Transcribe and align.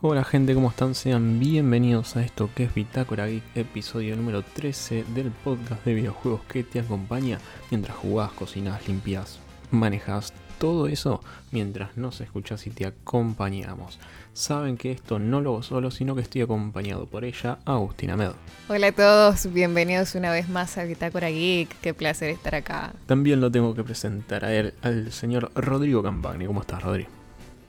Hola 0.00 0.22
gente, 0.22 0.54
¿cómo 0.54 0.70
están? 0.70 0.94
Sean 0.94 1.40
bienvenidos 1.40 2.14
a 2.14 2.22
esto 2.22 2.48
que 2.54 2.62
es 2.62 2.72
Bitácora 2.72 3.26
Geek, 3.26 3.42
episodio 3.56 4.14
número 4.14 4.42
13 4.42 5.04
del 5.12 5.32
podcast 5.32 5.84
de 5.84 5.94
videojuegos 5.94 6.42
que 6.42 6.62
te 6.62 6.78
acompaña 6.78 7.40
mientras 7.72 7.96
jugás, 7.96 8.30
cocinas, 8.30 8.86
limpias, 8.86 9.40
manejas, 9.72 10.32
todo 10.60 10.86
eso 10.86 11.20
mientras 11.50 11.96
nos 11.96 12.20
escuchas 12.20 12.64
y 12.68 12.70
te 12.70 12.86
acompañamos. 12.86 13.98
Saben 14.34 14.76
que 14.76 14.92
esto 14.92 15.18
no 15.18 15.40
lo 15.40 15.54
hago 15.54 15.62
solo, 15.64 15.90
sino 15.90 16.14
que 16.14 16.20
estoy 16.20 16.42
acompañado 16.42 17.06
por 17.06 17.24
ella, 17.24 17.58
Agustina 17.64 18.16
Med. 18.16 18.30
Hola 18.68 18.86
a 18.86 18.92
todos, 18.92 19.52
bienvenidos 19.52 20.14
una 20.14 20.30
vez 20.30 20.48
más 20.48 20.78
a 20.78 20.84
Bitácora 20.84 21.28
Geek, 21.28 21.74
qué 21.80 21.92
placer 21.92 22.30
estar 22.30 22.54
acá. 22.54 22.92
También 23.06 23.40
lo 23.40 23.50
tengo 23.50 23.74
que 23.74 23.82
presentar 23.82 24.44
a 24.44 24.54
él, 24.54 24.74
al 24.80 25.10
señor 25.10 25.50
Rodrigo 25.56 26.04
Campagni. 26.04 26.46
¿Cómo 26.46 26.60
estás, 26.60 26.84
Rodrigo? 26.84 27.17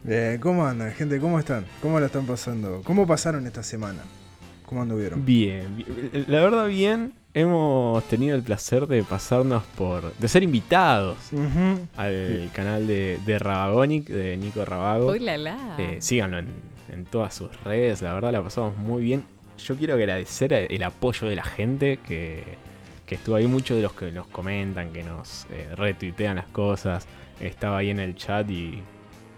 Bien, 0.04 0.40
¿cómo 0.40 0.66
andan, 0.66 0.92
gente? 0.94 1.20
¿Cómo 1.20 1.40
están? 1.40 1.66
¿Cómo 1.82 2.00
la 2.00 2.06
están 2.06 2.26
pasando? 2.26 2.82
¿Cómo 2.84 3.06
pasaron 3.06 3.46
esta 3.46 3.64
semana? 3.64 4.00
¿Cómo 4.66 4.82
anduvieron? 4.82 5.26
Bien, 5.26 5.76
bien. 5.76 6.26
la 6.28 6.42
verdad 6.42 6.68
bien. 6.68 7.14
Hemos 7.34 8.04
tenido 8.06 8.36
el 8.36 8.42
placer 8.42 8.88
de 8.88 9.04
pasarnos 9.04 9.64
por. 9.78 10.14
de 10.16 10.28
ser 10.28 10.42
invitados 10.42 11.18
al 11.96 12.50
canal 12.54 12.88
de, 12.88 13.20
de 13.24 13.40
Rabagonic, 13.40 14.08
de 14.08 14.36
Nico 14.38 14.66
Rabago. 14.66 15.12
Uy, 15.12 15.20
la 15.20 15.38
la. 15.38 15.76
Eh, 15.78 15.98
síganlo 16.00 16.40
en, 16.40 16.48
en 16.92 17.06
todas 17.06 17.36
sus 17.36 17.64
redes, 17.64 18.02
la 18.02 18.14
verdad 18.14 18.32
la 18.32 18.42
pasamos 18.42 18.78
muy 18.78 19.04
bien. 19.04 19.24
Yo 19.60 19.76
quiero 19.76 19.94
agradecer 19.94 20.54
el 20.54 20.84
apoyo 20.84 21.28
de 21.28 21.36
la 21.36 21.44
gente 21.44 22.00
que, 22.08 22.44
que 23.06 23.16
estuvo 23.16 23.36
ahí, 23.36 23.46
muchos 23.46 23.78
de 23.78 23.84
los 23.84 23.94
que 23.94 24.12
nos 24.12 24.28
comentan, 24.28 24.92
que 24.92 25.04
nos 25.04 25.46
eh, 25.52 25.68
retuitean 25.76 26.38
las 26.38 26.48
cosas. 26.48 27.06
Estaba 27.42 27.80
ahí 27.80 27.90
en 27.90 28.00
el 28.00 28.16
chat 28.16 28.50
y, 28.50 28.82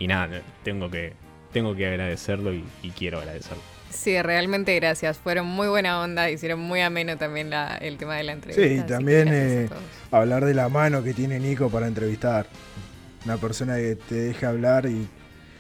y 0.04 0.08
nada, 0.08 0.42
tengo 0.64 0.90
que, 0.90 1.14
tengo 1.54 1.76
que 1.76 1.88
agradecerlo 1.88 2.54
y, 2.54 2.64
y 2.82 2.90
quiero 2.92 3.20
agradecerlo. 3.20 3.62
Sí, 3.90 4.20
realmente 4.22 4.74
gracias, 4.76 5.18
fueron 5.18 5.46
muy 5.48 5.68
buena 5.68 6.02
onda, 6.02 6.30
hicieron 6.32 6.60
muy 6.62 6.80
ameno 6.82 7.18
también 7.18 7.50
la- 7.50 7.76
el 7.78 7.98
tema 7.98 8.16
de 8.16 8.24
la 8.24 8.32
entrevista. 8.32 8.64
Sí, 8.66 8.80
y 8.80 8.82
también 8.88 9.28
eh, 9.32 9.70
hablar 10.12 10.46
de 10.46 10.54
la 10.54 10.70
mano 10.70 11.04
que 11.04 11.14
tiene 11.14 11.40
Nico 11.40 11.70
para 11.70 11.88
entrevistar. 11.88 12.48
Una 13.26 13.38
persona 13.38 13.76
que 13.76 13.96
te 13.98 14.16
deja 14.16 14.50
hablar 14.50 14.86
y... 14.86 15.08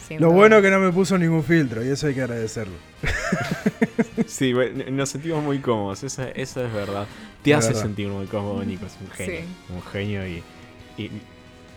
Sin 0.08 0.20
Lo 0.20 0.28
duda. 0.28 0.36
bueno 0.38 0.58
es 0.58 0.64
que 0.64 0.72
no 0.72 0.80
me 0.80 0.92
puso 0.92 1.18
ningún 1.18 1.44
filtro 1.44 1.86
y 1.86 1.90
eso 1.90 2.08
hay 2.08 2.14
que 2.16 2.22
agradecerlo. 2.22 2.74
Sí, 4.28 4.54
bueno, 4.54 4.84
nos 4.92 5.10
sentimos 5.10 5.44
muy 5.44 5.60
cómodos, 5.60 6.04
eso, 6.04 6.24
eso 6.36 6.66
es 6.66 6.74
verdad. 6.74 7.06
Te 7.44 7.52
Es 7.52 7.58
hace 7.58 7.68
verdad. 7.70 7.82
sentir 7.82 8.08
muy 8.08 8.26
cómodo, 8.28 8.64
Nico, 8.64 8.86
es 8.86 8.98
un 9.02 9.10
genio. 9.12 9.40
Sí. 9.42 9.74
Un 9.74 9.82
genio 9.84 10.28
y, 10.28 10.44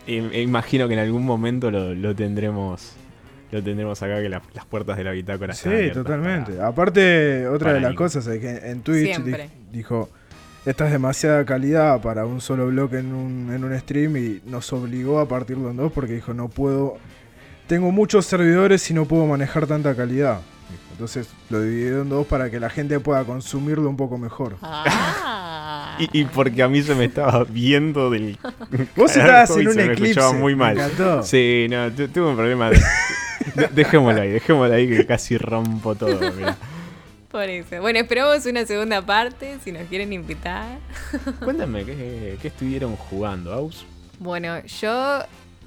imagino 0.06 0.86
que 0.88 0.94
en 0.94 1.00
algún 1.00 1.24
momento 1.24 1.70
lo, 1.70 1.94
lo 1.94 2.14
tendremos 2.14 2.92
lo 3.52 3.62
tendremos 3.62 4.02
acá, 4.02 4.20
que 4.20 4.28
la- 4.28 4.42
las 4.52 4.64
puertas 4.66 4.96
de 4.96 5.04
la 5.04 5.12
bitácora 5.12 5.54
Sí, 5.54 5.70
totalmente. 5.92 6.54
para- 6.54 6.66
Aparte, 6.68 7.46
otra 7.46 7.72
de 7.72 7.80
las 7.80 7.90
Nico. 7.92 8.02
cosas 8.02 8.26
es 8.26 8.40
que 8.40 8.50
en 8.70 8.80
Twitch 8.82 9.20
di- 9.20 9.32
dijo, 9.70 10.08
esta 10.66 10.86
es 10.86 10.92
demasiada 10.92 11.44
calidad 11.44 12.00
para 12.02 12.26
un 12.26 12.40
solo 12.40 12.66
bloque 12.66 12.98
en 12.98 13.12
un, 13.14 13.52
en 13.54 13.62
un 13.62 13.78
stream 13.78 14.16
y 14.16 14.40
nos 14.44 14.72
obligó 14.72 15.20
a 15.20 15.28
partirlo 15.28 15.70
en 15.70 15.76
dos 15.76 15.92
porque 15.92 16.14
dijo, 16.14 16.34
no 16.34 16.48
puedo, 16.48 16.96
tengo 17.68 17.92
muchos 17.92 18.26
servidores 18.26 18.90
y 18.90 18.94
no 18.94 19.04
puedo 19.04 19.24
manejar 19.26 19.68
tanta 19.68 19.94
calidad. 19.94 20.40
Entonces 20.90 21.28
lo 21.50 21.60
dividió 21.60 22.02
en 22.02 22.08
dos 22.08 22.26
para 22.26 22.50
que 22.50 22.58
la 22.58 22.70
gente 22.70 22.98
pueda 22.98 23.22
consumirlo 23.24 23.88
un 23.88 23.96
poco 23.96 24.18
mejor. 24.18 24.56
Ah. 24.62 25.43
Y, 25.98 26.20
y 26.20 26.24
porque 26.24 26.62
a 26.62 26.68
mí 26.68 26.82
se 26.82 26.94
me 26.94 27.04
estaba 27.06 27.44
viendo 27.44 28.10
del... 28.10 28.38
Vos 28.96 29.16
estabas 29.16 29.50
y 29.56 29.60
en 29.60 29.68
un 29.68 29.74
se 29.74 29.86
me 29.86 29.92
escuchaba 29.94 30.32
muy 30.32 30.54
mal. 30.54 30.74
Me 30.76 30.82
encantó. 30.84 31.22
Sí, 31.22 31.66
no, 31.70 31.90
tu- 31.92 32.08
tuve 32.08 32.30
un 32.30 32.36
problema. 32.36 32.70
de- 32.70 32.80
de- 33.54 33.68
dejémoslo 33.72 34.20
ahí, 34.22 34.30
dejémoslo 34.30 34.74
ahí 34.74 34.88
que 34.88 35.06
casi 35.06 35.36
rompo 35.38 35.94
todo. 35.94 36.18
Por 37.30 37.42
eso. 37.48 37.80
Bueno, 37.80 37.98
esperamos 37.98 38.46
una 38.46 38.64
segunda 38.64 39.02
parte, 39.02 39.58
si 39.64 39.72
nos 39.72 39.82
quieren 39.88 40.12
invitar. 40.12 40.78
Cuéntame, 41.42 41.84
¿qué, 41.84 42.38
qué 42.40 42.48
estuvieron 42.48 42.94
jugando, 42.96 43.52
Aus? 43.52 43.84
Bueno, 44.20 44.64
yo 44.64 45.18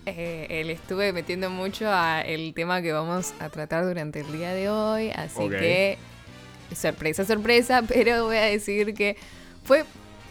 eh, 0.05 0.63
le 0.65 0.71
estuve 0.71 1.11
metiendo 1.11 1.49
mucho 1.49 1.85
a 1.91 2.21
el 2.21 2.53
tema 2.53 2.81
que 2.81 2.93
vamos 2.93 3.33
a 3.41 3.49
tratar 3.49 3.85
durante 3.85 4.21
el 4.21 4.31
día 4.31 4.53
de 4.53 4.69
hoy, 4.69 5.09
así 5.13 5.49
que 5.49 5.97
sorpresa, 6.73 7.25
sorpresa, 7.25 7.81
pero 7.87 8.23
voy 8.25 8.37
a 8.37 8.43
decir 8.43 8.93
que 8.93 9.17
fue 9.65 9.83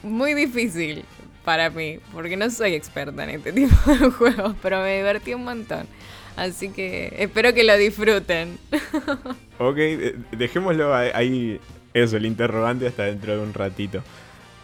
muy 0.03 0.35
difícil 0.35 1.05
para 1.45 1.71
mí, 1.71 1.99
porque 2.13 2.37
no 2.37 2.51
soy 2.51 2.75
experta 2.75 3.25
en 3.25 3.31
este 3.31 3.53
tipo 3.53 3.75
de 3.93 4.11
juegos, 4.11 4.55
pero 4.63 4.83
me 4.83 4.97
divertí 4.97 5.35
un 5.35 5.45
montón. 5.45 5.87
Así 6.37 6.69
que 6.71 7.15
espero 7.19 7.55
que 7.55 7.65
lo 7.65 7.77
disfruten. 7.77 8.59
Ok, 9.59 9.77
de- 9.77 10.17
dejémoslo 10.33 10.95
ahí- 10.95 11.11
ahí, 11.15 11.61
eso, 11.95 12.19
el 12.19 12.27
interrogante 12.27 12.87
hasta 12.87 13.05
dentro 13.05 13.35
de 13.35 13.43
un 13.43 13.55
ratito. 13.55 14.03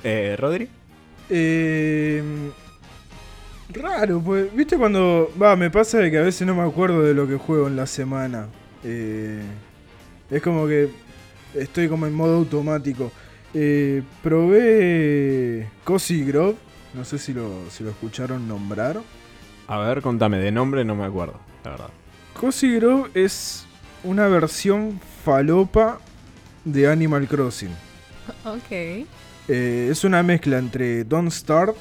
Eh, 0.05 0.37
¿Rodri? 0.39 0.69
Eh, 1.31 2.23
raro, 3.71 4.21
pues, 4.21 4.55
viste 4.55 4.77
cuando... 4.77 5.33
Va, 5.41 5.57
me 5.57 5.71
pasa 5.71 5.99
de 5.99 6.11
que 6.11 6.19
a 6.19 6.23
veces 6.23 6.47
no 6.47 6.55
me 6.55 6.63
acuerdo 6.63 7.03
de 7.03 7.15
lo 7.15 7.27
que 7.27 7.37
juego 7.37 7.69
en 7.69 7.77
la 7.77 7.87
semana. 7.87 8.49
Eh, 8.85 9.41
es 10.31 10.43
como 10.43 10.67
que 10.67 10.91
estoy 11.55 11.89
como 11.89 12.07
en 12.07 12.13
modo 12.13 12.37
automático. 12.37 13.11
Eh, 13.55 14.03
probé 14.23 15.69
Cozy 15.85 16.25
Grove, 16.25 16.57
no 16.95 17.05
sé 17.05 17.19
si 17.19 17.33
lo, 17.33 17.51
si 17.71 17.85
lo 17.85 17.91
escucharon 17.91 18.49
nombrar. 18.49 19.01
A 19.67 19.79
ver, 19.79 20.03
contame, 20.03 20.39
de 20.39 20.51
nombre 20.51 20.85
no 20.85 20.95
me 20.95 21.05
acuerdo, 21.05 21.39
la 21.65 21.71
verdad. 21.71 21.91
Cozy 22.39 22.77
Grove 22.77 23.11
es 23.15 23.67
una 24.05 24.27
versión 24.29 25.01
falopa 25.25 26.01
de 26.65 26.89
Animal 26.89 27.29
Crossing. 27.29 27.71
ok. 28.45 29.07
Eh, 29.49 29.89
es 29.91 30.05
una 30.05 30.23
mezcla 30.23 30.59
entre 30.59 31.05
Don't 31.05 31.31
Starve, 31.31 31.75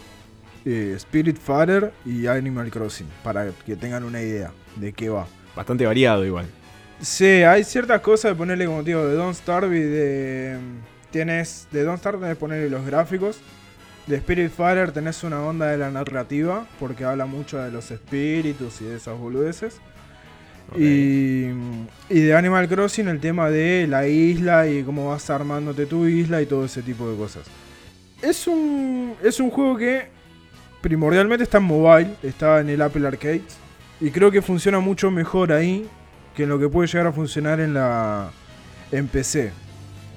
eh, 0.66 0.94
Spirit 0.98 1.38
Fighter 1.38 1.94
y 2.06 2.28
Animal 2.28 2.70
Crossing, 2.70 3.08
para 3.24 3.52
que 3.66 3.76
tengan 3.76 4.04
una 4.04 4.22
idea 4.22 4.52
de 4.76 4.94
qué 4.94 5.10
va. 5.10 5.28
Bastante 5.56 5.86
variado 5.86 6.26
igual. 6.26 6.48
Sí, 7.02 7.26
hay 7.26 7.64
ciertas 7.64 8.02
cosas 8.02 8.32
de 8.32 8.36
ponerle 8.36 8.66
como 8.66 8.84
te 8.84 8.92
digo 8.92 9.06
de 9.06 9.16
Don't 9.16 9.36
Starve 9.36 9.78
y 9.78 9.82
de. 9.82 10.58
Tienes. 11.12 11.68
De 11.72 11.84
Don't 11.84 12.00
Starve 12.00 12.20
tenés 12.20 12.36
que 12.36 12.40
ponerle 12.40 12.70
los 12.70 12.86
gráficos. 12.86 13.40
De 14.08 14.16
Spirit 14.18 14.52
Fighter 14.52 14.92
tenés 14.92 15.24
una 15.24 15.42
onda 15.42 15.68
de 15.68 15.78
la 15.78 15.92
narrativa, 15.92 16.66
porque 16.80 17.06
habla 17.06 17.26
mucho 17.26 17.60
de 17.60 17.72
los 17.72 17.92
espíritus 17.92 18.82
y 18.82 18.86
de 18.86 18.98
esas 18.98 19.18
boludeces. 19.18 19.80
Y, 20.76 21.48
y 22.10 22.20
de 22.22 22.34
Animal 22.34 22.68
Crossing 22.70 23.10
el 23.10 23.20
tema 23.20 23.50
de 23.50 23.88
la 23.88 24.08
isla 24.08 24.68
y 24.68 24.84
cómo 24.84 25.10
vas 25.10 25.30
armándote 25.30 25.86
tu 25.86 26.06
isla 26.06 26.42
y 26.42 26.46
todo 26.46 26.66
ese 26.66 26.82
tipo 26.82 27.10
de 27.10 27.18
cosas. 27.18 27.46
Es 28.22 28.48
un, 28.48 29.16
es 29.22 29.40
un 29.40 29.50
juego 29.50 29.78
que 29.78 30.08
primordialmente 30.82 31.44
está 31.44 31.58
en 31.58 31.66
mobile, 31.66 32.16
está 32.24 32.62
en 32.62 32.70
el 32.70 32.82
Apple 32.82 33.06
Arcade. 33.06 33.42
Y 34.00 34.12
creo 34.12 34.32
que 34.32 34.42
funciona 34.42 34.80
mucho 34.80 35.12
mejor 35.12 35.52
ahí 35.52 35.88
que 36.36 36.44
en 36.44 36.50
lo 36.50 36.58
que 36.58 36.70
puede 36.70 36.88
llegar 36.88 37.08
a 37.08 37.12
funcionar 37.12 37.60
en 37.60 37.74
la 37.74 38.32
en 38.92 39.08
PC. 39.08 39.52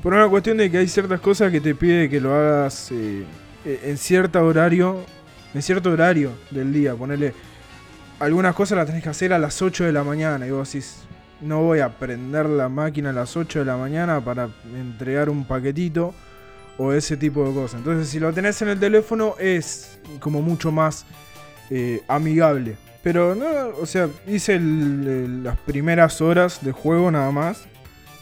Por 0.04 0.12
una 0.12 0.28
cuestión 0.28 0.58
de 0.58 0.70
que 0.70 0.76
hay 0.76 0.86
ciertas 0.86 1.18
cosas 1.18 1.50
que 1.50 1.62
te 1.62 1.74
pide 1.74 2.10
que 2.10 2.20
lo 2.20 2.34
hagas 2.34 2.92
eh, 2.92 3.24
eh, 3.64 3.80
en 3.84 3.96
cierto 3.96 4.38
horario, 4.44 5.02
en 5.54 5.62
cierto 5.62 5.90
horario 5.90 6.32
del 6.50 6.74
día. 6.74 6.94
Ponerle 6.94 7.32
algunas 8.20 8.54
cosas 8.54 8.76
las 8.76 8.86
tenés 8.86 9.02
que 9.02 9.08
hacer 9.08 9.32
a 9.32 9.38
las 9.38 9.62
8 9.62 9.84
de 9.84 9.92
la 9.92 10.04
mañana 10.04 10.46
y 10.46 10.50
vos 10.50 10.70
decís, 10.70 10.98
no 11.40 11.62
voy 11.62 11.80
a 11.80 11.88
prender 11.88 12.44
la 12.50 12.68
máquina 12.68 13.10
a 13.10 13.12
las 13.14 13.34
8 13.34 13.60
de 13.60 13.64
la 13.64 13.78
mañana 13.78 14.20
para 14.20 14.50
entregar 14.76 15.30
un 15.30 15.46
paquetito 15.46 16.12
o 16.76 16.92
ese 16.92 17.16
tipo 17.16 17.48
de 17.48 17.54
cosas. 17.54 17.78
Entonces 17.78 18.06
si 18.06 18.20
lo 18.20 18.30
tenés 18.30 18.60
en 18.60 18.68
el 18.68 18.78
teléfono 18.78 19.36
es 19.38 19.98
como 20.20 20.42
mucho 20.42 20.70
más 20.70 21.06
eh, 21.70 22.02
amigable. 22.08 22.76
Pero 23.02 23.34
no, 23.34 23.46
o 23.80 23.86
sea, 23.86 24.10
hice 24.26 24.60
las 24.60 25.56
primeras 25.60 26.20
horas 26.20 26.62
de 26.62 26.72
juego 26.72 27.10
nada 27.10 27.30
más, 27.30 27.64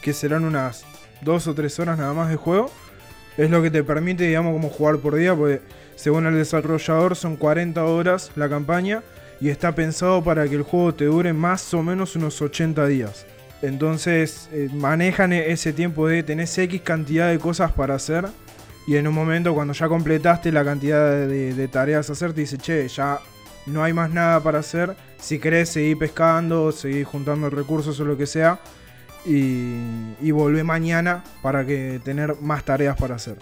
que 0.01 0.13
serán 0.13 0.45
unas 0.45 0.85
2 1.23 1.47
o 1.47 1.53
3 1.53 1.79
horas 1.79 1.97
nada 1.97 2.13
más 2.13 2.29
de 2.29 2.35
juego. 2.35 2.69
Es 3.37 3.49
lo 3.49 3.61
que 3.61 3.71
te 3.71 3.83
permite, 3.83 4.25
digamos, 4.25 4.53
como 4.53 4.69
jugar 4.69 4.97
por 4.97 5.15
día, 5.15 5.35
porque 5.35 5.61
según 5.95 6.25
el 6.27 6.35
desarrollador 6.35 7.15
son 7.15 7.35
40 7.35 7.83
horas 7.83 8.31
la 8.35 8.49
campaña 8.49 9.01
y 9.39 9.49
está 9.49 9.73
pensado 9.73 10.23
para 10.23 10.47
que 10.47 10.55
el 10.55 10.63
juego 10.63 10.93
te 10.93 11.05
dure 11.05 11.33
más 11.33 11.73
o 11.73 11.81
menos 11.83 12.15
unos 12.15 12.41
80 12.41 12.85
días. 12.87 13.25
Entonces 13.61 14.49
eh, 14.51 14.69
manejan 14.73 15.33
e- 15.33 15.51
ese 15.51 15.73
tiempo 15.73 16.07
de 16.07 16.21
tenés 16.23 16.57
X 16.57 16.81
cantidad 16.81 17.29
de 17.29 17.39
cosas 17.39 17.71
para 17.71 17.95
hacer 17.95 18.25
y 18.85 18.97
en 18.97 19.07
un 19.07 19.13
momento 19.13 19.53
cuando 19.53 19.73
ya 19.73 19.87
completaste 19.87 20.51
la 20.51 20.65
cantidad 20.65 21.27
de, 21.27 21.53
de 21.53 21.67
tareas 21.69 22.09
a 22.09 22.13
hacer 22.13 22.33
te 22.33 22.41
dice, 22.41 22.57
che, 22.57 22.87
ya 22.87 23.19
no 23.65 23.83
hay 23.83 23.93
más 23.93 24.11
nada 24.11 24.41
para 24.41 24.59
hacer. 24.59 24.95
Si 25.19 25.39
querés 25.39 25.69
seguir 25.69 25.97
pescando, 25.97 26.71
seguir 26.71 27.05
juntando 27.05 27.49
recursos 27.49 27.99
o 27.99 28.05
lo 28.05 28.17
que 28.17 28.25
sea 28.25 28.59
y, 29.25 29.75
y 30.21 30.31
volvé 30.31 30.63
mañana 30.63 31.23
para 31.41 31.65
que 31.65 31.99
tener 32.03 32.35
más 32.41 32.63
tareas 32.63 32.97
para 32.97 33.15
hacer. 33.15 33.37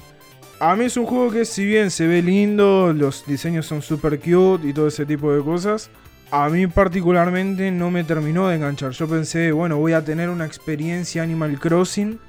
A 0.59 0.75
mí 0.75 0.85
es 0.85 0.95
un 0.95 1.07
juego 1.07 1.31
que 1.31 1.43
si 1.43 1.65
bien 1.65 1.89
se 1.89 2.05
ve 2.05 2.21
lindo, 2.21 2.93
los 2.93 3.25
diseños 3.25 3.65
son 3.65 3.81
super 3.81 4.19
cute 4.19 4.67
y 4.67 4.73
todo 4.73 4.87
ese 4.87 5.07
tipo 5.07 5.33
de 5.33 5.43
cosas, 5.43 5.89
a 6.29 6.49
mí 6.49 6.67
particularmente 6.67 7.71
no 7.71 7.91
me 7.91 8.03
terminó 8.03 8.47
de 8.47 8.57
enganchar. 8.57 8.91
Yo 8.91 9.07
pensé, 9.07 9.51
bueno, 9.51 9.77
voy 9.77 9.93
a 9.93 10.05
tener 10.05 10.29
una 10.29 10.45
experiencia 10.45 11.23
Animal 11.23 11.59
Crossing 11.59 12.19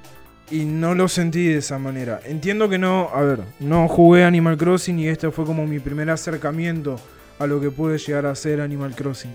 y 0.51 0.65
no 0.65 0.95
lo 0.95 1.09
sentí 1.09 1.47
de 1.47 1.59
esa 1.59 1.79
manera. 1.79 2.21
Entiendo 2.25 2.69
que 2.69 2.79
no, 2.79 3.11
a 3.15 3.21
ver, 3.23 3.41
no 3.61 3.87
jugué 3.87 4.25
Animal 4.25 4.57
Crossing 4.57 4.99
y 4.99 5.09
este 5.09 5.31
fue 5.31 5.45
como 5.45 5.67
mi 5.67 5.79
primer 5.79 6.11
acercamiento 6.11 6.99
a 7.39 7.47
lo 7.47 7.61
que 7.61 7.71
puede 7.71 7.99
llegar 7.99 8.27
a 8.27 8.35
ser 8.35 8.61
Animal 8.61 8.95
Crossing. 8.95 9.35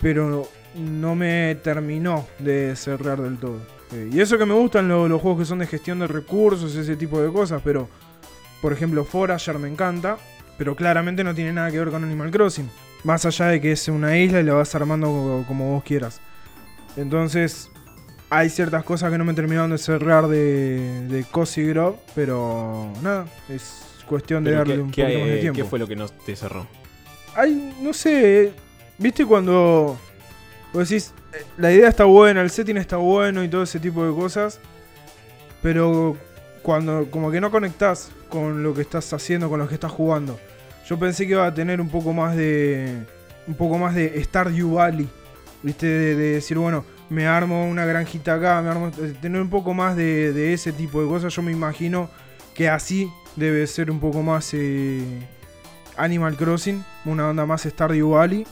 Pero 0.00 0.48
no 0.74 1.14
me 1.14 1.56
terminó 1.62 2.26
de 2.38 2.74
cerrar 2.76 3.20
del 3.20 3.38
todo. 3.38 3.58
Eh, 3.92 4.08
y 4.12 4.20
eso 4.20 4.38
que 4.38 4.46
me 4.46 4.54
gustan 4.54 4.88
lo- 4.88 5.08
los 5.08 5.20
juegos 5.20 5.40
que 5.40 5.44
son 5.46 5.58
de 5.58 5.66
gestión 5.66 5.98
de 5.98 6.06
recursos, 6.06 6.74
ese 6.76 6.96
tipo 6.96 7.20
de 7.20 7.32
cosas, 7.32 7.60
pero 7.64 7.88
por 8.62 8.72
ejemplo 8.72 9.04
Forager 9.04 9.58
me 9.58 9.68
encanta, 9.68 10.16
pero 10.58 10.76
claramente 10.76 11.24
no 11.24 11.34
tiene 11.34 11.52
nada 11.52 11.70
que 11.70 11.78
ver 11.78 11.90
con 11.90 12.04
Animal 12.04 12.30
Crossing. 12.30 12.70
Más 13.02 13.24
allá 13.24 13.46
de 13.46 13.60
que 13.60 13.72
es 13.72 13.88
una 13.88 14.16
isla 14.18 14.40
y 14.40 14.44
la 14.44 14.54
vas 14.54 14.74
armando 14.74 15.06
como, 15.06 15.44
como 15.48 15.72
vos 15.72 15.82
quieras. 15.84 16.20
Entonces, 16.96 17.70
hay 18.28 18.50
ciertas 18.50 18.84
cosas 18.84 19.10
que 19.10 19.18
no 19.18 19.24
me 19.24 19.34
terminaron 19.34 19.70
de 19.70 19.78
cerrar 19.78 20.28
de, 20.28 21.06
de 21.08 21.24
Cozy 21.24 21.64
Grove, 21.64 21.96
pero 22.14 22.92
nada, 23.02 23.26
es 23.48 23.86
cuestión 24.06 24.44
de 24.44 24.52
darle 24.52 24.74
¿qué, 24.74 24.80
un 24.80 24.88
poquito 24.90 25.06
más 25.18 25.28
de 25.28 25.38
tiempo. 25.38 25.56
qué 25.56 25.64
fue 25.64 25.78
lo 25.78 25.86
que 25.86 25.96
no 25.96 26.08
te 26.08 26.36
cerró? 26.36 26.66
Ay, 27.34 27.74
no 27.80 27.92
sé, 27.92 28.52
viste 28.98 29.24
cuando 29.24 29.96
vos 30.72 30.88
decís, 30.88 31.12
eh, 31.32 31.44
la 31.56 31.72
idea 31.72 31.88
está 31.88 32.04
buena, 32.04 32.40
el 32.40 32.50
setting 32.50 32.76
está 32.76 32.96
bueno 32.96 33.42
y 33.44 33.48
todo 33.48 33.62
ese 33.62 33.80
tipo 33.80 34.04
de 34.04 34.14
cosas, 34.14 34.60
pero 35.62 36.16
cuando 36.62 37.10
como 37.10 37.30
que 37.30 37.40
no 37.40 37.50
conectás 37.50 38.10
con 38.28 38.62
lo 38.62 38.74
que 38.74 38.82
estás 38.82 39.12
haciendo, 39.12 39.48
con 39.48 39.58
lo 39.58 39.68
que 39.68 39.74
estás 39.74 39.92
jugando. 39.92 40.38
Yo 40.86 40.98
pensé 40.98 41.26
que 41.26 41.32
iba 41.32 41.46
a 41.46 41.54
tener 41.54 41.80
un 41.80 41.88
poco 41.88 42.12
más 42.12 42.36
de 42.36 43.06
un 43.46 43.54
poco 43.54 43.78
más 43.78 43.94
de 43.94 44.22
Stardew 44.22 44.74
Valley, 44.74 45.08
viste, 45.62 45.86
de, 45.86 46.14
de 46.14 46.32
decir, 46.34 46.58
bueno, 46.58 46.84
me 47.08 47.26
armo 47.26 47.66
una 47.68 47.84
granjita 47.84 48.34
acá, 48.34 48.62
me 48.62 48.70
armo 48.70 48.90
tener 49.20 49.40
un 49.40 49.50
poco 49.50 49.74
más 49.74 49.96
de, 49.96 50.32
de 50.32 50.52
ese 50.52 50.72
tipo 50.72 51.02
de 51.02 51.08
cosas. 51.08 51.34
Yo 51.34 51.42
me 51.42 51.50
imagino 51.52 52.08
que 52.54 52.68
así 52.68 53.10
debe 53.36 53.66
ser 53.66 53.90
un 53.90 54.00
poco 54.00 54.22
más 54.22 54.50
eh, 54.54 55.02
Animal 55.96 56.36
Crossing, 56.36 56.84
una 57.04 57.28
onda 57.28 57.46
más 57.46 57.62
Stardew 57.62 58.10
Valley. 58.10 58.46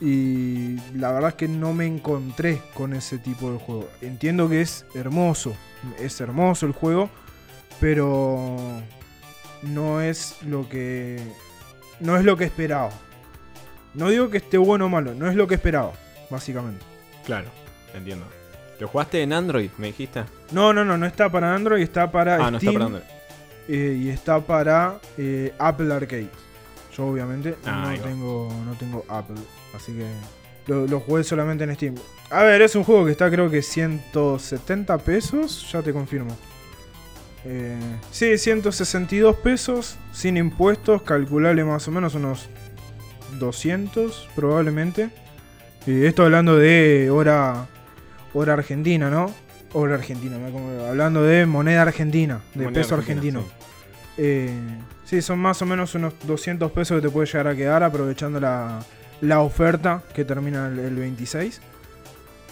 Y 0.00 0.76
la 0.96 1.12
verdad 1.12 1.30
es 1.30 1.34
que 1.36 1.48
no 1.48 1.74
me 1.74 1.86
encontré 1.86 2.62
con 2.74 2.94
ese 2.94 3.18
tipo 3.18 3.52
de 3.52 3.58
juego. 3.58 3.88
Entiendo 4.00 4.48
que 4.48 4.62
es 4.62 4.86
hermoso, 4.94 5.54
es 5.98 6.20
hermoso 6.20 6.64
el 6.66 6.72
juego, 6.72 7.10
pero 7.80 8.56
no 9.62 10.00
es 10.00 10.36
lo 10.42 10.68
que 10.68 11.20
no 12.00 12.16
es 12.16 12.24
lo 12.24 12.36
que 12.36 12.44
esperaba. 12.44 12.90
No 13.94 14.08
digo 14.08 14.30
que 14.30 14.38
esté 14.38 14.56
bueno 14.56 14.86
o 14.86 14.88
malo, 14.88 15.14
no 15.14 15.28
es 15.28 15.34
lo 15.34 15.46
que 15.46 15.56
esperaba, 15.56 15.92
básicamente. 16.30 16.84
Claro, 17.26 17.48
entiendo. 17.94 18.24
¿Lo 18.78 18.88
jugaste 18.88 19.22
en 19.22 19.32
Android, 19.34 19.68
me 19.76 19.88
dijiste? 19.88 20.24
No, 20.52 20.72
no, 20.72 20.84
no, 20.84 20.96
no 20.96 21.04
está 21.04 21.28
para 21.28 21.54
Android, 21.54 21.82
está 21.82 22.10
para 22.10 22.36
Ah, 22.46 22.50
no 22.50 22.56
está 22.56 22.72
para 22.72 22.84
Android. 22.86 23.02
eh, 23.68 23.98
y 24.00 24.08
está 24.08 24.40
para 24.40 24.98
eh, 25.18 25.52
Apple 25.58 25.92
Arcade. 25.92 26.30
Yo 26.96 27.06
obviamente 27.06 27.56
Ah, 27.64 27.94
no 27.96 28.02
tengo, 28.02 28.48
no 28.66 28.72
tengo 28.74 29.04
Apple, 29.08 29.36
así 29.74 29.92
que 29.92 30.06
lo, 30.66 30.86
lo 30.86 31.00
jugué 31.00 31.24
solamente 31.24 31.64
en 31.64 31.74
Steam. 31.74 31.94
A 32.30 32.42
ver, 32.42 32.62
es 32.62 32.74
un 32.74 32.84
juego 32.84 33.04
que 33.04 33.12
está 33.12 33.30
creo 33.30 33.50
que 33.50 33.62
170 33.62 34.98
pesos, 34.98 35.70
ya 35.70 35.82
te 35.82 35.92
confirmo. 35.92 36.36
Eh, 37.44 37.78
sí, 38.10 38.36
162 38.36 39.36
pesos, 39.36 39.96
sin 40.12 40.36
impuestos, 40.36 41.02
calculable 41.02 41.64
más 41.64 41.88
o 41.88 41.90
menos 41.90 42.14
unos 42.14 42.48
200 43.38 44.28
probablemente. 44.34 45.10
Y 45.86 46.04
esto 46.04 46.24
hablando 46.24 46.56
de 46.56 47.08
hora, 47.10 47.66
hora 48.34 48.52
argentina, 48.52 49.10
¿no? 49.10 49.32
Hora 49.72 49.94
argentina, 49.94 50.36
hablando 50.88 51.22
de 51.22 51.46
moneda 51.46 51.82
argentina, 51.82 52.40
de 52.54 52.64
Moneda 52.64 52.82
peso 52.82 52.94
argentina, 52.96 53.38
argentino. 53.38 53.60
Eh, 54.18 54.50
sí, 55.10 55.20
son 55.20 55.40
más 55.40 55.60
o 55.60 55.66
menos 55.66 55.92
unos 55.96 56.14
200 56.24 56.70
pesos 56.70 57.00
que 57.00 57.08
te 57.08 57.12
puede 57.12 57.26
llegar 57.26 57.48
a 57.48 57.56
quedar 57.56 57.82
aprovechando 57.82 58.38
la, 58.38 58.78
la 59.20 59.40
oferta 59.40 60.04
que 60.14 60.24
termina 60.24 60.68
el, 60.68 60.78
el 60.78 60.94
26. 60.94 61.60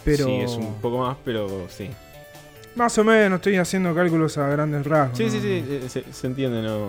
Pero 0.05 0.25
Sí, 0.26 0.32
es 0.40 0.50
un 0.52 0.75
poco 0.81 0.99
más, 0.99 1.16
pero 1.25 1.66
sí. 1.69 1.88
más 2.75 2.99
o 2.99 3.05
menos 3.05 3.37
estoy 3.38 3.56
haciendo 3.56 3.94
cálculos 3.94 4.37
a 4.38 4.49
grandes 4.49 4.84
rasgos. 4.87 5.16
Sí, 5.19 5.25
¿no? 5.26 5.31
sí, 5.31 5.40
sí, 5.40 5.64
eh, 5.69 5.84
se, 5.88 6.05
se 6.12 6.26
entiende, 6.26 6.62
¿no? 6.62 6.88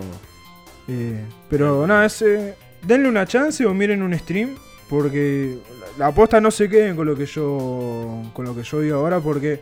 Eh, 0.88 1.24
pero 1.48 1.86
nada, 1.86 2.06
es, 2.06 2.20
eh, 2.22 2.54
denle 2.82 3.08
una 3.08 3.24
chance 3.26 3.64
o 3.64 3.72
miren 3.72 4.02
un 4.02 4.18
stream. 4.18 4.56
Porque 4.88 5.56
la, 5.80 5.86
la 5.98 6.06
aposta 6.08 6.40
no 6.40 6.50
se 6.50 6.68
queden 6.68 6.96
con 6.96 7.06
lo 7.06 7.14
que 7.14 7.24
yo. 7.24 8.24
con 8.32 8.44
lo 8.44 8.56
que 8.56 8.64
yo 8.64 8.80
digo 8.80 8.96
ahora. 8.96 9.20
Porque 9.20 9.60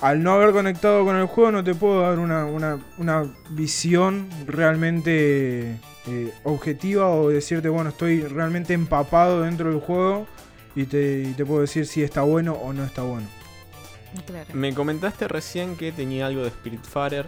al 0.00 0.22
no 0.22 0.32
haber 0.32 0.52
conectado 0.52 1.04
con 1.04 1.16
el 1.16 1.26
juego 1.26 1.50
no 1.52 1.62
te 1.64 1.74
puedo 1.74 2.02
dar 2.02 2.18
una, 2.18 2.46
una, 2.46 2.78
una 2.98 3.24
visión 3.50 4.28
realmente 4.46 5.76
eh, 6.06 6.32
objetiva. 6.44 7.08
O 7.10 7.28
decirte, 7.28 7.68
bueno, 7.68 7.90
estoy 7.90 8.22
realmente 8.22 8.72
empapado 8.74 9.42
dentro 9.42 9.70
del 9.70 9.80
juego. 9.80 10.26
Y 10.76 10.84
te, 10.84 11.22
y 11.22 11.32
te 11.32 11.44
puedo 11.44 11.60
decir 11.62 11.86
si 11.86 12.02
está 12.02 12.22
bueno 12.22 12.52
o 12.54 12.72
no 12.72 12.84
está 12.84 13.02
bueno. 13.02 13.26
Claro. 14.26 14.48
Me 14.54 14.72
comentaste 14.74 15.28
recién 15.28 15.76
que 15.76 15.92
tenía 15.92 16.26
algo 16.26 16.42
de 16.44 16.50
Spiritfarer. 16.50 17.26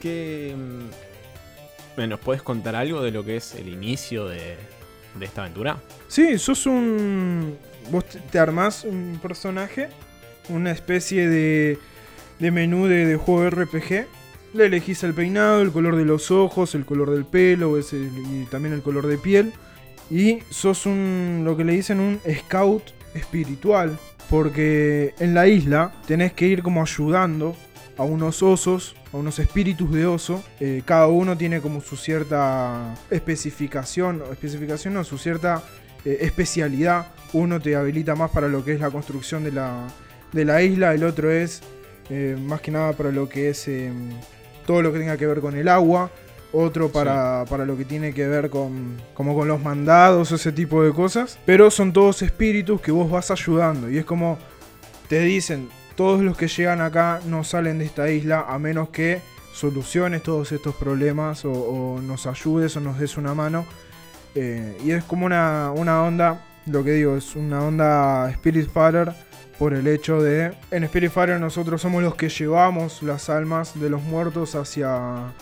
Que. 0.00 0.54
mm, 0.56 2.08
¿Nos 2.08 2.20
puedes 2.20 2.42
contar 2.42 2.76
algo 2.76 3.02
de 3.02 3.10
lo 3.10 3.24
que 3.24 3.36
es 3.36 3.54
el 3.56 3.68
inicio 3.68 4.26
de, 4.28 4.56
de 5.18 5.24
esta 5.24 5.40
aventura? 5.42 5.78
Sí, 6.06 6.38
sos 6.38 6.66
un. 6.66 7.56
Vos 7.90 8.04
te- 8.04 8.20
te 8.20 8.38
armás 8.38 8.84
un 8.84 9.18
personaje, 9.20 9.88
una 10.48 10.70
especie 10.70 11.28
de, 11.28 11.78
de 12.38 12.50
menú 12.50 12.86
de, 12.86 13.06
de 13.06 13.16
juego 13.16 13.48
RPG. 13.50 14.06
Le 14.54 14.66
elegís 14.66 15.02
el 15.04 15.14
peinado, 15.14 15.60
el 15.60 15.72
color 15.72 15.96
de 15.96 16.04
los 16.04 16.30
ojos, 16.30 16.74
el 16.74 16.84
color 16.84 17.10
del 17.10 17.26
pelo 17.26 17.78
y 17.78 18.44
también 18.50 18.74
el 18.74 18.82
color 18.82 19.06
de 19.06 19.18
piel. 19.18 19.52
Y 20.10 20.38
sos 20.50 20.86
un. 20.86 21.42
lo 21.44 21.56
que 21.56 21.64
le 21.64 21.74
dicen 21.74 22.00
un 22.00 22.20
scout 22.46 22.82
espiritual. 23.14 23.98
Porque 24.30 25.14
en 25.20 25.32
la 25.32 25.48
isla 25.48 25.92
tenés 26.06 26.34
que 26.34 26.46
ir 26.46 26.62
como 26.62 26.82
ayudando 26.82 27.56
a 27.96 28.02
unos 28.02 28.42
osos, 28.42 28.94
a 29.12 29.16
unos 29.16 29.38
espíritus 29.38 29.90
de 29.92 30.06
oso. 30.06 30.42
Eh, 30.60 30.82
cada 30.84 31.08
uno 31.08 31.36
tiene 31.36 31.60
como 31.60 31.80
su 31.80 31.96
cierta 31.96 32.94
especificación, 33.10 34.22
especificación 34.30 34.94
no, 34.94 35.04
su 35.04 35.18
cierta 35.18 35.62
eh, 36.04 36.18
especialidad. 36.20 37.08
Uno 37.32 37.60
te 37.60 37.74
habilita 37.74 38.14
más 38.14 38.30
para 38.30 38.48
lo 38.48 38.64
que 38.64 38.72
es 38.72 38.80
la 38.80 38.90
construcción 38.90 39.44
de 39.44 39.52
la, 39.52 39.88
de 40.32 40.44
la 40.44 40.62
isla, 40.62 40.94
el 40.94 41.04
otro 41.04 41.30
es 41.30 41.62
eh, 42.10 42.36
más 42.40 42.60
que 42.60 42.70
nada 42.70 42.92
para 42.92 43.10
lo 43.10 43.28
que 43.28 43.50
es 43.50 43.68
eh, 43.68 43.92
todo 44.66 44.82
lo 44.82 44.92
que 44.92 44.98
tenga 44.98 45.16
que 45.16 45.26
ver 45.26 45.40
con 45.40 45.56
el 45.56 45.68
agua. 45.68 46.10
Otro 46.50 46.88
para, 46.90 47.44
para 47.44 47.66
lo 47.66 47.76
que 47.76 47.84
tiene 47.84 48.14
que 48.14 48.26
ver 48.26 48.48
con, 48.48 48.96
como 49.12 49.34
con 49.34 49.48
los 49.48 49.62
mandados, 49.62 50.32
ese 50.32 50.50
tipo 50.50 50.82
de 50.82 50.92
cosas. 50.92 51.38
Pero 51.44 51.70
son 51.70 51.92
todos 51.92 52.22
espíritus 52.22 52.80
que 52.80 52.90
vos 52.90 53.10
vas 53.10 53.30
ayudando. 53.30 53.90
Y 53.90 53.98
es 53.98 54.06
como 54.06 54.38
te 55.08 55.20
dicen, 55.20 55.68
todos 55.94 56.22
los 56.22 56.38
que 56.38 56.48
llegan 56.48 56.80
acá 56.80 57.20
no 57.26 57.44
salen 57.44 57.78
de 57.78 57.84
esta 57.84 58.10
isla 58.10 58.46
a 58.48 58.58
menos 58.58 58.88
que 58.88 59.20
soluciones 59.52 60.22
todos 60.22 60.52
estos 60.52 60.74
problemas 60.76 61.44
o, 61.44 61.52
o 61.52 62.00
nos 62.00 62.26
ayudes 62.26 62.74
o 62.76 62.80
nos 62.80 62.98
des 62.98 63.18
una 63.18 63.34
mano. 63.34 63.66
Eh, 64.34 64.78
y 64.84 64.92
es 64.92 65.04
como 65.04 65.26
una, 65.26 65.70
una 65.74 66.02
onda, 66.02 66.46
lo 66.66 66.82
que 66.82 66.92
digo, 66.92 67.16
es 67.16 67.36
una 67.36 67.62
onda 67.62 68.32
Spiritfarer 68.32 69.12
por 69.58 69.74
el 69.74 69.86
hecho 69.88 70.22
de... 70.22 70.52
En 70.70 70.86
Spiritfarer 70.86 71.40
nosotros 71.40 71.82
somos 71.82 72.02
los 72.02 72.14
que 72.14 72.28
llevamos 72.28 73.02
las 73.02 73.28
almas 73.28 73.78
de 73.78 73.90
los 73.90 74.02
muertos 74.02 74.54
hacia, 74.54 75.32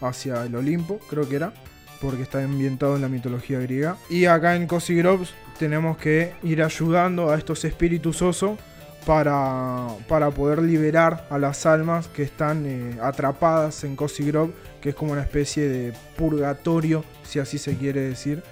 hacia 0.00 0.44
el 0.44 0.56
Olimpo, 0.56 0.98
creo 1.10 1.28
que 1.28 1.36
era. 1.36 1.52
Porque 2.00 2.22
está 2.22 2.42
ambientado 2.42 2.96
en 2.96 3.02
la 3.02 3.08
mitología 3.08 3.58
griega. 3.58 3.96
Y 4.08 4.26
acá 4.26 4.54
en 4.54 4.66
Cozy 4.68 4.96
Groves 4.96 5.34
tenemos 5.58 5.98
que 5.98 6.32
ir 6.44 6.62
ayudando 6.62 7.30
a 7.30 7.36
estos 7.36 7.64
espíritus 7.64 8.22
oso 8.22 8.56
para, 9.04 9.88
para 10.06 10.30
poder 10.30 10.62
liberar 10.62 11.26
a 11.28 11.38
las 11.38 11.66
almas 11.66 12.06
que 12.06 12.22
están 12.22 12.66
eh, 12.66 12.98
atrapadas 13.02 13.82
en 13.82 13.96
Cozy 13.96 14.24
Grove, 14.24 14.52
que 14.80 14.90
es 14.90 14.94
como 14.94 15.12
una 15.12 15.22
especie 15.22 15.68
de 15.68 15.92
purgatorio, 16.16 17.04
si 17.24 17.40
así 17.40 17.58
se 17.58 17.76
quiere 17.76 18.00
decir, 18.02 18.44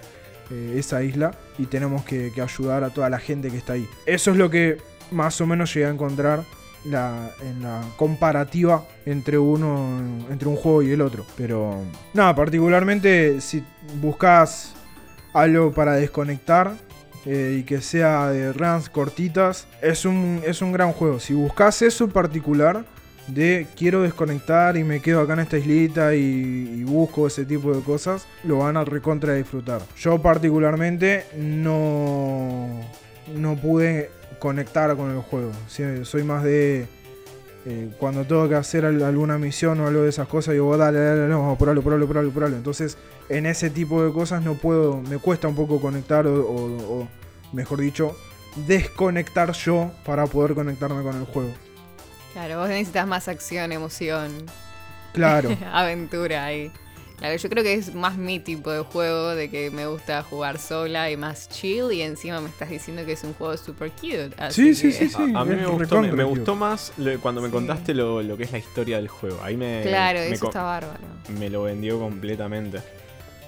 eh, 0.50 0.74
esa 0.76 1.04
isla, 1.04 1.32
y 1.56 1.66
tenemos 1.66 2.04
que 2.04 2.32
ayudar 2.42 2.82
a 2.82 2.90
toda 2.90 3.08
la 3.10 3.20
gente 3.20 3.50
que 3.50 3.58
está 3.58 3.74
ahí. 3.74 3.88
Eso 4.06 4.32
es 4.32 4.36
lo 4.36 4.50
que 4.50 4.78
más 5.10 5.40
o 5.40 5.46
menos 5.46 5.72
llegué 5.72 5.86
a 5.86 5.90
encontrar 5.90 6.42
la- 6.84 7.30
en 7.42 7.62
la 7.62 7.82
comparativa 7.96 8.84
entre 9.06 9.38
uno 9.38 10.00
entre 10.30 10.48
un 10.48 10.56
juego 10.56 10.82
y 10.82 10.92
el 10.92 11.00
otro. 11.00 11.24
Pero 11.36 11.80
nada, 12.14 12.34
particularmente 12.34 13.40
si 13.40 13.62
buscas 14.00 14.74
algo 15.32 15.72
para 15.72 15.94
desconectar, 15.94 16.72
eh, 17.28 17.56
y 17.58 17.62
que 17.64 17.80
sea 17.80 18.28
de 18.30 18.52
runs 18.52 18.88
cortitas, 18.88 19.66
es 19.82 20.04
un, 20.04 20.40
es 20.46 20.62
un 20.62 20.70
gran 20.72 20.92
juego. 20.92 21.18
Si 21.18 21.34
buscas 21.34 21.82
eso 21.82 22.04
en 22.04 22.10
particular, 22.10 22.84
de 23.26 23.66
quiero 23.76 24.02
desconectar 24.02 24.76
y 24.76 24.84
me 24.84 25.00
quedo 25.00 25.20
acá 25.22 25.32
en 25.32 25.40
esta 25.40 25.58
islita 25.58 26.14
y, 26.14 26.84
busco 26.84 27.26
ese 27.26 27.44
tipo 27.44 27.74
de 27.74 27.82
cosas, 27.82 28.24
lo 28.44 28.58
van 28.58 28.76
a 28.76 28.84
recontra 28.84 29.34
disfrutar. 29.34 29.82
Yo 29.98 30.22
particularmente 30.22 31.24
no, 31.36 32.80
no 33.34 33.56
pude 33.56 34.10
conectar 34.46 34.96
con 34.96 35.10
el 35.10 35.20
juego. 35.22 35.50
Sí, 35.68 35.82
Soy 36.04 36.22
más 36.22 36.44
de 36.44 36.86
eh, 37.66 37.90
cuando 37.98 38.24
tengo 38.24 38.48
que 38.48 38.54
hacer 38.54 38.84
al- 38.84 39.02
alguna 39.02 39.38
misión 39.38 39.80
o 39.80 39.86
algo 39.88 40.02
de 40.02 40.08
esas 40.10 40.28
cosas, 40.28 40.54
digo, 40.54 40.76
dale, 40.76 41.00
dale, 41.00 41.26
no, 41.28 41.50
apuralo, 41.50 41.80
apuralo, 41.80 42.04
apuralo, 42.04 42.28
apuralo. 42.30 42.56
Entonces, 42.56 42.96
en 43.28 43.44
ese 43.46 43.70
tipo 43.70 44.04
de 44.04 44.12
cosas 44.12 44.42
no 44.44 44.54
puedo, 44.54 44.98
me 45.02 45.18
cuesta 45.18 45.48
un 45.48 45.56
poco 45.56 45.80
conectar 45.80 46.26
o, 46.28 46.34
o- 46.46 47.00
o, 47.02 47.08
mejor 47.52 47.80
dicho, 47.80 48.16
desconectar 48.68 49.50
yo 49.52 49.90
para 50.04 50.26
poder 50.26 50.54
conectarme 50.54 51.02
con 51.02 51.16
el 51.16 51.24
juego. 51.24 51.50
Claro, 52.32 52.60
vos 52.60 52.68
necesitas 52.68 53.06
más 53.06 53.26
acción, 53.28 53.72
emoción, 53.72 54.30
Claro. 55.12 55.48
aventura 55.72 56.44
ahí. 56.44 56.70
Claro, 57.18 57.34
yo 57.36 57.48
creo 57.48 57.64
que 57.64 57.72
es 57.74 57.94
más 57.94 58.18
mi 58.18 58.40
tipo 58.40 58.70
de 58.70 58.80
juego, 58.80 59.34
de 59.34 59.48
que 59.48 59.70
me 59.70 59.86
gusta 59.86 60.22
jugar 60.22 60.58
sola 60.58 61.10
y 61.10 61.16
más 61.16 61.48
chill, 61.48 61.90
y 61.92 62.02
encima 62.02 62.40
me 62.42 62.50
estás 62.50 62.68
diciendo 62.68 63.06
que 63.06 63.12
es 63.12 63.24
un 63.24 63.32
juego 63.32 63.56
super 63.56 63.90
cute. 63.90 64.28
Sí, 64.28 64.34
así 64.36 64.74
sí, 64.74 64.88
que- 64.88 64.92
sí, 64.92 65.08
sí. 65.08 65.32
a, 65.34 65.40
a 65.40 65.44
mí 65.46 65.56
me 65.56 65.66
gustó, 65.66 66.02
me, 66.02 66.24
gustó 66.24 66.54
más 66.54 66.92
lo- 66.98 67.18
cuando 67.20 67.40
me 67.40 67.48
Sí. 67.48 67.52
contaste 67.52 67.94
lo, 67.94 68.20
lo 68.22 68.36
que 68.36 68.42
es 68.44 68.52
la 68.52 68.58
historia 68.58 68.96
del 68.98 69.08
juego. 69.08 69.38
Ahí 69.42 69.56
me, 69.56 69.80
Claro, 69.82 70.18
me, 70.18 70.28
eso 70.30 70.46
está 70.46 70.62
bárbaro. 70.62 71.00
me 71.38 71.48
lo 71.48 71.62
vendió 71.62 71.98
completamente. 71.98 72.80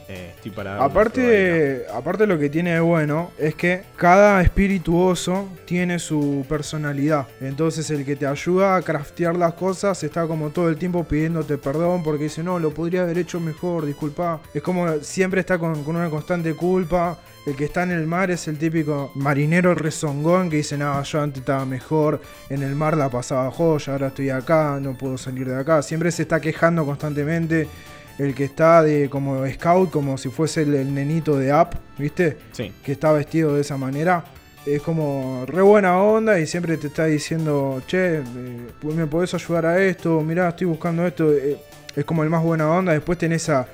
Eh, 0.08 0.32
estoy 0.34 0.50
para 0.50 0.82
Aparte, 0.82 1.84
aparte 1.92 2.26
lo 2.26 2.38
que 2.38 2.48
tiene 2.48 2.72
de 2.72 2.80
bueno 2.80 3.30
es 3.36 3.54
que 3.54 3.82
cada 3.96 4.40
espirituoso 4.40 5.48
tiene 5.66 5.98
su 5.98 6.46
personalidad. 6.48 7.26
Entonces 7.42 7.90
el 7.90 8.06
que 8.06 8.16
te 8.16 8.26
ayuda 8.26 8.76
a 8.76 8.82
craftear 8.82 9.36
las 9.36 9.52
cosas 9.52 10.02
está 10.02 10.26
como 10.26 10.48
todo 10.48 10.70
el 10.70 10.76
tiempo 10.78 11.04
pidiéndote 11.04 11.58
perdón 11.58 12.02
porque 12.02 12.24
dice, 12.24 12.42
no, 12.42 12.58
lo 12.58 12.72
podría 12.72 13.02
haber 13.02 13.18
hecho 13.18 13.38
mejor, 13.38 13.84
disculpa. 13.84 14.40
Es 14.54 14.62
como 14.62 14.98
siempre 15.00 15.40
está 15.40 15.58
con, 15.58 15.84
con 15.84 15.96
una 15.96 16.08
constante 16.08 16.54
culpa. 16.54 17.18
El 17.46 17.56
que 17.56 17.64
está 17.64 17.82
en 17.82 17.92
el 17.92 18.06
mar 18.06 18.30
es 18.30 18.46
el 18.48 18.58
típico 18.58 19.10
marinero 19.14 19.74
rezongón 19.74 20.50
que 20.50 20.56
dice, 20.56 20.76
no, 20.76 21.02
yo 21.02 21.22
antes 21.22 21.40
estaba 21.40 21.64
mejor, 21.64 22.20
en 22.50 22.62
el 22.62 22.74
mar 22.74 22.94
la 22.94 23.08
pasaba 23.08 23.50
joya, 23.50 23.94
ahora 23.94 24.08
estoy 24.08 24.28
acá, 24.28 24.78
no 24.80 24.98
puedo 24.98 25.16
salir 25.16 25.48
de 25.48 25.56
acá. 25.56 25.80
Siempre 25.80 26.10
se 26.12 26.22
está 26.22 26.40
quejando 26.40 26.84
constantemente 26.84 27.66
el 28.18 28.34
que 28.34 28.44
está 28.44 28.82
de 28.82 29.08
como 29.08 29.46
scout, 29.46 29.90
como 29.90 30.18
si 30.18 30.28
fuese 30.28 30.62
el, 30.62 30.74
el 30.74 30.92
nenito 30.92 31.38
de 31.38 31.52
App, 31.52 31.74
¿viste? 31.96 32.36
Sí, 32.52 32.72
Que 32.82 32.92
está 32.92 33.12
vestido 33.12 33.54
de 33.54 33.60
esa 33.60 33.76
manera. 33.76 34.24
Es 34.66 34.82
como 34.82 35.44
re 35.46 35.62
buena 35.62 35.98
onda 36.02 36.38
y 36.38 36.46
siempre 36.46 36.76
te 36.76 36.88
está 36.88 37.06
diciendo, 37.06 37.80
che, 37.86 38.18
eh, 38.18 38.22
¿me 38.82 39.06
podés 39.06 39.32
ayudar 39.34 39.66
a 39.66 39.82
esto? 39.82 40.20
Mirá, 40.20 40.48
estoy 40.48 40.66
buscando 40.66 41.06
esto. 41.06 41.32
Eh, 41.32 41.56
es 41.94 42.04
como 42.04 42.22
el 42.22 42.28
más 42.30 42.42
buena 42.42 42.70
onda. 42.70 42.92
Después 42.92 43.18
tenés 43.18 43.48
a... 43.48 43.66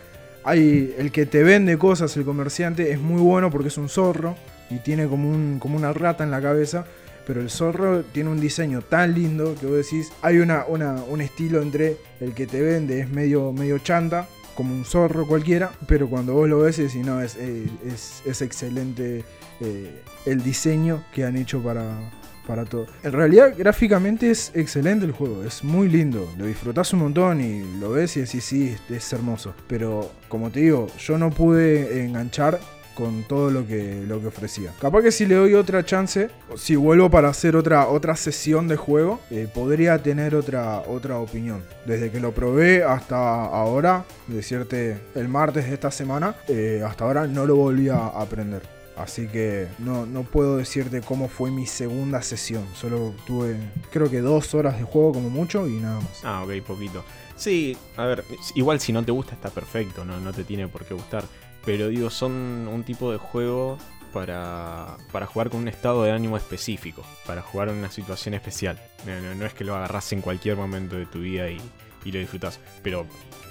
Hay 0.44 0.94
el 0.98 1.10
que 1.10 1.24
te 1.24 1.42
vende 1.42 1.78
cosas, 1.78 2.14
el 2.18 2.24
comerciante, 2.24 2.92
es 2.92 3.00
muy 3.00 3.20
bueno 3.22 3.50
porque 3.50 3.68
es 3.68 3.78
un 3.78 3.88
zorro 3.88 4.36
y 4.68 4.76
tiene 4.76 5.06
como, 5.06 5.30
un, 5.30 5.58
como 5.58 5.76
una 5.78 5.92
rata 5.94 6.22
en 6.22 6.30
la 6.30 6.42
cabeza. 6.42 6.84
Pero 7.26 7.40
el 7.40 7.50
zorro 7.50 8.02
tiene 8.02 8.30
un 8.30 8.40
diseño 8.40 8.82
tan 8.82 9.14
lindo 9.14 9.54
que 9.58 9.66
vos 9.66 9.76
decís, 9.76 10.12
hay 10.22 10.38
una, 10.38 10.64
una- 10.66 11.02
un 11.04 11.20
estilo 11.20 11.62
entre 11.62 11.96
el 12.20 12.34
que 12.34 12.46
te 12.46 12.60
vende, 12.60 13.00
es 13.00 13.08
medio, 13.08 13.52
medio 13.52 13.78
chanta, 13.78 14.28
como 14.54 14.74
un 14.74 14.84
zorro 14.84 15.26
cualquiera, 15.26 15.72
pero 15.88 16.08
cuando 16.08 16.34
vos 16.34 16.48
lo 16.48 16.60
ves 16.60 16.76
decís, 16.76 17.04
no, 17.04 17.20
es, 17.20 17.36
eh, 17.36 17.66
es, 17.86 18.22
es 18.24 18.40
excelente 18.42 19.24
eh, 19.60 19.90
el 20.26 20.42
diseño 20.44 21.04
que 21.12 21.24
han 21.24 21.36
hecho 21.36 21.60
para, 21.60 21.98
para 22.46 22.64
todo. 22.64 22.86
En 23.02 23.12
realidad, 23.12 23.52
gráficamente 23.56 24.30
es 24.30 24.52
excelente 24.54 25.06
el 25.06 25.12
juego, 25.12 25.42
es 25.42 25.64
muy 25.64 25.88
lindo, 25.88 26.30
lo 26.38 26.46
disfrutás 26.46 26.92
un 26.92 27.00
montón 27.00 27.40
y 27.40 27.64
lo 27.80 27.90
ves 27.90 28.16
y 28.16 28.20
decís, 28.20 28.44
sí, 28.44 28.76
es 28.90 29.12
hermoso. 29.12 29.54
Pero, 29.66 30.12
como 30.28 30.50
te 30.50 30.60
digo, 30.60 30.86
yo 30.98 31.18
no 31.18 31.30
pude 31.30 32.04
enganchar 32.04 32.60
con 32.94 33.24
todo 33.24 33.50
lo 33.50 33.66
que, 33.66 34.02
lo 34.06 34.20
que 34.20 34.28
ofrecía. 34.28 34.72
Capaz 34.80 35.02
que 35.02 35.12
si 35.12 35.26
le 35.26 35.34
doy 35.34 35.54
otra 35.54 35.84
chance, 35.84 36.30
si 36.56 36.76
vuelvo 36.76 37.10
para 37.10 37.28
hacer 37.28 37.56
otra, 37.56 37.88
otra 37.88 38.16
sesión 38.16 38.68
de 38.68 38.76
juego, 38.76 39.20
eh, 39.30 39.48
podría 39.52 39.98
tener 39.98 40.34
otra, 40.34 40.80
otra 40.80 41.18
opinión. 41.18 41.62
Desde 41.84 42.10
que 42.10 42.20
lo 42.20 42.32
probé 42.32 42.84
hasta 42.84 43.44
ahora, 43.44 44.04
decirte 44.26 44.98
el 45.14 45.28
martes 45.28 45.66
de 45.66 45.74
esta 45.74 45.90
semana, 45.90 46.36
eh, 46.48 46.82
hasta 46.86 47.04
ahora 47.04 47.26
no 47.26 47.46
lo 47.46 47.56
volví 47.56 47.88
a 47.88 48.06
aprender. 48.06 48.62
Así 48.96 49.26
que 49.26 49.66
no, 49.80 50.06
no 50.06 50.22
puedo 50.22 50.56
decirte 50.56 51.00
cómo 51.00 51.28
fue 51.28 51.50
mi 51.50 51.66
segunda 51.66 52.22
sesión. 52.22 52.64
Solo 52.74 53.12
tuve 53.26 53.56
creo 53.90 54.08
que 54.08 54.20
dos 54.20 54.54
horas 54.54 54.78
de 54.78 54.84
juego 54.84 55.14
como 55.14 55.30
mucho 55.30 55.66
y 55.66 55.72
nada 55.72 55.96
más. 56.00 56.20
Ah, 56.22 56.44
ok, 56.44 56.64
poquito. 56.64 57.04
Sí, 57.36 57.76
a 57.96 58.04
ver, 58.04 58.24
igual 58.54 58.78
si 58.78 58.92
no 58.92 59.04
te 59.04 59.10
gusta 59.10 59.34
está 59.34 59.50
perfecto, 59.50 60.04
no, 60.04 60.20
no 60.20 60.32
te 60.32 60.44
tiene 60.44 60.68
por 60.68 60.84
qué 60.84 60.94
gustar. 60.94 61.24
Pero 61.64 61.88
digo, 61.88 62.10
son 62.10 62.32
un 62.68 62.82
tipo 62.84 63.10
de 63.10 63.18
juego 63.18 63.78
para, 64.12 64.96
para 65.12 65.26
jugar 65.26 65.50
con 65.50 65.60
un 65.60 65.68
estado 65.68 66.04
de 66.04 66.12
ánimo 66.12 66.36
específico, 66.36 67.02
para 67.26 67.42
jugar 67.42 67.68
en 67.70 67.76
una 67.76 67.90
situación 67.90 68.34
especial. 68.34 68.80
No, 69.06 69.20
no- 69.20 69.34
no 69.34 69.46
es 69.46 69.54
que 69.54 69.64
lo 69.64 69.74
agarras 69.74 70.12
en 70.12 70.20
cualquier 70.20 70.56
momento 70.56 70.96
de 70.96 71.06
tu 71.06 71.20
vida 71.20 71.48
y, 71.50 71.60
y 72.04 72.12
lo 72.12 72.18
disfrutas. 72.18 72.60
Pero 72.82 73.06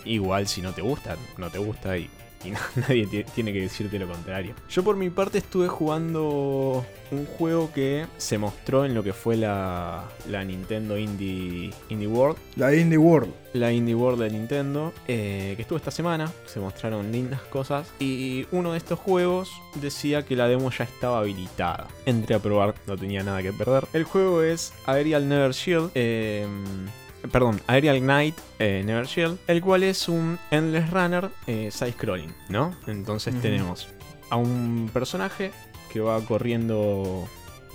igual 0.06 0.48
si 0.48 0.62
no 0.62 0.72
te 0.74 0.82
gusta, 0.82 1.18
no 1.38 1.50
te 1.50 1.58
gusta 1.58 1.98
y, 1.98 2.10
y 2.46 2.52
no- 2.52 2.60
nadie 2.88 3.08
ti- 3.08 3.24
tiene 3.36 3.54
que 3.54 3.62
decirte 3.62 3.98
lo 4.00 4.08
contrario. 4.08 4.54
Yo 4.70 4.84
por 4.84 4.96
mi 4.96 5.10
parte 5.10 5.38
estuve 5.40 5.68
jugando 5.68 6.86
un 7.12 7.26
juego 7.26 7.72
que 7.74 8.06
se 8.18 8.38
mostró 8.38 8.86
en 8.86 8.94
lo 8.96 9.04
que 9.04 9.14
fue 9.14 9.38
la, 9.38 10.04
la 10.30 10.44
Nintendo 10.44 10.98
Indie, 10.98 11.72
Indie 11.90 12.08
World 12.08 12.38
La 12.56 12.74
Indie 12.76 12.98
World. 12.98 13.32
la 13.54 13.72
Indie 13.72 13.94
World 13.94 14.22
de 14.24 14.30
Nintendo, 14.32 14.92
eh, 15.08 15.54
que 15.56 15.62
estuvo 15.62 15.78
esta 15.78 15.92
semana, 15.92 16.32
se 16.48 16.60
mostraron 16.60 17.12
lindas 17.12 17.42
cosas 17.44 17.88
y 18.00 18.48
uno 18.52 18.72
de 18.72 18.78
estos 18.80 18.98
juegos 19.00 19.52
decía 19.76 20.24
que 20.24 20.36
la 20.36 20.48
demo 20.48 20.72
ya 20.72 20.86
estaba 20.86 21.20
habilitada. 21.20 21.88
Entré 22.06 22.36
a 22.36 22.40
probar, 22.40 22.74
no 22.88 22.98
tenía 22.98 23.22
nada 23.24 23.42
que 23.44 23.54
perder. 23.54 23.86
El 23.94 24.06
juego 24.06 24.42
es 24.42 24.74
Aerial 24.88 25.30
Never 25.30 25.52
Shield, 25.52 25.92
eh, 25.94 26.48
perdón, 27.32 27.62
Aerial 27.68 28.00
Knight 28.00 28.36
eh, 28.60 28.84
Never 28.86 29.06
Shield, 29.06 29.38
el 29.48 29.62
cual 29.62 29.84
es 29.84 30.08
un 30.08 30.38
Endless 30.52 30.90
Runner 30.90 31.30
eh, 31.48 31.70
side-scrolling, 31.72 32.34
¿no? 32.50 32.76
Entonces 32.88 33.40
tenemos 33.42 33.88
a 34.30 34.36
un 34.38 34.90
personaje 34.94 35.52
que 35.92 36.00
va 36.00 36.20
corriendo 36.22 37.28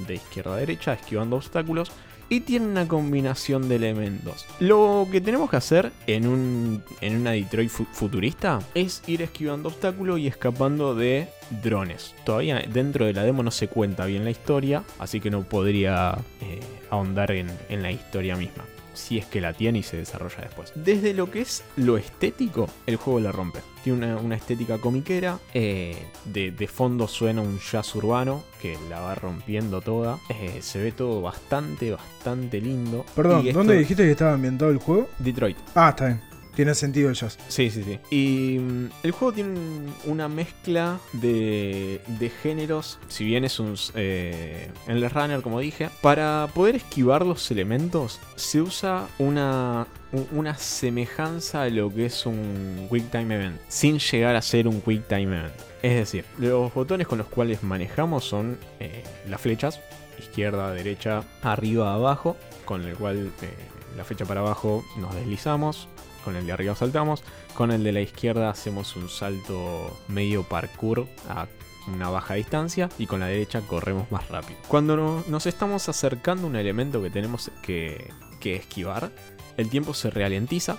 de 0.06 0.14
izquierda 0.14 0.54
a 0.54 0.56
derecha, 0.56 0.92
esquivando 0.92 1.36
obstáculos 1.36 1.90
y 2.30 2.40
tiene 2.40 2.66
una 2.66 2.86
combinación 2.86 3.70
de 3.70 3.76
elementos. 3.76 4.44
Lo 4.60 5.08
que 5.10 5.20
tenemos 5.22 5.48
que 5.48 5.56
hacer 5.56 5.92
en, 6.06 6.26
un, 6.28 6.84
en 7.00 7.20
una 7.20 7.30
Detroit 7.30 7.70
fu- 7.70 7.86
futurista 7.90 8.58
es 8.74 9.02
ir 9.06 9.22
esquivando 9.22 9.68
obstáculos 9.70 10.18
y 10.20 10.26
escapando 10.26 10.94
de 10.94 11.28
drones. 11.62 12.14
Todavía 12.24 12.62
dentro 12.70 13.06
de 13.06 13.14
la 13.14 13.22
demo 13.22 13.42
no 13.42 13.50
se 13.50 13.68
cuenta 13.68 14.04
bien 14.04 14.24
la 14.24 14.30
historia, 14.30 14.82
así 14.98 15.20
que 15.20 15.30
no 15.30 15.42
podría 15.44 16.18
eh, 16.42 16.60
ahondar 16.90 17.30
en, 17.30 17.50
en 17.70 17.82
la 17.82 17.92
historia 17.92 18.36
misma. 18.36 18.64
Si 18.98 19.16
es 19.16 19.26
que 19.26 19.40
la 19.40 19.52
tiene 19.52 19.78
y 19.78 19.82
se 19.84 19.96
desarrolla 19.96 20.38
después. 20.42 20.72
Desde 20.74 21.14
lo 21.14 21.30
que 21.30 21.40
es 21.42 21.62
lo 21.76 21.96
estético, 21.96 22.68
el 22.86 22.96
juego 22.96 23.20
la 23.20 23.30
rompe. 23.32 23.60
Tiene 23.84 24.06
una, 24.06 24.16
una 24.16 24.34
estética 24.36 24.78
comiquera. 24.78 25.38
eh, 25.54 25.96
de, 26.24 26.50
de 26.50 26.66
fondo 26.66 27.06
suena 27.06 27.40
un 27.40 27.58
jazz 27.60 27.94
urbano 27.94 28.42
que 28.60 28.76
la 28.90 29.00
va 29.00 29.14
rompiendo 29.14 29.80
toda. 29.80 30.18
eh, 30.30 30.58
se 30.60 30.80
ve 30.82 30.90
todo 30.92 31.22
bastante, 31.22 31.92
bastante 31.92 32.60
lindo. 32.60 33.06
Perdón, 33.14 33.46
esto- 33.46 33.58
¿dónde 33.60 33.78
dijiste 33.78 34.02
que 34.04 34.10
estaba 34.10 34.34
ambientado 34.34 34.70
el 34.72 34.78
juego? 34.78 35.08
Detroit. 35.18 35.56
Ah, 35.74 35.90
está 35.90 36.06
bien. 36.06 36.20
Tiene 36.58 36.74
sentido 36.74 37.08
el 37.08 37.14
jazz. 37.14 37.38
Sí, 37.46 37.70
sí, 37.70 37.84
sí. 37.84 38.00
Y 38.10 38.58
mm, 38.58 38.86
el 39.04 39.12
juego 39.12 39.32
tiene 39.32 39.50
un- 39.50 39.94
una 40.06 40.26
mezcla 40.26 40.98
de, 41.12 42.00
géneros, 42.42 42.98
si 43.06 43.24
bien 43.24 43.44
es 43.44 43.60
un 43.60 43.76
eh, 43.94 44.68
Endless 44.88 45.12
Runner, 45.12 45.40
como 45.40 45.60
dije, 45.60 45.88
para 46.02 46.48
poder 46.52 46.74
esquivar 46.74 47.24
los 47.24 47.48
elementos 47.52 48.18
se 48.34 48.60
usa 48.60 49.06
una, 49.20 49.86
un- 50.10 50.26
una 50.32 50.58
semejanza 50.58 51.62
a 51.62 51.68
lo 51.70 51.94
que 51.94 52.06
es 52.06 52.26
un 52.26 52.88
Quick 52.90 53.08
Time 53.12 53.36
Event, 53.36 53.60
sin 53.68 54.00
llegar 54.00 54.34
a 54.34 54.42
ser 54.42 54.66
un 54.66 54.80
Quick 54.80 55.06
Time 55.06 55.36
Event. 55.38 55.54
Es 55.82 55.94
decir, 55.94 56.24
los 56.38 56.74
botones 56.74 57.06
con 57.06 57.18
los 57.18 57.28
cuales 57.28 57.62
manejamos 57.62 58.24
son 58.24 58.58
eh, 58.80 59.04
las 59.28 59.40
flechas, 59.40 59.78
izquierda, 60.18 60.72
derecha, 60.72 61.22
arriba, 61.40 61.94
abajo, 61.94 62.36
con 62.64 62.82
el 62.84 62.96
cual 62.96 63.30
eh, 63.42 63.48
la 63.96 64.02
flecha 64.02 64.24
para 64.24 64.40
abajo 64.40 64.84
nos 64.96 65.14
deslizamos, 65.14 65.86
con 66.24 66.36
el 66.36 66.46
de 66.46 66.52
arriba 66.52 66.74
saltamos, 66.74 67.22
con 67.54 67.70
el 67.70 67.82
de 67.84 67.92
la 67.92 68.00
izquierda 68.00 68.50
hacemos 68.50 68.96
un 68.96 69.08
salto 69.08 69.96
medio 70.08 70.42
parkour 70.44 71.06
a 71.28 71.46
una 71.92 72.10
baja 72.10 72.34
distancia 72.34 72.88
y 72.98 73.06
con 73.06 73.20
la 73.20 73.26
derecha 73.26 73.62
corremos 73.62 74.10
más 74.12 74.28
rápido. 74.28 74.58
Cuando 74.68 74.96
no- 74.96 75.24
nos 75.28 75.46
estamos 75.46 75.88
acercando 75.88 76.44
a 76.46 76.50
un 76.50 76.56
elemento 76.56 77.02
que 77.02 77.08
tenemos 77.10 77.50
que, 77.62 78.12
esquivar, 78.44 79.10
el 79.56 79.68
tiempo 79.70 79.94
se 79.94 80.10
ralentiza, 80.10 80.76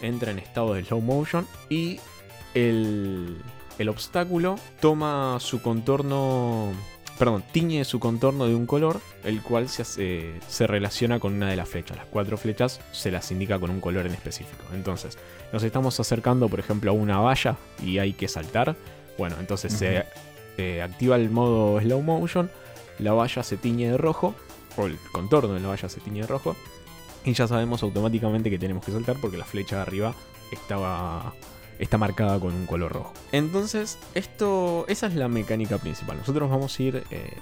entra 0.00 0.30
en 0.30 0.38
estado 0.38 0.74
de 0.74 0.84
slow 0.84 1.00
motion 1.00 1.46
y 1.70 2.00
el 2.54 3.38
obstáculo 3.88 4.56
toma 4.80 5.36
su 5.40 5.60
contorno 5.62 6.72
perdón, 7.18 7.42
tiñe 7.52 7.84
su 7.84 7.98
contorno 8.00 8.46
de 8.46 8.54
un 8.54 8.66
color, 8.66 9.00
el 9.24 9.42
cual 9.42 9.68
se, 9.68 9.82
hace- 9.82 10.34
se 10.48 10.66
relaciona 10.66 11.18
con 11.20 11.34
una 11.34 11.48
de 11.48 11.56
las 11.56 11.68
flechas. 11.68 11.96
Las 11.96 12.06
cuatro 12.06 12.36
flechas 12.36 12.80
se 12.92 13.10
las 13.10 13.30
indica 13.30 13.58
con 13.58 13.70
un 13.70 13.80
color 13.80 14.06
en 14.06 14.12
específico. 14.14 14.62
Entonces, 14.74 15.18
nos 15.52 15.62
estamos 15.62 15.98
acercando, 16.00 16.48
por 16.48 16.60
ejemplo, 16.60 16.90
a 16.90 16.94
una 16.94 17.18
valla 17.18 17.56
y 17.82 17.98
hay 17.98 18.12
que 18.12 18.28
saltar. 18.28 18.76
Bueno, 19.18 19.36
entonces 19.40 19.72
se 19.72 20.04
eh, 20.58 20.82
activa 20.82 21.16
el 21.16 21.30
modo 21.30 21.80
slow 21.80 22.02
motion, 22.02 22.50
la 22.98 23.12
valla 23.12 23.42
se 23.42 23.56
tiñe 23.56 23.90
de 23.90 23.96
rojo, 23.96 24.34
o 24.76 24.86
el 24.86 24.98
contorno 25.12 25.54
de 25.54 25.60
la 25.60 25.68
valla 25.68 25.88
se 25.88 26.00
tiñe 26.00 26.20
de 26.20 26.26
rojo, 26.26 26.54
y 27.24 27.32
ya 27.32 27.48
sabemos 27.48 27.82
automáticamente 27.82 28.50
que 28.50 28.58
tenemos 28.58 28.84
que 28.84 28.92
saltar 28.92 29.16
porque 29.20 29.36
la 29.38 29.44
flecha 29.44 29.76
de 29.76 29.82
arriba 29.82 30.14
estaba 30.52 31.32
está 31.78 31.98
marcada 31.98 32.38
con 32.40 32.54
un 32.54 32.66
color 32.66 32.92
rojo. 32.92 33.12
Entonces, 33.32 33.98
esto 34.14 34.84
esa 34.88 35.06
es 35.06 35.14
la 35.14 35.28
mecánica 35.28 35.78
principal. 35.78 36.18
Nosotros 36.18 36.48
vamos 36.50 36.78
a 36.78 36.82
ir 36.82 37.04
eh, 37.10 37.32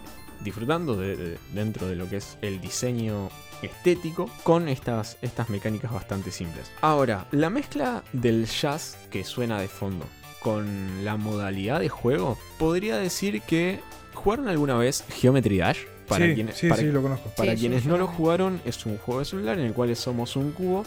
disfrutando 0.42 0.96
de- 0.96 1.16
de- 1.16 1.38
dentro 1.52 1.86
de 1.88 1.96
lo 1.96 2.08
que 2.08 2.16
es 2.16 2.36
el 2.42 2.60
diseño 2.60 3.28
estético 3.62 4.28
con 4.42 4.68
estas, 4.68 5.16
estas 5.22 5.48
mecánicas 5.48 5.92
bastante 5.92 6.30
simples. 6.30 6.70
Ahora, 6.82 7.26
la 7.30 7.48
mezcla 7.50 8.02
del 8.12 8.46
jazz 8.46 8.96
que 9.10 9.24
suena 9.24 9.60
de 9.60 9.68
fondo 9.68 10.04
con 10.40 11.04
la 11.04 11.16
modalidad 11.16 11.80
de 11.80 11.88
juego, 11.88 12.36
podría 12.58 12.98
decir 12.98 13.40
que 13.42 13.80
jugaron 14.12 14.48
alguna 14.48 14.76
vez 14.76 15.04
Geometry 15.08 15.58
Dash. 15.58 15.78
Para 16.06 16.26
sí, 16.26 16.34
quienes, 16.34 16.56
sí, 16.58 16.68
para- 16.68 16.82
sí, 16.82 16.88
lo 16.88 17.00
conozco. 17.00 17.30
para 17.34 17.54
quienes 17.54 17.86
no 17.86 17.96
lo 17.96 18.06
jugaron, 18.06 18.60
es 18.66 18.84
un 18.84 18.98
juego 18.98 19.20
de 19.20 19.24
celular 19.24 19.58
en 19.58 19.64
el 19.64 19.72
cual 19.72 19.96
somos 19.96 20.36
un 20.36 20.52
cubo 20.52 20.84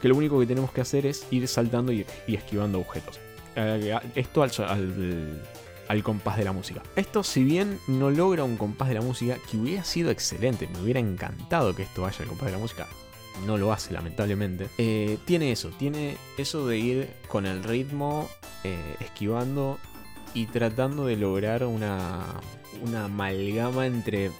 que 0.00 0.08
lo 0.08 0.16
único 0.16 0.38
que 0.40 0.46
tenemos 0.46 0.72
que 0.72 0.80
hacer 0.80 1.06
es 1.06 1.26
ir 1.30 1.46
saltando 1.48 1.92
y, 1.92 2.04
esquivando 2.26 2.78
objetos. 2.80 3.18
Eh, 3.56 3.94
esto 4.14 4.42
al, 4.42 4.50
al- 5.88 6.02
compás 6.02 6.36
de 6.36 6.44
la 6.44 6.52
música. 6.52 6.82
Esto, 6.96 7.22
si 7.24 7.42
bien 7.44 7.78
no 7.88 8.10
logra 8.10 8.44
un 8.44 8.56
compás 8.56 8.88
de 8.88 8.94
la 8.94 9.00
música, 9.00 9.36
que 9.50 9.56
hubiera 9.56 9.84
sido 9.84 10.10
excelente, 10.10 10.68
me 10.68 10.80
hubiera 10.80 11.00
encantado 11.00 11.74
que 11.74 11.82
esto 11.82 12.02
vaya 12.02 12.18
al 12.20 12.26
compás 12.28 12.46
de 12.46 12.52
la 12.52 12.58
música. 12.58 12.86
No 13.46 13.56
lo 13.56 13.72
hace, 13.72 13.92
lamentablemente. 13.92 14.68
Eh, 14.78 15.18
tiene 15.24 15.52
eso, 15.52 15.70
tiene 15.70 16.16
eso 16.36 16.66
de 16.66 16.78
ir 16.78 17.10
con 17.28 17.46
el 17.46 17.62
ritmo, 17.62 18.28
eh, 18.64 18.96
esquivando 19.00 19.78
y 20.34 20.46
tratando 20.46 21.06
de 21.06 21.16
lograr 21.16 21.64
una 21.64 22.24
amalgama 23.04 23.86
entre 23.86 24.30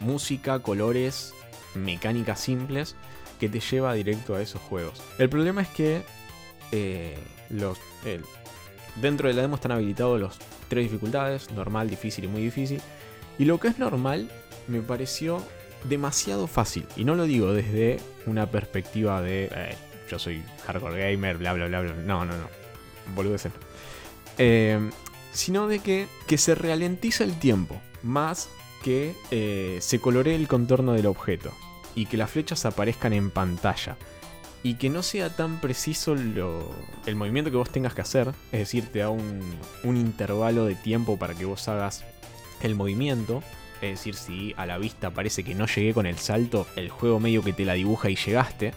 música, 0.00 0.60
colores, 0.60 1.32
mecánicas 1.74 2.40
simples 2.40 2.96
que 3.38 3.48
te 3.48 3.60
lleva 3.60 3.94
directo 3.94 4.34
a 4.34 4.42
esos 4.42 4.60
juegos. 4.62 5.00
El 5.18 5.28
problema 5.28 5.62
es 5.62 5.68
que 5.68 6.02
eh, 6.72 7.16
los, 7.50 7.78
dentro 9.00 9.28
de 9.28 9.34
la 9.34 9.42
demo 9.42 9.56
están 9.56 9.72
habilitados 9.72 10.20
los 10.20 10.38
tres 10.68 10.84
dificultades, 10.84 11.50
normal, 11.52 11.88
difícil 11.88 12.24
y 12.24 12.28
muy 12.28 12.42
difícil. 12.42 12.80
Y 13.38 13.44
lo 13.44 13.58
que 13.58 13.68
es 13.68 13.78
normal 13.78 14.30
me 14.66 14.80
pareció 14.80 15.42
demasiado 15.84 16.46
fácil. 16.46 16.86
Y 16.96 17.04
no 17.04 17.14
lo 17.14 17.24
digo 17.24 17.52
desde 17.52 17.98
una 18.26 18.50
perspectiva 18.50 19.22
de 19.22 19.48
eh, 19.54 19.76
yo 20.10 20.18
soy 20.18 20.42
hardcore 20.66 21.10
gamer, 21.12 21.38
bla 21.38 21.52
bla 21.52 21.66
bla 21.66 21.80
bla. 21.80 21.92
No, 21.94 22.24
no, 22.24 22.36
no. 22.36 22.48
Boludeces 23.14 23.52
no. 23.52 23.60
Eh, 24.38 24.90
sino 25.32 25.68
de 25.68 25.78
que, 25.80 26.06
que 26.26 26.38
se 26.38 26.54
ralentiza 26.54 27.24
el 27.24 27.38
tiempo. 27.38 27.80
Más 28.02 28.48
que 28.82 29.14
eh, 29.30 29.78
se 29.80 30.00
coloree 30.00 30.34
el 30.34 30.48
contorno 30.48 30.92
del 30.92 31.06
objeto. 31.06 31.52
Y 31.98 32.06
que 32.06 32.16
las 32.16 32.30
flechas 32.30 32.64
aparezcan 32.64 33.12
en 33.12 33.30
pantalla. 33.30 33.96
Y 34.62 34.74
que 34.74 34.88
no 34.88 35.02
sea 35.02 35.34
tan 35.34 35.60
preciso 35.60 36.14
lo- 36.14 36.70
el 37.06 37.16
movimiento 37.16 37.50
que 37.50 37.56
vos 37.56 37.70
tengas 37.70 37.94
que 37.94 38.02
hacer. 38.02 38.28
Es 38.52 38.60
decir, 38.60 38.86
te 38.92 39.00
da 39.00 39.08
un, 39.10 39.40
un 39.82 39.96
intervalo 39.96 40.64
de 40.64 40.74
tiempo 40.76 41.16
para 41.18 41.34
que 41.34 41.44
vos 41.44 41.66
hagas 41.68 42.04
el 42.62 42.74
movimiento. 42.76 43.42
Es 43.80 43.90
decir, 43.98 44.14
si 44.14 44.54
a 44.56 44.66
la 44.66 44.78
vista 44.78 45.10
parece 45.10 45.42
que 45.42 45.54
no 45.54 45.66
llegué 45.66 45.92
con 45.94 46.06
el 46.06 46.18
salto, 46.18 46.66
el 46.76 46.88
juego 46.88 47.18
medio 47.20 47.42
que 47.42 47.52
te 47.52 47.64
la 47.64 47.74
dibuja 47.74 48.10
y 48.10 48.16
llegaste. 48.16 48.74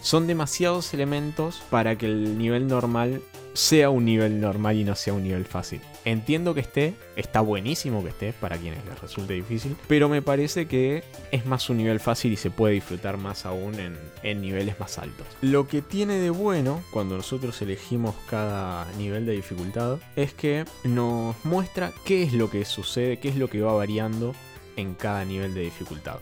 Son 0.00 0.26
demasiados 0.26 0.94
elementos 0.94 1.62
para 1.70 1.96
que 1.96 2.06
el 2.06 2.38
nivel 2.38 2.66
normal 2.68 3.20
sea 3.52 3.90
un 3.90 4.04
nivel 4.04 4.40
normal 4.40 4.76
y 4.76 4.84
no 4.84 4.94
sea 4.94 5.12
un 5.12 5.24
nivel 5.24 5.44
fácil. 5.44 5.80
Entiendo 6.04 6.54
que 6.54 6.60
esté, 6.60 6.94
está 7.16 7.40
buenísimo 7.40 8.02
que 8.02 8.10
esté 8.10 8.32
para 8.32 8.56
quienes 8.56 8.84
les 8.86 9.00
resulte 9.00 9.34
difícil, 9.34 9.76
pero 9.88 10.08
me 10.08 10.22
parece 10.22 10.66
que 10.66 11.02
es 11.30 11.46
más 11.46 11.68
un 11.68 11.78
nivel 11.78 12.00
fácil 12.00 12.32
y 12.32 12.36
se 12.36 12.50
puede 12.50 12.74
disfrutar 12.74 13.16
más 13.16 13.46
aún 13.46 13.74
en, 14.22 14.40
niveles 14.40 14.78
más 14.78 14.98
altos. 14.98 15.26
Lo 15.42 15.66
que 15.66 15.82
tiene 15.82 16.14
de 16.14 16.30
bueno 16.30 16.82
cuando 16.90 17.16
nosotros 17.16 17.60
elegimos 17.62 18.14
cada 18.28 18.90
nivel 18.92 19.26
de 19.26 19.32
dificultad 19.32 19.98
es 20.16 20.32
que 20.32 20.64
nos 20.84 21.36
muestra 21.44 21.92
qué 22.04 22.22
es 22.22 22.32
lo 22.32 22.50
que 22.50 22.64
sucede, 22.64 23.18
qué 23.18 23.28
es 23.28 23.36
lo 23.36 23.48
que 23.48 23.60
va 23.60 23.72
variando 23.72 24.34
en 24.76 24.94
cada 24.94 25.24
nivel 25.24 25.54
de 25.54 25.62
dificultad. 25.62 26.20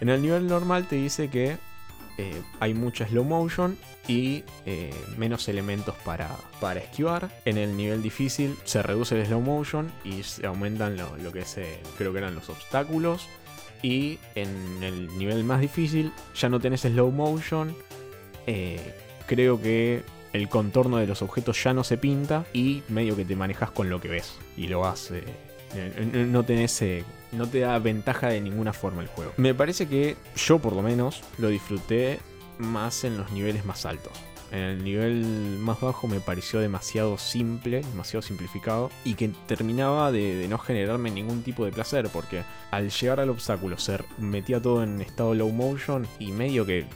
En 0.00 0.08
el 0.08 0.22
nivel 0.22 0.46
normal 0.46 0.88
te 0.88 0.96
dice 0.96 1.28
que 1.28 1.58
eh, 2.18 2.42
hay 2.58 2.74
mucha 2.74 3.06
slow 3.06 3.24
motion 3.24 3.78
y 4.10 4.42
eh, 4.66 4.90
menos 5.16 5.48
elementos 5.48 5.94
para, 6.04 6.28
para 6.60 6.80
esquivar. 6.80 7.30
En 7.44 7.56
el 7.58 7.76
nivel 7.76 8.02
difícil 8.02 8.56
se 8.64 8.82
reduce 8.82 9.18
el 9.18 9.24
slow 9.24 9.40
motion 9.40 9.92
y 10.04 10.24
se 10.24 10.46
aumentan 10.46 10.96
lo, 10.96 11.32
que 11.32 11.38
es, 11.38 11.56
creo 11.96 12.12
que 12.12 12.18
eran 12.18 12.34
los 12.34 12.48
obstáculos. 12.48 13.28
Y 13.82 14.18
en 14.34 14.82
el 14.82 15.16
nivel 15.16 15.44
más 15.44 15.60
difícil 15.60 16.12
ya 16.34 16.48
no 16.48 16.58
tenés 16.58 16.80
slow 16.80 17.12
motion. 17.12 17.72
eh, 18.48 18.94
creo 19.28 19.62
que 19.62 20.02
el 20.32 20.48
contorno 20.48 20.96
de 20.96 21.06
los 21.06 21.22
objetos 21.22 21.62
ya 21.62 21.72
no 21.72 21.84
se 21.84 21.96
pinta 21.96 22.44
y 22.52 22.82
medio 22.88 23.14
que 23.14 23.24
te 23.24 23.36
manejas 23.36 23.70
con 23.70 23.90
lo 23.90 24.00
que 24.00 24.08
ves. 24.08 24.34
Y 24.56 24.66
lo 24.66 24.80
vas... 24.80 25.12
eh, 25.12 25.22
no 26.26 26.44
tenés... 26.44 26.82
no 27.30 27.46
te 27.46 27.60
da 27.60 27.78
ventaja 27.78 28.26
de 28.26 28.40
ninguna 28.40 28.72
forma 28.72 29.02
el 29.02 29.08
juego. 29.08 29.34
Me 29.36 29.54
parece 29.54 29.86
que 29.86 30.16
yo 30.34 30.58
por 30.58 30.72
lo 30.72 30.82
menos 30.82 31.22
lo 31.38 31.46
disfruté 31.46 32.18
más 32.60 33.04
en 33.04 33.18
los 33.18 33.30
niveles 33.32 33.64
más 33.64 33.86
altos. 33.86 34.12
En 34.50 34.58
el 34.58 34.84
nivel 34.84 35.24
más 35.60 35.80
bajo 35.80 36.08
me 36.08 36.18
pareció 36.18 36.58
demasiado 36.58 37.18
simple, 37.18 37.82
demasiado 37.82 38.22
simplificado 38.22 38.90
y 39.04 39.14
que 39.14 39.30
terminaba 39.46 40.10
de, 40.10 40.46
no 40.48 40.58
generarme 40.58 41.10
ningún 41.10 41.42
tipo 41.42 41.64
de 41.64 41.70
placer 41.70 42.08
porque 42.12 42.42
al 42.72 42.90
llegar 42.90 43.20
al 43.20 43.30
obstáculo 43.30 43.78
se 43.78 43.98
metía 44.18 44.60
todo 44.60 44.82
en 44.82 45.00
estado 45.00 45.34
low 45.34 45.50
motion 45.50 46.06
y 46.18 46.32
medio 46.32 46.66
que 46.66 46.86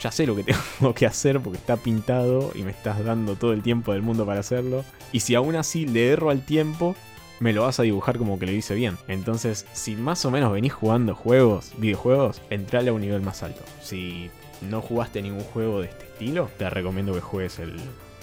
ya 0.00 0.10
sé 0.10 0.26
lo 0.26 0.36
que 0.36 0.44
tengo 0.78 0.94
que 0.94 1.06
hacer 1.06 1.40
porque 1.40 1.58
está 1.58 1.76
pintado 1.76 2.52
y 2.54 2.62
me 2.62 2.70
estás 2.70 3.04
dando 3.04 3.36
todo 3.36 3.52
el 3.52 3.62
tiempo 3.62 3.92
del 3.92 4.02
mundo 4.02 4.24
para 4.24 4.40
hacerlo. 4.40 4.84
Y 5.12 5.20
si 5.20 5.34
aún 5.34 5.54
así 5.56 5.86
le 5.86 6.08
erro 6.08 6.30
al 6.30 6.46
tiempo, 6.46 6.96
me 7.40 7.52
lo 7.52 7.62
vas 7.62 7.78
a 7.78 7.82
dibujar 7.82 8.16
como 8.16 8.38
que 8.38 8.46
lo 8.46 8.52
hice 8.52 8.74
bien. 8.74 8.96
Entonces, 9.08 9.66
si 9.72 9.96
más 9.96 10.24
o 10.24 10.30
menos 10.30 10.52
venís 10.52 10.72
jugando 10.72 11.14
juegos, 11.14 11.72
videojuegos, 11.76 12.40
entrale 12.50 12.90
a 12.90 12.92
un 12.92 13.02
nivel 13.02 13.20
más 13.20 13.42
alto. 13.42 13.62
Si 13.82 14.30
no 14.62 14.80
jugaste 14.80 15.22
ningún 15.22 15.44
juego 15.44 15.80
de 15.80 15.88
este 15.88 16.04
estilo, 16.04 16.50
te 16.58 16.68
recomiendo 16.70 17.12
que 17.12 17.20
juegues 17.20 17.58
el, 17.58 17.76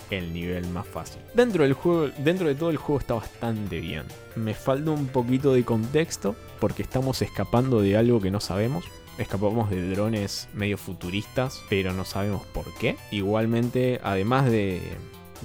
el 0.10 0.34
nivel 0.34 0.68
más 0.68 0.88
fácil. 0.88 1.22
Dentro 1.34 1.64
del 1.64 1.74
juego, 1.74 2.10
dentro 2.18 2.48
de 2.48 2.56
todo 2.56 2.70
el 2.70 2.78
juego 2.78 3.00
está 3.00 3.14
bastante 3.16 3.80
bien. 3.80 4.04
Me 4.36 4.54
falta 4.54 4.92
un 4.92 5.08
poquito 5.08 5.54
de 5.54 5.64
contexto 5.64 6.36
porque 6.60 6.84
estamos 6.84 7.22
escapando 7.22 7.82
de 7.82 7.98
algo 7.98 8.22
que 8.22 8.32
no 8.32 8.40
sabemos. 8.40 8.86
Escapamos 9.18 9.70
de 9.70 9.90
drones 9.90 10.50
medio 10.54 10.78
futuristas, 10.78 11.62
pero 11.70 11.94
no 11.94 12.04
sabemos 12.04 12.46
por 12.48 12.66
qué. 12.80 12.98
Igualmente, 13.12 14.00
además 14.04 14.50
de, 14.50 14.82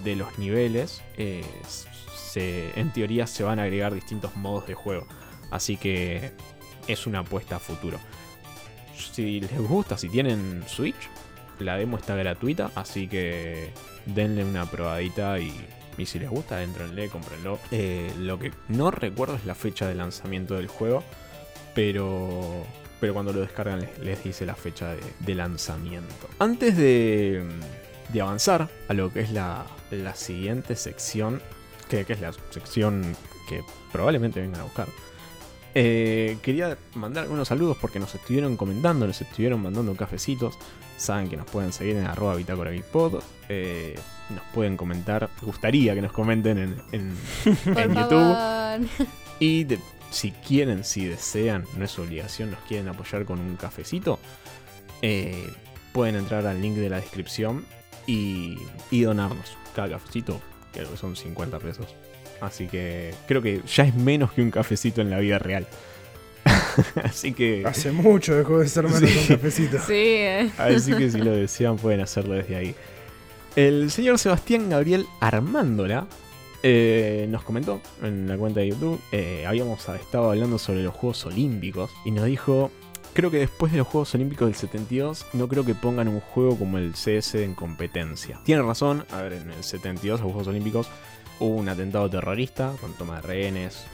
los 0.05 0.39
niveles, 0.39 1.03
eh, 1.19 1.45
en 2.77 2.93
teoría 2.93 3.27
se 3.27 3.43
van 3.43 3.59
a 3.59 3.65
agregar 3.65 3.95
distintos 3.95 4.37
modos 4.37 4.67
de 4.67 4.75
juego. 4.75 5.07
Así 5.51 5.77
que 5.77 6.33
es 6.87 7.07
una 7.07 7.21
apuesta 7.21 7.57
a 7.57 7.59
futuro. 7.59 7.99
Si 8.99 9.41
les 9.41 9.59
gusta, 9.59 9.97
si 9.97 10.09
tienen 10.09 10.65
Switch, 10.67 11.09
la 11.61 11.77
demo 11.77 11.97
está 11.97 12.15
gratuita, 12.15 12.71
así 12.75 13.09
que 13.09 13.71
denle 14.07 14.45
una 14.45 14.67
probadita 14.67 15.39
y, 15.39 15.53
y 15.97 16.07
si 16.07 16.19
les 16.19 16.29
gusta, 16.29 16.63
entrenle, 16.63 17.09
cómprenlo. 17.09 17.59
Eh, 17.71 18.13
lo 18.19 18.39
que 18.39 18.53
no 18.69 18.91
recuerdo 18.91 19.37
es 19.37 19.45
la 19.45 19.55
fecha 19.55 19.89
de 19.89 19.95
lanzamiento 19.95 20.55
del 20.55 20.69
juego, 20.69 21.03
pero, 21.75 22.65
pero 23.01 23.15
cuando 23.15 23.33
lo 23.33 23.41
descargan 23.41 23.89
les, 24.03 24.23
dice 24.25 24.47
la 24.47 24.55
fecha 24.55 24.95
de, 24.95 25.01
de 25.21 25.35
lanzamiento. 25.35 26.29
Antes 26.39 26.77
de, 26.77 27.45
de 28.13 28.21
avanzar 28.21 28.69
a 28.89 28.95
lo 28.95 29.13
que 29.13 29.21
es 29.21 29.31
la, 29.31 29.67
la 29.91 30.15
siguiente 30.15 30.77
sección, 30.77 31.41
que, 31.89 32.05
que 32.05 32.13
es 32.13 32.21
la 32.21 32.33
sección 32.51 33.17
que 33.49 33.63
probablemente 33.91 34.41
vengan 34.41 34.61
a 34.61 34.65
buscar. 34.65 34.89
Eh, 35.75 36.39
quería 36.43 36.77
mandar 36.95 37.25
algunos 37.25 37.49
saludos 37.49 37.77
porque 37.81 37.99
nos 38.01 38.15
estuvieron 38.15 38.57
comentando, 38.57 39.07
nos 39.07 39.21
estuvieron 39.21 39.63
mandando 39.63 39.95
cafecitos. 39.95 40.59
Saben 40.97 41.29
que 41.29 41.37
nos 41.37 41.47
pueden 41.47 41.73
seguir 41.73 41.97
en 41.97 42.07
arroba 42.07 42.35
bitácora. 42.35 42.73
Eh, 43.49 43.95
nos 44.31 44.43
pueden 44.55 44.77
comentar, 44.77 45.31
gustaría 45.43 45.95
que 45.95 46.03
nos 46.03 46.13
comenten 46.13 46.59
en, 46.59 46.83
en- 46.93 47.15
Por 47.65 47.79
en 47.81 47.95
YouTube. 47.95 48.89
Y 49.39 49.65
de- 49.65 49.79
si 50.11 50.33
quieren, 50.33 50.85
si 50.85 51.05
desean, 51.05 51.65
no 51.77 51.85
es 51.85 51.99
obligación, 51.99 52.51
nos 52.51 52.61
quieren 52.61 52.89
apoyar 52.89 53.25
con 53.27 53.39
un 53.39 53.57
cafecito, 53.57 54.19
eh, 55.03 55.53
pueden 55.93 56.17
entrar 56.17 56.47
al 56.47 56.61
link 56.63 56.77
de 56.77 56.89
la 56.89 56.97
descripción 56.97 57.65
y, 58.07 58.57
y 58.91 59.03
donarnos 59.03 59.57
cada 59.77 59.91
cafecito, 59.91 60.41
que 60.73 60.85
son 60.97 61.15
50 61.15 61.59
pesos. 61.59 61.87
Así 62.41 62.67
que 62.67 63.15
creo 63.27 63.43
que 63.43 63.61
ya 63.67 63.85
es 63.85 63.95
menos 63.95 64.33
que 64.33 64.43
un 64.43 64.51
cafecito 64.51 65.01
en 65.01 65.11
la 65.11 65.19
vida 65.19 65.39
real. 65.39 65.67
así 67.05 67.33
que. 67.33 67.65
Hace 67.67 67.93
mucho 67.93 68.35
dejó 68.37 68.59
de 68.59 68.69
ser 68.69 68.85
menos 68.85 69.01
Sí. 69.01 69.15
con 69.27 69.37
cafecito. 69.37 69.79
Sí, 69.79 69.93
eh. 69.95 70.51
Así 70.59 70.93
que 70.95 71.11
si 71.11 71.19
lo 71.19 71.33
desean 71.33 71.77
pueden 71.77 72.01
hacerlo 72.01 72.35
desde 72.35 72.57
ahí. 72.57 72.75
El 73.57 73.91
señor 73.91 74.19
Sebastián 74.19 74.71
Gabriel 74.71 75.07
Armándola 75.21 76.07
eh, 76.63 77.27
nos 77.29 77.43
comentó 77.43 77.81
en 78.03 78.29
la 78.29 78.37
cuenta 78.37 78.61
de 78.61 78.69
YouTube, 78.69 79.01
eh, 79.13 79.45
habíamos 79.47 79.89
estado 79.89 80.31
hablando 80.31 80.59
sobre 80.59 80.83
los 80.83 80.95
Juegos 80.95 81.25
Olímpicos 81.27 81.91
y 82.05 82.11
nos 82.13 82.27
dijo, 82.27 82.71
creo 83.15 83.31
que 83.31 83.39
después 83.39 83.73
de 83.73 83.79
los 83.79 83.87
Juegos 83.87 84.15
Olímpicos 84.15 84.47
del 84.49 84.55
72 84.55 85.27
no 85.33 85.49
creo 85.49 85.65
que 85.65 85.75
pongan 85.75 86.09
un 86.09 86.21
juego 86.21 86.57
como 86.57 86.79
el 86.79 86.93
CS 86.93 87.37
en 87.37 87.55
competencia. 87.55 88.39
Tiene 88.45 88.63
razón, 88.63 89.05
a 89.11 89.23
ver, 89.23 89.33
en 89.35 89.51
el 89.51 89.65
72 89.65 90.21
los 90.21 90.31
Juegos 90.33 90.49
Olímpicos 90.49 90.89
hubo 91.41 91.57
un 91.57 91.69
atentado 91.69 92.09
terrorista 92.11 92.73
con 92.81 92.93
toma 92.95 93.17
de 93.17 93.23
rehenes 93.23 93.85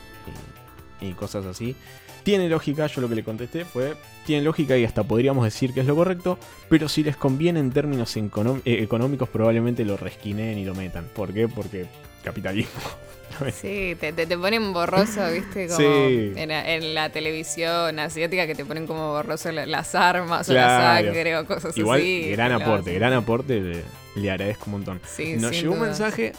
y, 1.01 1.07
y 1.07 1.13
cosas 1.13 1.45
así. 1.47 1.77
Tiene 2.23 2.49
lógica, 2.49 2.87
yo 2.87 3.03
lo 3.03 3.09
que 3.11 3.17
le 3.17 3.23
contesté 3.25 3.67
fue, 3.67 3.97
tiene 4.25 4.43
lógica 4.43 4.79
y 4.79 4.85
hasta 4.87 5.03
podríamos 5.05 5.45
decir 5.45 5.75
que 5.75 5.81
es 5.81 5.87
lo 5.87 5.95
correcto, 5.95 6.39
pero 6.71 6.89
si 6.89 7.03
les 7.03 7.17
conviene 7.19 7.61
en 7.61 7.71
términos 7.71 8.17
eh, 8.17 8.23
económicos 8.65 9.29
probablemente 9.29 9.85
lo 9.85 9.99
resquineen 9.99 10.57
y 10.57 10.65
lo 10.65 10.75
metan. 10.75 11.05
¿Por 11.15 11.35
qué? 11.35 11.49
Porque 11.49 11.87
capitalismo. 12.23 12.73
Sí, 13.53 13.97
te, 13.99 14.13
te, 14.13 14.27
te 14.27 14.39
ponen 14.39 14.73
borroso, 14.73 15.21
viste, 15.33 15.67
como 15.67 15.79
Sí. 15.81 16.33
en, 16.37 16.49
la- 16.51 16.73
en 16.73 16.95
la 16.95 17.11
televisión 17.11 17.99
asiática 17.99 18.47
que 18.47 18.55
te 18.55 18.65
ponen 18.65 18.87
como 18.87 19.09
borroso 19.11 19.51
la- 19.51 19.67
las 19.67 19.97
armas 19.97 20.49
o 20.49 20.53
la 20.53 21.03
sangre 21.03 21.37
o 21.39 21.45
cosas 21.45 21.77
Igual, 21.77 21.99
así. 22.01 22.31
gran 22.31 22.53
que 22.53 22.59
lo 22.59 22.65
aporte, 22.65 22.95
gran 22.95 23.13
aporte, 23.13 23.61
le, 23.61 23.83
le 24.15 24.31
agradezco 24.31 24.67
un 24.67 24.73
montón. 24.73 25.01
Sí, 25.05 25.35
Nos 25.37 25.51
llegó 25.51 25.73
un 25.75 25.81
mensaje 25.81 26.33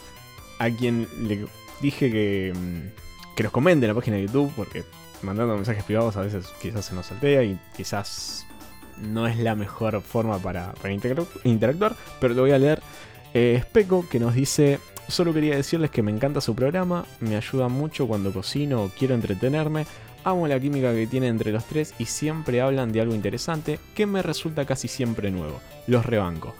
a 0.60 0.70
quien 0.70 1.08
le 1.22 1.46
dije 1.82 2.12
que, 2.12 2.54
mm, 2.56 3.36
que 3.36 3.44
nos 3.44 3.52
comente 3.52 3.86
en 3.86 3.90
la 3.90 3.96
página 3.96 4.18
de 4.18 4.24
YouTube, 4.24 4.52
porque 4.56 4.84
mandando 5.22 5.56
mensajes 5.56 5.84
privados 5.84 6.16
a 6.18 6.22
veces 6.22 6.48
quizás 6.62 6.86
se 6.86 6.94
nos 6.94 7.06
saltea 7.08 7.44
y 7.44 7.60
quizás 7.76 8.46
no 9.02 9.28
es 9.28 9.38
la 9.38 9.56
mejor 9.56 10.02
forma 10.02 10.40
para, 10.40 10.74
para 10.74 10.94
interactu- 10.94 11.28
interactuar, 11.44 11.96
pero 12.20 12.34
lo 12.34 12.42
voy 12.44 12.52
a 12.52 12.60
leer. 12.60 12.82
Eh, 13.34 13.60
Speco 13.64 14.08
que 14.08 14.20
nos 14.20 14.34
dice, 14.34 14.80
solo 15.10 15.34
quería 15.34 15.56
decirles 15.58 15.92
que 15.92 16.02
me 16.02 16.12
encanta 16.12 16.40
su 16.42 16.56
programa, 16.56 17.06
me 17.20 17.36
ayuda 17.36 17.68
mucho 17.68 18.08
cuando 18.08 18.32
cocino 18.32 18.84
o 18.84 18.90
quiero 18.98 19.14
entretenerme, 19.16 19.86
amo 20.24 20.48
la 20.48 20.60
química 20.60 20.94
que 20.94 21.06
tiene 21.08 21.28
entre 21.28 21.52
los 21.52 21.66
tres 21.66 21.94
y 22.00 22.06
siempre 22.06 22.62
hablan 22.62 22.92
de 22.94 23.02
algo 23.02 23.14
interesante 23.14 23.80
que 23.94 24.06
me 24.06 24.22
resulta 24.22 24.66
casi 24.66 24.88
siempre 24.88 25.30
nuevo. 25.32 25.60
Los 25.88 26.06
rebanco. 26.06 26.56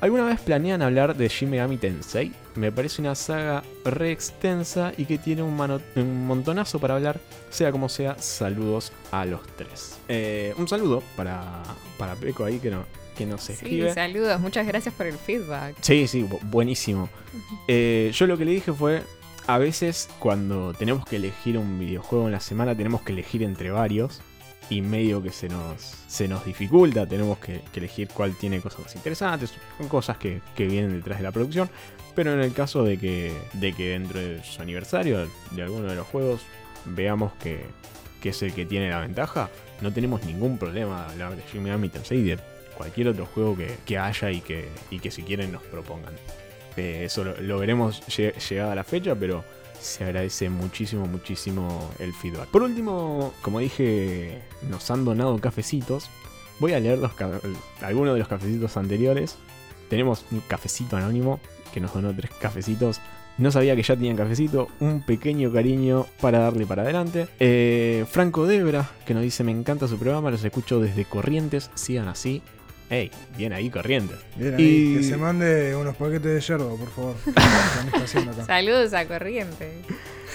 ¿Alguna 0.00 0.24
vez 0.26 0.38
planean 0.40 0.80
hablar 0.80 1.16
de 1.16 1.26
Shin 1.28 1.50
Megami 1.50 1.76
Tensei? 1.76 2.32
Me 2.54 2.70
parece 2.70 3.02
una 3.02 3.16
saga 3.16 3.64
re 3.84 4.12
extensa 4.12 4.92
y 4.96 5.06
que 5.06 5.18
tiene 5.18 5.42
un, 5.42 5.56
mano- 5.56 5.80
un 5.96 6.24
montonazo 6.26 6.78
para 6.78 6.94
hablar. 6.94 7.18
Sea 7.50 7.72
como 7.72 7.88
sea, 7.88 8.16
saludos 8.18 8.92
a 9.10 9.24
los 9.24 9.40
tres. 9.56 9.98
Eh, 10.08 10.54
un 10.56 10.68
saludo 10.68 11.02
para, 11.16 11.62
para 11.98 12.14
Peco 12.14 12.44
ahí 12.44 12.58
que, 12.60 12.70
no, 12.70 12.84
que 13.16 13.26
nos 13.26 13.42
Sí, 13.42 13.54
escribe. 13.54 13.92
saludos, 13.92 14.40
muchas 14.40 14.66
gracias 14.68 14.94
por 14.94 15.06
el 15.06 15.16
feedback. 15.16 15.74
Sí, 15.80 16.06
sí, 16.06 16.22
bu- 16.22 16.40
buenísimo. 16.44 17.08
Eh, 17.68 18.10
yo 18.14 18.26
lo 18.26 18.38
que 18.38 18.44
le 18.44 18.52
dije 18.52 18.72
fue, 18.72 19.02
a 19.46 19.58
veces 19.58 20.08
cuando 20.20 20.72
tenemos 20.74 21.04
que 21.06 21.16
elegir 21.16 21.58
un 21.58 21.78
videojuego 21.78 22.26
en 22.26 22.32
la 22.32 22.40
semana, 22.40 22.74
tenemos 22.74 23.02
que 23.02 23.12
elegir 23.12 23.42
entre 23.42 23.70
varios. 23.70 24.20
Y 24.70 24.82
medio 24.82 25.22
que 25.22 25.30
se 25.30 25.48
nos, 25.48 25.80
se 26.08 26.28
nos 26.28 26.44
dificulta, 26.44 27.06
tenemos 27.06 27.38
que, 27.38 27.62
elegir 27.74 28.08
cuál 28.08 28.36
tiene 28.36 28.60
cosas 28.60 28.80
más 28.80 28.94
interesantes, 28.96 29.52
cosas 29.88 30.18
que, 30.18 30.40
que 30.54 30.66
vienen 30.66 30.92
detrás 30.92 31.18
de 31.18 31.24
la 31.24 31.32
producción. 31.32 31.70
Pero 32.14 32.34
en 32.34 32.40
el 32.40 32.52
caso 32.52 32.82
de 32.82 32.98
que, 32.98 33.32
de 33.54 33.72
que 33.72 33.90
dentro 33.90 34.18
de 34.20 34.42
su 34.44 34.60
aniversario 34.60 35.26
de 35.52 35.62
alguno 35.62 35.88
de 35.88 35.94
los 35.94 36.06
juegos 36.06 36.42
veamos 36.84 37.32
que, 37.34 37.64
que 38.20 38.30
es 38.30 38.42
el 38.42 38.52
que 38.52 38.66
tiene 38.66 38.90
la 38.90 39.00
ventaja, 39.00 39.48
no 39.80 39.92
tenemos 39.92 40.24
ningún 40.24 40.58
problema 40.58 41.06
de 41.06 41.12
hablar 41.12 41.36
de 41.36 41.42
Shin 41.50 41.62
Megami 41.62 41.88
Tensei 41.88 42.36
cualquier 42.76 43.08
otro 43.08 43.26
juego 43.26 43.56
que, 43.56 43.76
que 43.86 43.98
haya 43.98 44.30
y 44.30 44.40
que, 44.40 44.68
y 44.90 45.00
que 45.00 45.10
si 45.10 45.22
quieren 45.22 45.50
nos 45.52 45.62
propongan. 45.62 46.14
Eh, 46.76 47.02
eso 47.04 47.24
lo, 47.24 47.58
veremos 47.58 48.02
lle- 48.08 48.34
llegada 48.48 48.74
la 48.74 48.84
fecha, 48.84 49.14
pero 49.16 49.44
se 49.80 50.04
agradece 50.04 50.50
muchísimo, 50.50 51.06
muchísimo 51.06 51.90
el 51.98 52.12
feedback. 52.12 52.48
Por 52.48 52.62
último, 52.62 53.32
como 53.42 53.60
dije, 53.60 54.42
nos 54.68 54.90
han 54.90 55.04
donado 55.04 55.38
cafecitos. 55.38 56.10
Voy 56.60 56.72
a 56.72 56.80
leer 56.80 56.98
algunos 57.82 58.14
de 58.14 58.18
los 58.18 58.28
cafecitos 58.28 58.76
anteriores. 58.76 59.36
Tenemos 59.88 60.24
un 60.30 60.40
cafecito 60.40 60.96
anónimo 60.96 61.40
que 61.72 61.80
nos 61.80 61.92
donó 61.94 62.14
tres 62.14 62.30
cafecitos. 62.40 63.00
No 63.38 63.52
sabía 63.52 63.76
que 63.76 63.82
ya 63.84 63.94
tenían 63.94 64.16
cafecito. 64.16 64.68
Un 64.80 65.02
pequeño 65.02 65.52
cariño 65.52 66.06
para 66.20 66.40
darle 66.40 66.66
para 66.66 66.82
adelante. 66.82 67.28
Eh, 67.38 68.04
Franco 68.10 68.46
Debra, 68.46 68.90
que 69.06 69.14
nos 69.14 69.22
dice: 69.22 69.44
Me 69.44 69.52
encanta 69.52 69.86
su 69.86 69.98
programa, 69.98 70.32
los 70.32 70.44
escucho 70.44 70.80
desde 70.80 71.04
Corrientes. 71.04 71.70
Sigan 71.74 72.08
así. 72.08 72.42
Hey, 72.90 73.10
bien 73.36 73.52
ahí, 73.52 73.68
Corrientes. 73.70 74.16
Bien 74.36 74.54
ahí, 74.54 74.62
Y- 74.64 74.96
que 74.96 75.02
se 75.02 75.16
mande 75.16 75.76
unos 75.76 75.94
paquetes 75.96 76.22
de 76.34 76.40
yerba, 76.40 76.70
por 76.76 76.88
favor. 76.90 77.14
Acá. 77.36 78.46
Saludos 78.46 78.94
a 78.94 79.06
Corriente. 79.06 79.72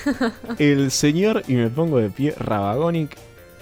El 0.60 0.92
señor, 0.92 1.44
y 1.48 1.54
me 1.56 1.70
pongo 1.70 1.98
de 2.00 2.10
pie, 2.10 2.34
Rabagonic, 2.38 3.16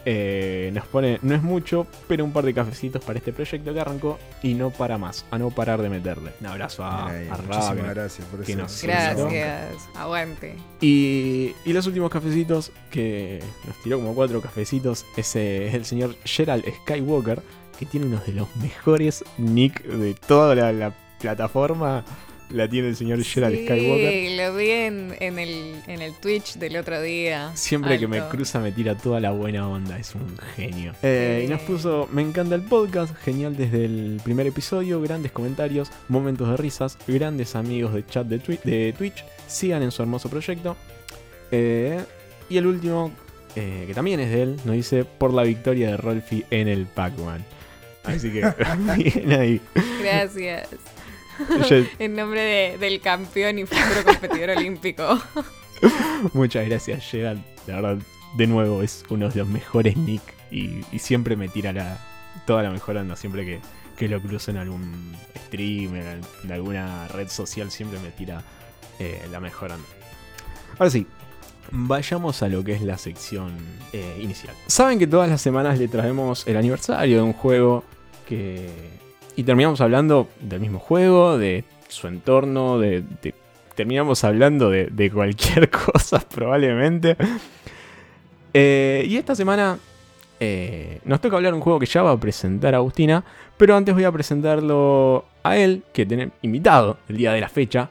eh, 0.04 0.72
nos 0.74 0.88
pone, 0.88 1.20
no 1.22 1.36
es 1.36 1.44
mucho, 1.44 1.86
pero 2.08 2.26
un 2.26 2.34
par 2.34 2.44
de 2.44 2.54
cafecitos 2.56 3.04
para 3.04 3.20
este 3.20 3.32
proyecto 3.32 3.72
que 3.72 3.80
arrancó 3.80 4.18
y 4.42 4.56
no 4.56 4.72
para 4.72 4.98
más, 4.98 5.24
a 5.30 5.38
no 5.38 5.52
parar 5.52 5.80
de 5.82 5.90
meterle. 5.90 6.32
Un 6.42 6.48
abrazo 6.48 6.84
a, 6.84 7.08
ahí, 7.12 7.30
a 7.30 7.38
gracias 7.94 8.28
por 8.28 8.44
que 8.44 8.54
eso. 8.54 8.62
nos- 8.64 8.82
Gracias. 8.82 9.76
Aguante. 9.96 10.56
Y, 10.82 11.54
y 11.64 11.72
los 11.74 11.86
últimos 11.86 12.10
cafecitos, 12.10 12.72
que 12.90 13.42
nos 13.68 13.80
tiró 13.84 14.00
como 14.00 14.16
cuatro 14.16 14.42
cafecitos, 14.42 15.06
ese 15.16 15.68
es 15.68 15.76
el 15.76 15.86
señor 15.86 16.16
Gerald 16.26 16.66
Skywalker, 16.84 17.42
que 17.82 17.88
tiene 17.88 18.06
uno 18.06 18.22
de 18.26 18.32
los 18.34 18.56
mejores 18.58 19.24
nick 19.38 19.84
de 19.84 20.14
toda 20.14 20.54
la, 20.56 20.72
la 20.72 20.94
plataforma. 21.20 22.06
La 22.52 22.68
tiene 22.68 22.90
el 22.90 22.98
señor 22.98 23.24
Gerald 23.24 23.56
sí, 23.56 23.64
Skywalker. 23.66 24.32
lo 24.46 24.56
vi 24.58 24.70
en, 24.72 25.16
en 25.22 25.40
el, 25.40 25.76
en 25.88 26.02
el 26.02 26.14
Twitch 26.16 26.56
del 26.58 26.76
otro 26.76 27.02
día. 27.02 27.50
Siempre 27.56 27.98
que 27.98 28.08
me 28.10 28.20
cruza 28.28 28.60
me 28.60 28.74
tira 28.74 28.98
toda 28.98 29.22
la 29.22 29.32
buena 29.32 29.70
onda, 29.70 29.98
es 29.98 30.14
un 30.16 30.38
genio. 30.58 30.92
Eh, 31.02 31.46
y 31.46 31.50
nos 31.50 31.62
Sí. 31.62 31.68
puso, 31.68 32.10
me 32.12 32.22
encanta 32.22 32.56
el 32.56 32.64
podcast, 32.64 33.16
genial 33.16 33.56
desde 33.56 33.86
el 33.86 34.20
primer 34.22 34.48
episodio, 34.48 35.00
grandes 35.02 35.32
comentarios, 35.32 35.90
momentos 36.10 36.50
de 36.50 36.58
risas, 36.58 36.98
grandes 37.08 37.56
amigos 37.56 37.94
de 37.94 38.06
chat 38.06 38.28
de, 38.28 38.42
Twi- 38.44 38.62
de 38.64 38.94
Twitch, 38.98 39.24
sigan 39.48 39.82
en 39.82 39.92
su 39.92 40.02
hermoso 40.02 40.28
proyecto. 40.30 40.76
Eh, 41.52 42.04
y 42.50 42.58
el 42.58 42.66
último, 42.68 43.12
eh, 43.56 43.86
que 43.88 43.94
también 43.94 44.20
es 44.20 44.30
de 44.30 44.42
él, 44.44 44.56
nos 44.66 44.76
dice, 44.76 45.06
por 45.06 45.34
la 45.34 45.44
victoria 45.44 45.92
de 45.92 45.96
Rolfi 45.96 46.44
en 46.52 46.68
el 46.68 46.86
Pac-Man. 46.86 47.46
Así 48.04 48.32
que, 48.32 48.42
bien 48.98 49.32
ahí. 49.40 49.62
Gracias. 50.02 50.70
Yo- 51.70 51.86
En 52.00 52.16
nombre 52.16 52.42
de- 52.42 52.78
del 52.78 53.00
campeón 53.02 53.60
y 53.60 53.66
futuro 53.66 54.04
competidor 54.06 54.52
olímpico. 54.52 55.22
Muchas 56.34 56.68
gracias, 56.68 57.04
Gerald. 57.10 57.42
La 57.68 57.76
verdad, 57.82 57.98
de 58.36 58.48
nuevo, 58.48 58.84
es 58.84 59.04
uno 59.10 59.30
de 59.30 59.36
los 59.40 59.48
mejores 59.48 59.98
nick 59.98 60.22
y, 60.52 60.82
y 60.92 61.00
siempre 61.00 61.36
me 61.36 61.48
tira 61.48 61.74
la, 61.74 61.98
toda 62.46 62.64
la 62.64 62.70
mejor 62.70 62.98
onda. 62.98 63.16
Siempre 63.16 63.46
que, 63.46 63.60
que 63.98 64.08
lo 64.08 64.22
cruzo 64.22 64.52
en 64.52 64.58
algún 64.58 65.16
stream, 65.48 65.96
en, 65.96 66.08
al- 66.08 66.22
en 66.44 66.52
alguna 66.52 67.08
red 67.08 67.28
social, 67.30 67.72
siempre 67.72 68.00
me 68.00 68.10
tira 68.12 68.44
eh, 69.00 69.22
la 69.32 69.40
mejor 69.40 69.72
onda. 69.72 69.88
Ahora 70.78 70.90
sí, 70.92 71.06
vayamos 71.72 72.44
a 72.44 72.50
lo 72.50 72.64
que 72.64 72.74
es 72.74 72.82
la 72.82 72.98
sección 72.98 73.54
eh, 73.94 74.20
inicial. 74.22 74.56
Saben 74.68 75.00
que 75.00 75.08
todas 75.08 75.30
las 75.30 75.42
semanas 75.42 75.80
le 75.80 75.88
traemos 75.88 76.46
el 76.48 76.58
aniversario 76.58 77.18
de 77.18 77.24
un 77.24 77.34
juego 77.34 77.84
que... 78.28 78.70
Y 79.36 79.44
terminamos 79.44 79.80
hablando 79.80 80.28
del 80.42 80.60
mismo 80.60 80.80
juego, 80.80 81.38
de 81.38 81.64
su 81.88 82.08
entorno, 82.08 82.80
de, 82.80 83.04
terminamos 83.76 84.24
hablando 84.24 84.70
de, 84.70 85.12
cualquier 85.12 85.70
cosa 85.72 86.20
probablemente. 86.20 87.16
Eh, 88.54 89.06
y 89.08 89.16
esta 89.16 89.34
semana 89.34 89.80
eh, 90.40 91.00
nos 91.06 91.22
toca 91.22 91.38
hablar 91.38 91.54
un 91.54 91.62
juego 91.62 91.80
que 91.80 91.86
ya 91.86 92.02
va 92.02 92.12
a 92.12 92.18
presentar 92.18 92.76
Agustina, 92.76 93.24
pero 93.58 93.76
antes 93.76 93.94
voy 93.94 94.04
a 94.04 94.12
presentarlo 94.12 95.26
a 95.44 95.56
él, 95.56 95.84
que 95.94 96.06
tiene 96.06 96.32
invitado 96.42 96.98
el 97.08 97.18
día 97.18 97.32
de 97.32 97.42
la 97.42 97.48
fecha, 97.48 97.90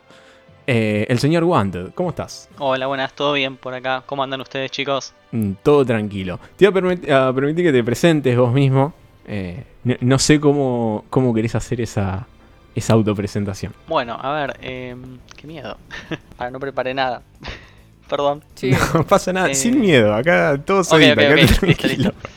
eh, 0.67 1.07
el 1.09 1.19
señor 1.19 1.45
Wanted. 1.45 1.93
¿Cómo 1.95 2.11
estás? 2.11 2.49
Hola, 2.59 2.87
buenas, 2.87 3.13
¿todo 3.15 3.33
bien 3.35 3.57
por 3.57 3.75
acá? 3.75 4.03
¿Cómo 4.07 4.23
andan 4.23 4.41
ustedes, 4.41 4.71
chicos? 4.71 5.13
Mm, 5.33 5.53
todo 5.63 5.85
tranquilo. 5.85 6.39
Te 6.57 6.69
voy 6.69 6.79
a, 6.79 6.83
permit- 6.85 7.11
a 7.11 7.33
permitir 7.33 7.65
que 7.67 7.73
te 7.73 7.83
presentes 7.85 8.37
vos 8.37 8.53
mismo. 8.53 8.93
Eh, 9.27 9.65
no, 9.85 9.95
no 10.01 10.19
sé 10.19 10.41
cómo, 10.41 11.05
cómo 11.11 11.33
querés 11.35 11.55
hacer 11.55 11.81
esa, 11.81 12.27
esa 12.75 12.93
autopresentación. 12.95 13.73
Bueno, 13.87 14.19
a 14.21 14.33
ver, 14.33 14.57
eh, 14.63 14.97
qué 15.37 15.47
miedo. 15.47 15.77
Ahora 16.39 16.51
no 16.51 16.61
preparé 16.61 16.95
nada. 16.95 17.23
Perdón. 18.09 18.43
Sí. 18.55 18.73
No 18.95 19.07
pasa 19.07 19.33
nada, 19.33 19.51
Eh, 19.51 19.55
sin 19.55 19.81
miedo. 19.81 20.13
Acá 20.15 20.61
todo 20.65 20.83
se 20.83 20.95
Ok, 20.97 21.01
edita, 21.03 21.13
ok, 21.13 21.19
quédate 21.19 21.35
ok, 21.35 21.41
listo, 21.43 21.61
tranquilo. 21.61 21.95
listo. 22.11 22.29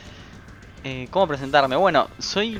Eh, 0.84 1.08
¿Cómo 1.10 1.26
presentarme? 1.26 1.76
Bueno, 1.76 2.08
soy 2.18 2.58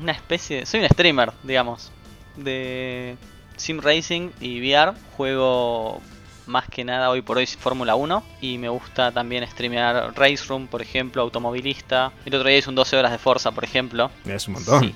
una 0.00 0.12
especie, 0.12 0.66
soy 0.66 0.80
un 0.80 0.88
streamer, 0.88 1.30
digamos, 1.42 1.92
de 2.36 3.16
Sim 3.56 3.80
Racing 3.80 4.30
y 4.40 4.60
VR. 4.60 4.92
Juego 5.16 6.00
más 6.46 6.68
que 6.68 6.84
nada 6.84 7.10
hoy 7.10 7.22
por 7.22 7.38
hoy 7.38 7.46
Fórmula 7.46 7.96
1 7.96 8.22
y 8.40 8.58
me 8.58 8.68
gusta 8.68 9.10
también 9.10 9.46
streamear 9.48 10.12
Race 10.16 10.44
Room, 10.48 10.68
por 10.68 10.80
ejemplo, 10.82 11.22
automovilista. 11.22 12.12
El 12.24 12.34
otro 12.34 12.48
día 12.48 12.58
hice 12.58 12.68
un 12.68 12.76
12 12.76 12.96
horas 12.96 13.10
de 13.12 13.18
Forza, 13.18 13.50
por 13.50 13.64
ejemplo. 13.64 14.10
Es 14.24 14.46
un 14.46 14.54
montón. 14.54 14.82
Sí, 14.84 14.94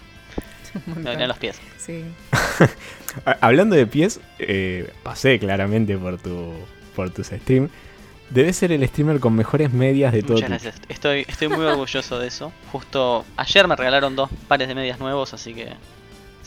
me 0.97 1.27
los 1.27 1.39
pies. 1.39 1.61
Sí. 1.79 2.05
Ha- 3.27 3.39
Hablando 3.41 3.75
de 3.75 3.89
pies, 3.89 4.21
eh, 4.39 4.93
pasé 5.03 5.41
claramente 5.41 5.99
por 5.99 6.19
tu 6.19 6.53
por 6.95 7.11
tus 7.11 7.27
streams. 7.27 7.69
Debes 8.31 8.57
ser 8.57 8.71
el 8.71 8.87
streamer 8.87 9.19
con 9.19 9.35
mejores 9.35 9.73
medias 9.73 10.13
de 10.13 10.23
todo 10.23 10.35
Muchas 10.35 10.49
gracias. 10.51 10.77
Estoy, 10.89 11.25
estoy 11.27 11.49
muy 11.49 11.65
orgulloso 11.65 12.21
de 12.21 12.29
eso. 12.29 12.53
Justo 12.71 13.25
ayer 13.37 13.67
me 13.67 13.75
regalaron 13.75 14.15
dos 14.15 14.31
pares 14.47 14.69
de 14.69 14.77
medias 14.77 15.01
nuevos, 15.01 15.35
así 15.35 15.53
que 15.55 15.71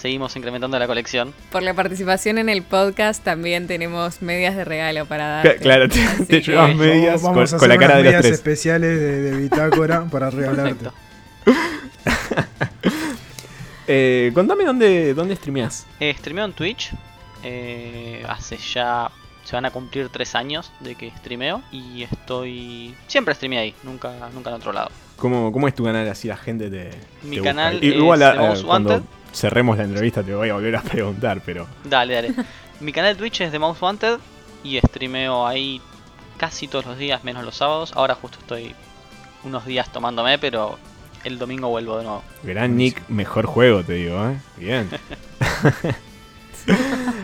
seguimos 0.04 0.36
incrementando 0.36 0.78
la 0.78 0.86
colección. 0.86 1.34
Por 1.50 1.63
la 1.63 1.74
participación 1.74 2.38
en 2.38 2.50
el 2.50 2.62
podcast 2.62 3.24
también 3.24 3.68
tenemos 3.68 4.22
medias 4.22 4.54
de 4.54 4.66
regalo 4.66 5.06
para 5.06 5.28
darte. 5.28 5.56
Claro, 5.60 5.88
te, 5.88 6.04
Así 6.04 6.26
te 6.26 6.42
que- 6.42 6.52
llevas 6.52 6.76
medias 6.76 7.22
con, 7.22 7.34
vamos 7.34 7.54
a 7.54 7.58
con 7.58 7.70
la 7.70 7.78
cara 7.78 7.98
de 8.00 8.04
los 8.12 8.22
tres. 8.22 8.34
especiales 8.34 9.00
de, 9.00 9.22
de 9.22 9.38
bitácora 9.38 10.04
para 10.12 10.30
regalarte. 10.30 10.89
Eh, 13.88 14.32
contame 14.34 14.63
dónde, 14.63 15.13
dónde 15.13 15.36
streameás. 15.36 15.86
Eh, 16.00 16.16
streameo 16.18 16.46
en 16.46 16.54
Twitch. 16.54 16.92
eh, 17.44 18.24
hace 18.30 18.58
ya. 18.58 19.12
Se 19.44 19.58
van 19.58 19.66
a 19.66 19.72
cumplir 19.72 20.08
tres 20.08 20.36
años 20.36 20.72
de 20.80 20.96
que 20.96 21.12
streameo. 21.12 21.62
Y 21.72 22.04
estoy. 22.04 22.96
Siempre 23.08 23.36
streameé 23.36 23.60
ahí, 23.60 23.76
nunca, 23.84 24.13
nunca 24.34 24.50
en 24.52 24.56
otro 24.56 24.72
lado. 24.72 24.89
¿Cómo, 25.18 25.52
¿Cómo 25.52 25.68
es 25.68 25.76
tu 25.76 25.84
canal? 25.84 26.08
Así 26.08 26.30
la 26.30 26.38
gente 26.38 26.70
te. 26.70 26.92
Mi 27.24 27.38
te 27.38 27.42
canal 27.44 27.76
es 27.78 27.84
Igual 27.96 28.24
a- 28.24 28.32
The 28.34 28.39
Most 28.39 28.66
cuando 28.66 28.89
Wanted. 28.92 29.10
Cerremos 29.34 29.78
la 29.78 29.84
entrevista 29.84 30.24
te 30.24 30.34
voy 30.34 30.50
a 30.50 30.54
volver 30.54 30.76
a 30.76 30.82
preguntar, 30.82 31.41
pero. 31.46 31.67
Dale, 31.84 32.13
dale. 32.13 32.34
Mi 32.80 32.91
canal 32.91 33.13
de 33.15 33.19
Twitch 33.19 33.41
es 33.41 33.52
The 33.52 33.60
Most 33.60 33.82
Wanted. 33.82 34.19
Y 34.63 34.78
streameo 34.80 35.46
ahí 35.46 35.82
casi 36.38 36.67
todos 36.67 36.86
los 36.86 36.98
días, 36.98 37.24
menos 37.24 37.43
los 37.43 37.56
sábados. 37.56 37.91
Ahora 37.96 38.15
justo 38.15 38.39
estoy 38.39 38.74
unos 39.43 39.65
días 39.65 39.91
tomándome, 39.91 40.39
pero 40.39 40.78
el 41.24 41.38
domingo 41.38 41.69
vuelvo 41.69 41.98
de 41.98 42.04
nuevo. 42.04 42.24
Gran 42.43 42.78
Nick, 42.78 43.02
mejor 43.10 43.46
juego, 43.46 43.84
te 43.84 43.93
digo, 43.93 44.30
¿eh? 44.30 44.38
Bien. 44.58 44.89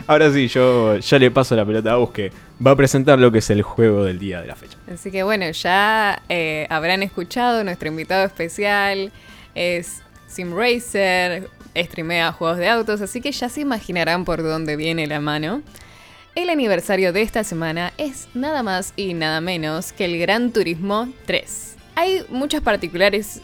Ahora 0.08 0.32
sí, 0.32 0.48
yo 0.48 0.98
ya 0.98 1.20
le 1.20 1.32
paso 1.32 1.56
la 1.56 1.66
pelota 1.66 1.92
a 1.92 1.94
Agus 1.94 2.12
que 2.12 2.32
va 2.66 2.72
a 2.72 2.76
presentar 2.76 3.20
lo 3.20 3.32
que 3.32 3.40
es 3.40 3.50
el 3.50 3.62
juego 3.62 4.04
del 4.04 4.20
día 4.20 4.42
de 4.42 4.48
la 4.48 4.56
fecha. 4.56 4.78
Así 4.92 5.12
que 5.12 5.24
bueno, 5.24 5.50
ya 5.52 6.22
eh, 6.30 6.68
habrán 6.70 7.04
escuchado 7.04 7.64
nuestro 7.64 7.88
invitado 7.88 8.26
especial. 8.26 9.12
Es 9.56 10.02
Sim 10.28 10.56
Racer, 10.56 11.50
streamea 11.76 12.32
juegos 12.32 12.58
de 12.58 12.70
autos, 12.70 13.02
así 13.02 13.22
que 13.22 13.32
ya 13.32 13.50
se 13.50 13.62
imaginarán 13.62 14.26
por 14.26 14.44
dónde 14.44 14.76
viene 14.76 15.08
la 15.08 15.20
mano. 15.20 15.62
El 16.36 16.50
aniversario 16.50 17.12
de 17.12 17.22
esta 17.22 17.44
semana 17.44 17.92
es 17.98 18.28
nada 18.34 18.64
más 18.64 18.94
y 18.96 19.14
nada 19.14 19.42
menos 19.42 19.92
que 19.92 20.06
el 20.06 20.20
Gran 20.20 20.52
Turismo 20.52 21.10
3. 21.26 21.76
Hay 21.96 22.24
muchas, 22.30 22.62
particulares, 22.62 23.42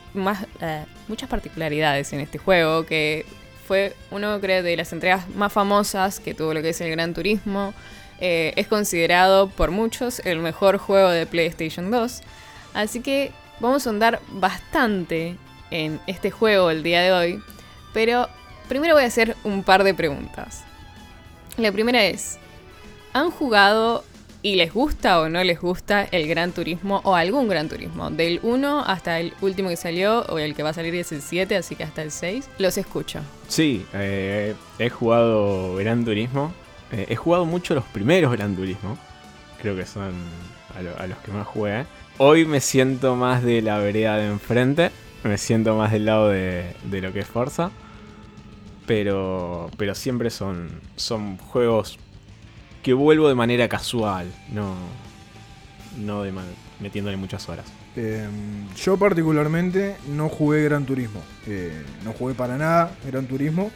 eh, 0.61 0.85
muchas 1.07 1.27
particularidades 1.27 2.13
en 2.13 2.21
este 2.21 2.37
juego 2.37 2.85
que 2.85 3.25
fue 3.67 3.93
uno 4.11 4.39
creo 4.39 4.63
de 4.63 4.77
las 4.77 4.93
entregas 4.93 5.27
más 5.35 5.51
famosas 5.51 6.19
que 6.19 6.33
tuvo 6.33 6.53
lo 6.53 6.61
que 6.61 6.69
es 6.69 6.81
el 6.81 6.91
Gran 6.91 7.13
Turismo. 7.13 7.73
Eh, 8.21 8.53
es 8.55 8.67
considerado 8.67 9.49
por 9.49 9.71
muchos 9.71 10.19
el 10.19 10.39
mejor 10.39 10.77
juego 10.77 11.09
de 11.09 11.25
PlayStation 11.25 11.91
2. 11.91 12.21
Así 12.73 13.01
que 13.01 13.31
vamos 13.59 13.87
a 13.87 13.89
andar 13.89 14.21
bastante 14.29 15.35
en 15.71 15.99
este 16.07 16.31
juego 16.31 16.69
el 16.69 16.83
día 16.83 17.01
de 17.01 17.11
hoy. 17.11 17.43
Pero 17.95 18.27
primero 18.69 18.93
voy 18.93 19.03
a 19.03 19.07
hacer 19.07 19.35
un 19.43 19.63
par 19.63 19.83
de 19.83 19.93
preguntas. 19.95 20.63
La 21.57 21.71
primera 21.71 22.03
es, 22.05 22.37
¿han 23.13 23.31
jugado 23.31 24.03
y 24.41 24.55
les 24.57 24.71
gusta 24.73 25.21
o 25.21 25.29
no 25.29 25.43
les 25.43 25.59
gusta 25.61 26.03
el 26.11 26.27
Gran 26.27 26.51
Turismo 26.51 26.99
o 27.05 27.15
algún 27.15 27.47
Gran 27.47 27.69
Turismo? 27.69 28.11
Del 28.11 28.39
1 28.43 28.83
hasta 28.85 29.19
el 29.19 29.33
último 29.41 29.69
que 29.69 29.77
salió, 29.77 30.19
o 30.27 30.37
el 30.37 30.53
que 30.53 30.61
va 30.63 30.69
a 30.69 30.73
salir 30.73 30.93
es 30.95 31.11
el 31.13 31.21
7, 31.21 31.55
así 31.55 31.75
que 31.75 31.83
hasta 31.85 32.01
el 32.03 32.11
6. 32.11 32.47
Los 32.59 32.77
escucho. 32.77 33.21
Sí, 33.47 33.85
eh, 33.93 34.53
he 34.77 34.89
jugado 34.89 35.75
Gran 35.77 36.03
Turismo. 36.05 36.53
Eh, 36.91 37.05
he 37.09 37.15
jugado 37.15 37.45
mucho 37.45 37.73
los 37.73 37.85
primeros 37.85 38.31
Gran 38.33 38.55
Turismo. 38.55 38.97
Creo 39.61 39.75
que 39.75 39.85
son 39.85 40.13
a, 40.77 40.81
lo- 40.81 40.99
a 40.99 41.07
los 41.07 41.17
que 41.19 41.31
más 41.31 41.47
jugué. 41.47 41.85
Hoy 42.17 42.45
me 42.45 42.59
siento 42.59 43.15
más 43.15 43.41
de 43.41 43.61
la 43.61 43.77
vereda 43.79 44.17
de 44.17 44.27
enfrente. 44.27 44.91
Me 45.23 45.37
siento 45.39 45.75
más 45.75 45.91
del 45.91 46.05
lado 46.05 46.29
de 46.29 46.75
lo 46.83 47.11
que 47.13 47.21
es 47.21 47.27
Forza. 47.27 47.71
Pero, 48.87 49.69
pero 49.77 49.95
siempre 49.95 50.29
son, 50.29 50.81
son 50.95 51.37
juegos 51.37 51.97
que 52.83 52.93
vuelvo 52.93 53.27
de 53.27 53.35
manera 53.35 53.67
casual. 53.67 54.31
No, 54.51 54.75
no 55.97 56.23
de 56.23 56.33
metiéndole 56.79 57.17
muchas 57.17 57.47
horas. 57.49 57.65
Eh, 57.95 58.27
yo 58.75 58.97
particularmente 58.97 59.95
no 60.09 60.29
jugué 60.29 60.63
Gran 60.63 60.85
Turismo. 60.85 61.21
Eh, 61.47 61.83
no 62.03 62.13
jugué 62.13 62.33
para 62.33 62.57
nada 62.57 62.91
Gran 63.07 63.25
Turismo. 63.25 63.71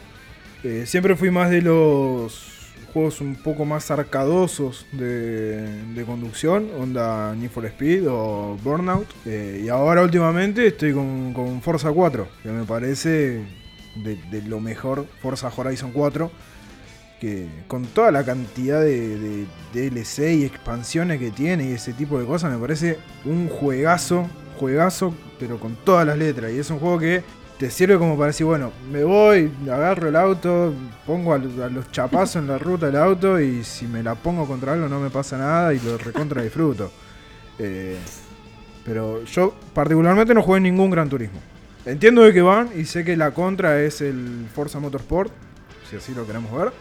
Eh, 0.62 0.84
siempre 0.86 1.16
fui 1.16 1.30
más 1.30 1.50
de 1.50 1.62
los 1.62 2.50
juegos 2.92 3.20
un 3.20 3.36
poco 3.36 3.64
más 3.64 3.90
arcadosos 3.90 4.86
de, 4.92 5.84
de 5.94 6.04
conducción, 6.04 6.68
onda 6.78 7.34
Need 7.34 7.50
for 7.50 7.64
Speed 7.66 8.08
o 8.08 8.56
Burnout. 8.62 9.06
Eh, 9.24 9.62
y 9.64 9.68
ahora 9.68 10.02
últimamente 10.02 10.66
estoy 10.66 10.92
con, 10.92 11.32
con 11.32 11.62
Forza 11.62 11.90
4, 11.90 12.28
que 12.42 12.48
me 12.50 12.64
parece 12.64 13.44
de, 14.02 14.42
lo 14.42 14.60
mejor 14.60 15.06
Forza 15.20 15.50
Horizon 15.54 15.92
4. 15.92 16.30
Que 17.20 17.48
con 17.68 17.84
toda 17.84 18.10
la 18.10 18.24
cantidad 18.24 18.80
de, 18.80 19.46
DLC 19.74 20.40
y 20.40 20.44
expansiones 20.44 21.18
que 21.18 21.30
tiene 21.30 21.70
y 21.70 21.72
ese 21.72 21.92
tipo 21.92 22.18
de 22.18 22.24
cosas, 22.24 22.50
me 22.50 22.58
parece 22.58 22.98
un 23.26 23.48
juegazo, 23.48 24.26
juegazo, 24.58 25.14
pero 25.38 25.60
con 25.60 25.76
todas 25.76 26.06
las 26.06 26.16
letras. 26.16 26.50
Y 26.52 26.58
es 26.58 26.70
un 26.70 26.78
juego 26.78 26.98
que 26.98 27.22
te 27.58 27.70
sirve 27.70 27.98
como 27.98 28.16
para 28.16 28.28
decir, 28.28 28.46
bueno, 28.46 28.72
me 28.90 29.04
voy, 29.04 29.52
agarro 29.70 30.08
el 30.08 30.16
auto, 30.16 30.72
pongo 31.04 31.34
a, 31.34 31.36
a 31.36 31.68
los 31.68 31.92
chapazos 31.92 32.36
en 32.36 32.46
la 32.46 32.56
ruta 32.56 32.86
del 32.86 32.96
auto 32.96 33.38
y 33.38 33.64
si 33.64 33.86
me 33.86 34.02
la 34.02 34.14
pongo 34.14 34.46
contra 34.46 34.72
algo 34.72 34.88
no 34.88 34.98
me 34.98 35.10
pasa 35.10 35.36
nada 35.36 35.74
y 35.74 35.80
lo 35.80 35.98
recontra 35.98 36.42
disfruto. 36.42 36.90
Eh, 37.58 37.98
pero 38.84 39.22
yo 39.24 39.54
particularmente 39.74 40.32
no 40.34 40.42
jugué 40.42 40.60
ningún 40.60 40.90
Gran 40.90 41.08
Turismo. 41.08 41.38
Entiendo 41.86 42.22
de 42.22 42.32
qué 42.32 42.42
van 42.42 42.70
y 42.76 42.84
sé 42.84 43.04
que 43.04 43.16
la 43.16 43.30
contra 43.32 43.80
es 43.80 44.00
el 44.00 44.46
Forza 44.54 44.78
Motorsport, 44.80 45.32
si 45.88 45.96
así 45.96 46.14
lo 46.14 46.26
queremos 46.26 46.52
ver. 46.52 46.72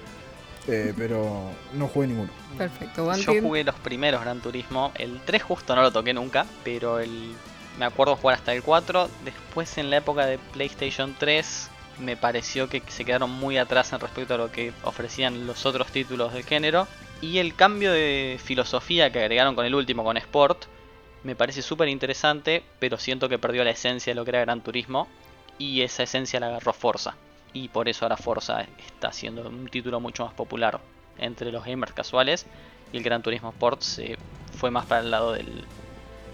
eh, 0.68 0.94
pero 0.98 1.50
no 1.74 1.88
jugué 1.88 2.08
ninguno. 2.08 2.30
Perfecto, 2.58 3.04
Yo 3.04 3.08
Wanted. 3.08 3.42
jugué 3.42 3.64
los 3.64 3.76
primeros 3.76 4.22
Gran 4.22 4.40
Turismo. 4.42 4.92
El 4.96 5.20
3 5.26 5.42
justo 5.42 5.76
no 5.76 5.82
lo 5.82 5.92
toqué 5.92 6.14
nunca, 6.14 6.46
pero 6.64 7.00
el 7.00 7.34
me 7.80 7.86
acuerdo 7.86 8.18
jugar 8.18 8.36
hasta 8.38 8.54
el 8.54 8.62
4. 8.62 9.10
Después 9.24 9.78
en 9.78 9.90
la 9.90 9.98
época 9.98 10.26
de 10.26 10.38
PlayStation 10.38 11.16
3 11.18 11.70
me 12.00 12.18
pareció 12.18 12.68
que 12.70 12.84
se 12.88 13.06
quedaron 13.06 13.32
muy 13.32 13.58
atrás 13.58 13.94
en 13.94 14.00
respecto 14.02 14.34
a 14.34 14.38
lo 14.38 14.52
que 14.52 14.74
ofrecían 14.84 15.48
los 15.48 15.66
otros 15.66 15.88
títulos 15.88 16.34
del 16.34 16.44
género. 16.44 16.88
Y 17.22 17.38
el 17.40 17.56
cambio 17.56 17.92
de 17.92 18.40
filosofía 18.44 19.12
que 19.12 19.20
agregaron 19.20 19.56
con 19.56 19.66
el 19.66 19.74
último, 19.76 20.04
con 20.04 20.18
Sport, 20.18 20.66
me 21.24 21.36
parece 21.36 21.62
súper 21.62 21.90
interesante, 21.90 22.64
pero 22.80 22.98
siento 22.98 23.30
que 23.30 23.38
perdió 23.38 23.64
la 23.64 23.72
esencia 23.72 24.12
de 24.12 24.16
lo 24.16 24.24
que 24.24 24.32
era 24.32 24.42
Gran 24.42 24.62
Turismo. 24.62 25.08
Y 25.58 25.82
esa 25.82 26.04
esencia 26.04 26.40
la 26.40 26.48
agarró 26.48 26.74
Forza. 26.74 27.16
Y 27.52 27.68
por 27.68 27.90
eso 27.90 28.06
ahora 28.06 28.16
Forza 28.16 28.66
está 28.86 29.12
siendo 29.12 29.48
un 29.48 29.68
título 29.68 30.00
mucho 30.00 30.24
más 30.24 30.34
popular 30.34 30.80
entre 31.18 31.52
los 31.52 31.66
gamers 31.66 31.94
casuales. 31.94 32.46
Y 32.94 32.98
el 32.98 33.04
Gran 33.04 33.22
Turismo 33.22 33.50
Sport 33.50 33.82
se 33.82 34.18
fue 34.58 34.72
más 34.72 34.86
para 34.86 35.02
el 35.02 35.12
lado 35.12 35.34
del, 35.34 35.66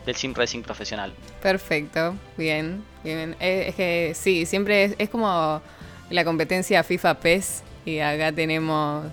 del 0.06 0.15
sim 0.15 0.34
racing 0.34 0.62
profesional. 0.62 1.13
Perfecto, 1.41 2.15
bien, 2.38 2.84
bien. 3.04 3.36
Eh, 3.39 3.65
Es, 3.69 3.76
que 3.76 4.13
sí, 4.15 4.45
siempre 4.45 4.84
es, 4.84 4.95
es 5.00 5.10
como 5.10 5.62
la 6.10 6.24
competencia 6.24 6.84
FIFA 6.84 7.15
PES 7.19 7.63
y 7.86 8.00
acá 8.00 8.32
tenemos 8.32 9.06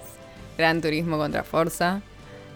Gran 0.59 0.83
Turismo 0.83 1.17
contra 1.17 1.43
Forza. 1.43 2.03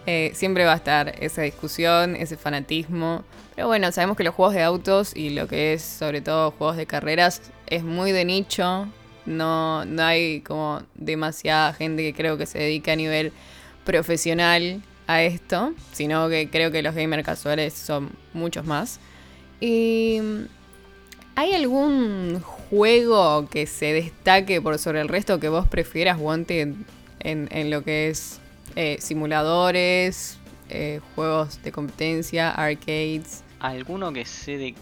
Eh, 0.09 0.31
siempre 0.33 0.63
va 0.63 0.71
a 0.71 0.77
estar 0.77 1.15
esa 1.19 1.41
discusión, 1.41 2.15
ese 2.15 2.37
fanatismo. 2.37 3.25
Pero 3.55 3.67
bueno, 3.67 3.91
sabemos 3.91 4.15
que 4.15 4.23
los 4.23 4.33
juegos 4.33 4.55
de 4.55 4.63
autos 4.63 5.13
y 5.13 5.31
lo 5.31 5.49
que 5.49 5.73
es 5.73 5.81
sobre 5.81 6.21
todo 6.21 6.51
juegos 6.51 6.77
de 6.77 6.85
carreras 6.85 7.41
es 7.67 7.83
muy 7.83 8.13
de 8.13 8.23
nicho. 8.23 8.87
No, 9.25 9.83
no 9.83 10.03
hay 10.03 10.39
como 10.39 10.81
demasiada 10.95 11.73
gente 11.73 12.03
que 12.03 12.13
creo 12.13 12.37
que 12.37 12.45
se 12.45 12.57
dedica 12.57 12.93
a 12.93 12.95
nivel 12.95 13.33
profesional 13.83 14.81
a 15.07 15.23
esto, 15.23 15.73
sino 15.91 16.29
que 16.29 16.49
creo 16.49 16.71
que 16.71 16.81
los 16.81 16.95
gamers 16.95 17.25
casuales 17.25 17.73
son 17.73 18.09
muchos 18.31 18.65
más. 18.65 19.01
¿Y 19.59 20.21
hay 21.35 21.53
algún 21.53 22.39
juego 22.69 23.49
que 23.49 23.67
se 23.67 23.91
destaque 23.91 24.61
por 24.61 24.79
sobre 24.79 25.01
el 25.01 25.09
resto 25.09 25.41
que 25.41 25.49
vos 25.49 25.67
prefieras, 25.67 26.17
Wanted, 26.17 26.75
en, 27.19 27.49
en 27.51 27.69
lo 27.71 27.83
que 27.83 28.07
es 28.07 28.39
eh, 28.79 28.97
simuladores, 28.99 30.37
eh, 30.69 31.01
juegos 31.15 31.63
de 31.63 31.71
competencia, 31.71 32.51
arcades? 32.51 33.43
¿Alguno 33.59 34.13
que 34.13 34.23
sé 34.23 34.59
de.? 34.59 34.75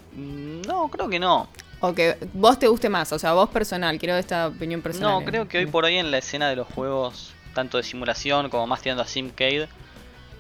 No, 0.68 0.90
creo 0.90 1.08
que 1.08 1.18
no. 1.18 1.48
O 1.80 1.94
que 1.94 2.18
vos 2.34 2.60
te 2.60 2.68
guste 2.68 2.90
más, 2.90 3.14
o 3.14 3.20
sea, 3.20 3.32
vos 3.32 3.50
personal, 3.50 3.98
quiero 3.98 4.18
esta 4.18 4.48
opinión 4.48 4.82
personal. 4.82 5.12
No, 5.12 5.22
eh. 5.22 5.26
creo 5.26 5.48
que 5.48 5.60
hoy 5.60 5.66
por 5.66 5.86
hoy 5.86 5.96
en 5.96 6.12
la 6.12 6.18
escena 6.18 6.50
de 6.50 6.58
los 6.58 6.68
juegos, 6.68 7.34
tanto 7.54 7.78
de 7.78 7.84
simulación 7.84 8.50
como 8.50 8.68
más 8.68 8.82
tirando 8.82 9.02
a 9.02 9.08
Simcade, 9.08 9.70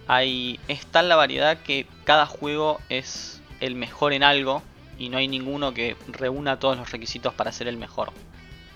hay 0.05 0.59
es 0.67 0.85
tal 0.85 1.07
la 1.07 1.15
variedad 1.15 1.57
que 1.57 1.87
cada 2.03 2.25
juego 2.25 2.81
es 2.89 3.41
el 3.61 3.75
mejor 3.75 4.11
en 4.11 4.23
algo 4.23 4.63
y 4.99 5.07
no 5.07 5.17
hay 5.17 5.29
ninguno 5.29 5.73
que 5.73 5.95
reúna 6.09 6.59
todos 6.59 6.77
los 6.77 6.91
requisitos 6.91 7.33
para 7.33 7.53
ser 7.53 7.69
el 7.69 7.77
mejor, 7.77 8.11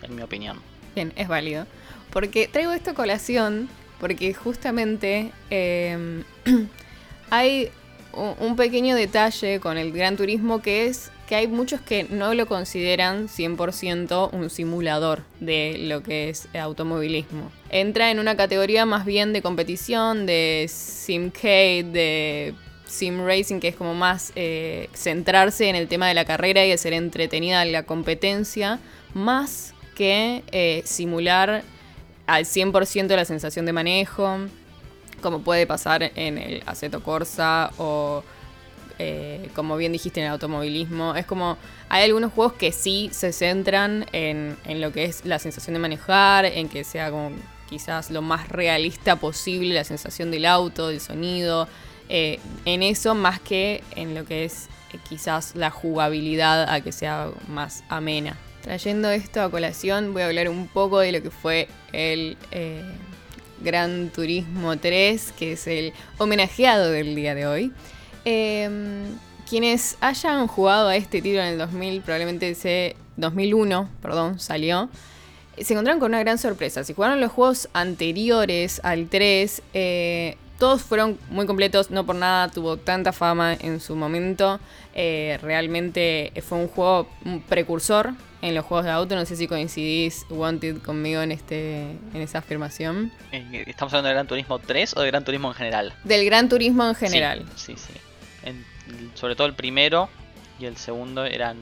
en 0.04 0.16
mi 0.16 0.22
opinión. 0.22 0.58
Bien, 0.96 1.12
es 1.18 1.28
válido. 1.28 1.68
Porque 2.12 2.48
traigo 2.48 2.72
esto 2.72 2.92
a 2.92 2.94
colación 2.94 3.68
porque 4.00 4.34
justamente 4.34 5.32
eh, 5.50 6.24
hay 7.30 7.70
un 8.14 8.56
pequeño 8.56 8.96
detalle 8.96 9.60
con 9.60 9.78
el 9.78 9.92
Gran 9.92 10.18
Turismo 10.18 10.62
que 10.62 10.88
es 10.88 11.12
que 11.30 11.36
hay 11.36 11.48
muchos 11.48 11.80
que 11.80 12.06
no 12.06 12.34
lo 12.34 12.48
consideran 12.48 13.28
100% 13.28 14.34
un 14.34 14.50
simulador 14.50 15.22
de 15.40 15.78
lo 15.78 16.02
que 16.02 16.30
es 16.30 16.48
automovilismo. 16.56 17.52
Entra 17.70 18.10
en 18.10 18.18
una 18.18 18.36
categoría 18.36 18.88
más 18.88 19.06
bien 19.06 19.32
de 19.32 19.44
competición, 19.44 20.26
de 20.26 20.66
simcade, 20.68 21.84
de 21.84 22.56
sim 22.88 23.24
racing, 23.24 23.60
que 23.60 23.68
es 23.68 23.76
como 23.76 23.94
más 23.94 24.34
eh, 24.36 24.90
centrarse 24.96 25.70
en 25.70 25.76
el 25.76 25.88
tema 25.88 26.08
de 26.08 26.16
la 26.16 26.26
carrera 26.26 26.66
y 26.66 26.72
hacer 26.72 26.94
entretenida 26.94 27.64
la 27.66 27.84
competencia, 27.84 28.80
más 29.14 29.76
que 29.94 30.42
eh, 30.52 30.82
simular 30.84 31.64
al 32.30 32.46
100% 32.46 33.16
la 33.16 33.26
sensación 33.26 33.66
de 33.66 33.74
manejo, 33.74 34.38
como 35.22 35.42
puede 35.42 35.68
pasar 35.68 36.12
en 36.16 36.38
el 36.38 36.64
Aceto 36.66 37.04
Corsa 37.04 37.72
o 37.78 38.24
eh, 39.00 39.50
como 39.56 39.78
bien 39.78 39.92
dijiste 39.92 40.20
en 40.20 40.28
el 40.28 40.32
automovilismo. 40.34 41.16
Es 41.16 41.26
como, 41.26 41.58
hay 41.90 42.04
algunos 42.04 42.34
juegos 42.34 42.54
que 42.54 42.72
sí 42.72 43.10
se 43.12 43.32
centran 43.32 44.06
en, 44.12 44.58
en 44.66 44.82
lo 44.82 44.92
que 44.92 45.06
es 45.06 45.26
la 45.26 45.40
sensación 45.40 45.74
de 45.74 45.80
manejar, 45.80 46.46
en 46.46 46.70
que 46.70 46.84
sea 46.84 47.10
como 47.10 47.32
quizás 47.70 48.10
lo 48.10 48.22
más 48.22 48.50
realista 48.50 49.16
posible 49.16 49.74
la 49.74 49.84
sensación 49.84 50.32
del 50.32 50.46
auto, 50.46 50.88
del 50.88 51.00
sonido, 51.00 51.68
eh, 52.10 52.40
en 52.66 52.82
eso 52.82 53.14
más 53.14 53.40
que 53.40 53.84
en 53.96 54.16
lo 54.16 54.26
que 54.26 54.44
es 54.44 54.68
eh, 54.92 54.98
quizás 55.08 55.56
la 55.56 55.70
jugabilidad 55.70 56.68
a 56.70 56.82
que 56.82 56.92
sea 56.92 57.30
más 57.48 57.84
amena. 57.88 58.36
Trayendo 58.70 59.10
esto 59.10 59.42
a 59.42 59.50
colación, 59.50 60.14
voy 60.14 60.22
a 60.22 60.28
hablar 60.28 60.48
un 60.48 60.68
poco 60.68 61.00
de 61.00 61.12
lo 61.12 61.24
que 61.24 61.32
fue 61.32 61.68
el 61.92 62.38
eh, 62.52 62.84
Gran 63.62 64.12
Turismo 64.12 64.78
3, 64.78 65.32
que 65.32 65.54
es 65.54 65.66
el 65.66 65.92
homenajeado 66.20 66.92
del 66.92 67.16
día 67.16 67.34
de 67.34 67.48
hoy. 67.48 67.72
Eh, 68.26 68.70
quienes 69.50 69.98
hayan 70.02 70.46
jugado 70.46 70.88
a 70.88 70.96
este 70.96 71.20
título 71.20 71.42
en 71.42 71.54
el 71.54 71.58
2000, 71.58 72.02
probablemente 72.02 72.54
se 72.54 72.96
2001, 73.18 73.90
perdón, 74.04 74.40
salió. 74.40 74.88
Se 75.58 75.74
encontraron 75.74 76.00
con 76.00 76.12
una 76.12 76.20
gran 76.20 76.38
sorpresa. 76.38 76.84
Si 76.84 76.94
jugaron 76.94 77.20
los 77.20 77.32
juegos 77.32 77.70
anteriores 77.74 78.82
al 78.84 79.08
3, 79.10 79.64
eh, 79.74 80.38
todos 80.60 80.84
fueron 80.84 81.18
muy 81.32 81.48
completos, 81.48 81.90
no 81.90 82.06
por 82.06 82.18
nada 82.18 82.50
tuvo 82.50 82.78
tanta 82.78 83.14
fama 83.14 83.56
en 83.56 83.80
su 83.80 83.96
momento. 83.96 84.60
Eh, 84.94 85.40
realmente 85.42 86.32
fue 86.48 86.60
un 86.60 86.68
juego 86.68 87.10
precursor 87.50 88.14
en 88.42 88.56
los 88.56 88.66
juegos 88.66 88.86
de 88.86 88.92
auto. 88.92 89.16
No 89.16 89.26
sé 89.26 89.36
si 89.36 89.48
coincidís, 89.48 90.26
Wanted, 90.30 90.78
conmigo 90.82 91.22
en, 91.22 91.32
este, 91.32 91.82
en 91.82 92.16
esa 92.22 92.40
afirmación. 92.40 93.12
Eh, 93.32 93.64
¿Estamos 93.68 93.94
hablando 93.94 94.08
de 94.10 94.14
Gran 94.14 94.28
Turismo 94.28 94.60
3 94.60 94.96
o 94.98 95.02
de 95.02 95.08
Gran 95.08 95.24
Turismo 95.26 95.50
en 95.50 95.54
general? 95.56 95.94
Del 96.04 96.26
Gran 96.26 96.50
Turismo 96.50 96.88
en 96.88 96.96
general. 96.96 97.46
Sí, 97.56 97.76
sí. 97.76 97.92
sí. 97.94 98.00
En- 98.44 98.66
sobre 99.14 99.36
todo 99.36 99.46
el 99.48 99.54
primero 99.54 100.10
y 100.60 100.66
el 100.66 100.76
segundo 100.78 101.24
eran 101.26 101.58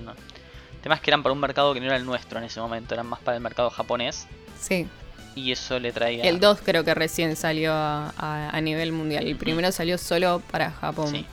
temas 0.82 1.02
que 1.02 1.10
eran 1.10 1.24
para 1.24 1.34
un 1.34 1.40
mercado 1.40 1.74
que 1.74 1.80
no 1.82 1.88
era 1.88 1.98
el 1.98 2.06
nuestro 2.06 2.40
en 2.40 2.46
ese 2.46 2.60
momento, 2.62 2.94
eran 2.94 3.06
más 3.08 3.20
para 3.20 3.36
el 3.36 3.44
mercado 3.44 3.70
japonés 3.70 4.28
Sí. 4.62 4.88
y 5.36 5.52
eso 5.52 5.78
le 5.80 5.92
traía... 5.92 6.24
El 6.24 6.40
2 6.40 6.60
creo 6.64 6.84
que 6.86 6.94
recién 6.94 7.36
salió 7.36 7.74
a, 7.74 8.14
a- 8.18 8.50
a 8.50 8.62
nivel 8.62 8.92
mundial. 8.94 9.28
El 9.28 9.36
primero 9.36 9.72
salió 9.74 9.98
solo 9.98 10.42
para 10.52 10.72
Japón. 10.72 11.10
Sí. 11.12 11.26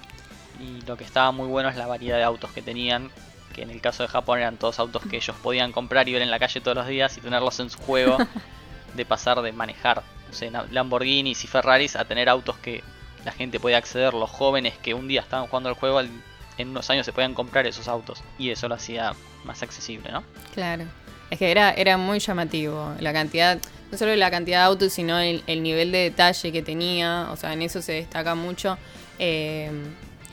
Y 0.61 0.81
lo 0.87 0.97
que 0.97 1.05
estaba 1.05 1.31
muy 1.31 1.47
bueno 1.47 1.69
es 1.69 1.77
la 1.77 1.87
variedad 1.87 2.17
de 2.17 2.25
autos 2.25 2.51
que 2.53 2.63
tenían, 2.63 3.11
que 3.55 3.63
en 3.63 3.71
el 3.71 3.81
caso 3.81 4.03
de 4.03 4.09
Japón 4.09 4.41
eran 4.41 4.59
todos 4.59 4.79
autos 4.79 5.03
que 5.07 5.17
ellos 5.17 5.35
podían 5.43 5.73
comprar 5.73 6.09
y 6.09 6.13
ver 6.13 6.23
en 6.23 6.31
la 6.31 6.39
calle 6.39 6.61
todos 6.61 6.77
los 6.77 6.87
días 6.87 7.17
y 7.17 7.21
tenerlos 7.21 7.59
en 7.61 7.71
su 7.71 7.79
juego, 7.79 8.19
de 8.95 9.05
pasar 9.07 9.41
de 9.41 9.53
manejar 9.53 10.03
no 10.29 10.35
sé, 10.35 10.51
Lamborghinis 10.71 11.45
y 11.45 11.47
Ferraris 11.47 11.97
a 11.97 12.05
tener 12.05 12.29
autos 12.29 12.59
que 12.59 12.83
la 13.25 13.33
gente 13.33 13.59
podía 13.59 13.79
acceder, 13.79 14.13
los 14.13 14.31
jóvenes 14.31 14.75
que 14.79 14.93
un 14.93 15.09
día 15.09 15.23
estaban 15.23 15.47
jugando 15.47 15.71
al 15.71 15.75
juego, 15.75 16.01
en 16.01 16.69
unos 16.69 16.91
años 16.91 17.07
se 17.07 17.13
podían 17.13 17.35
comprar 17.35 17.67
esos 17.67 17.89
autos 17.89 18.23
y 18.39 18.51
eso 18.51 18.69
lo 18.69 18.75
hacía 18.75 19.15
más 19.45 19.63
accesible, 19.63 20.11
¿no? 20.11 20.23
Claro. 20.53 20.85
Es 21.31 21.39
que 21.39 21.51
era, 21.51 21.73
era 21.73 21.97
muy 21.97 22.19
llamativo. 22.19 22.95
La 23.01 23.13
cantidad, 23.13 23.59
no 23.91 23.99
solo 23.99 24.15
la 24.15 24.31
cantidad 24.31 24.61
de 24.61 24.65
autos, 24.65 24.93
sino 24.93 25.19
el, 25.19 25.43
el 25.47 25.63
nivel 25.63 25.91
de 25.91 25.99
detalle 25.99 26.53
que 26.53 26.63
tenía. 26.63 27.29
O 27.33 27.37
sea, 27.37 27.53
en 27.53 27.63
eso 27.63 27.83
se 27.83 27.93
destaca 27.93 28.35
mucho 28.35 28.77
eh, 29.19 29.71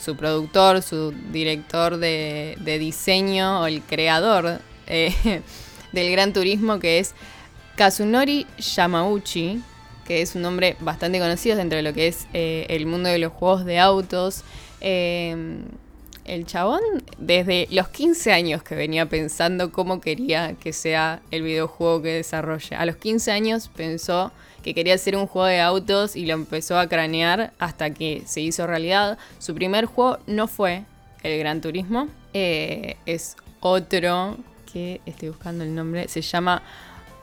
su 0.03 0.15
productor, 0.15 0.81
su 0.81 1.13
director 1.31 1.97
de, 1.97 2.57
diseño 2.79 3.61
o 3.61 3.67
el 3.67 3.81
creador 3.81 4.59
eh, 4.87 5.13
del 5.91 6.11
Gran 6.11 6.33
Turismo, 6.33 6.79
que 6.79 6.99
es 6.99 7.13
Kazunori 7.75 8.47
Yamauchi, 8.57 9.61
que 10.05 10.21
es 10.21 10.35
un 10.35 10.41
nombre 10.41 10.75
bastante 10.79 11.19
conocido 11.19 11.55
dentro 11.55 11.77
de 11.77 11.83
lo 11.83 11.93
que 11.93 12.07
es 12.07 12.27
eh, 12.33 12.65
el 12.69 12.85
mundo 12.85 13.09
de 13.09 13.19
los 13.19 13.31
juegos 13.31 13.65
de 13.65 13.79
autos. 13.79 14.43
Eh, 14.81 15.61
el 16.25 16.45
chabón, 16.45 16.81
desde 17.17 17.67
los 17.71 17.89
15 17.89 18.31
años 18.31 18.63
que 18.63 18.75
venía 18.75 19.07
pensando 19.07 19.71
cómo 19.71 20.01
quería 20.01 20.53
que 20.53 20.71
sea 20.71 21.21
el 21.31 21.41
videojuego 21.41 22.01
que 22.03 22.13
desarrolle. 22.13 22.75
A 22.75 22.85
los 22.85 22.95
15 22.95 23.31
años 23.31 23.69
pensó 23.75 24.31
que 24.63 24.73
quería 24.73 24.95
hacer 24.95 25.15
un 25.15 25.27
juego 25.27 25.47
de 25.47 25.59
autos 25.59 26.15
y 26.15 26.25
lo 26.25 26.33
empezó 26.33 26.77
a 26.77 26.87
cranear 26.87 27.51
hasta 27.59 27.91
que 27.91 28.23
se 28.25 28.41
hizo 28.41 28.67
realidad. 28.67 29.17
Su 29.39 29.55
primer 29.55 29.85
juego 29.85 30.19
no 30.27 30.47
fue 30.47 30.83
el 31.23 31.37
Gran 31.39 31.61
Turismo, 31.61 32.07
eh, 32.33 32.97
es 33.05 33.35
otro 33.59 34.37
que 34.71 35.01
estoy 35.05 35.29
buscando 35.29 35.63
el 35.63 35.75
nombre, 35.75 36.07
se 36.07 36.21
llama 36.21 36.63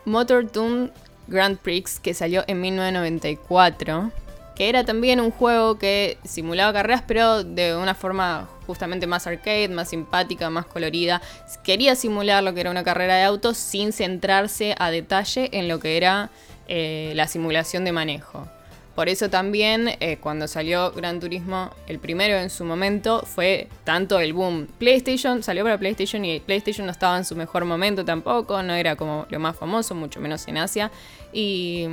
Motor 0.05 0.49
Toon 0.49 0.93
Grand 1.27 1.59
Prix, 1.59 2.01
que 2.01 2.15
salió 2.15 2.45
en 2.47 2.61
1994 2.61 4.13
que 4.59 4.69
era 4.69 4.83
también 4.83 5.21
un 5.21 5.31
juego 5.31 5.79
que 5.79 6.19
simulaba 6.25 6.73
carreras, 6.73 7.05
pero 7.07 7.45
de 7.45 7.77
una 7.77 7.95
forma 7.95 8.49
justamente 8.67 9.07
más 9.07 9.25
arcade, 9.29 9.69
más 9.69 9.91
simpática, 9.91 10.51
más 10.51 10.67
colorida. 10.67 11.23
Quería 11.63 11.95
simular 11.95 12.43
lo 12.43 12.53
que 12.53 12.63
era 12.63 12.71
una 12.73 12.83
carrera 12.83 13.15
de 13.15 13.23
autos 13.23 13.57
sin 13.57 13.93
centrarse 13.93 14.75
a 14.81 14.91
detalle 14.91 15.49
en 15.53 15.69
lo 15.69 15.79
que 15.79 15.97
era 15.97 16.31
eh, 16.69 17.13
la 17.15 17.27
simulación 17.27 17.85
de 17.85 17.93
manejo. 17.93 18.47
Por 18.95 19.09
eso 19.09 19.31
también 19.31 19.91
eh, 20.01 20.19
cuando 20.21 20.49
salió 20.49 20.91
Gran 20.91 21.21
Turismo, 21.21 21.71
el 21.87 22.01
primero 22.01 22.35
en 22.37 22.51
su 22.51 22.65
momento, 22.65 23.23
fue 23.25 23.69
tanto 23.85 24.19
el 24.19 24.33
boom. 24.33 24.67
PlayStation 24.79 25.45
salió 25.45 25.63
para 25.63 25.79
PlayStation 25.79 26.25
y 26.25 26.41
PlayStation 26.41 26.85
no 26.85 26.91
estaba 26.91 27.17
en 27.17 27.25
su 27.25 27.37
mejor 27.37 27.65
momento 27.65 28.05
tampoco, 28.05 28.61
no 28.65 28.75
era 28.75 28.97
como 28.97 29.25
lo 29.31 29.39
más 29.39 29.57
famoso, 29.57 29.95
mucho 29.95 30.19
menos 30.19 30.49
en 30.49 30.59
Asia. 30.59 30.91
Y 31.33 31.87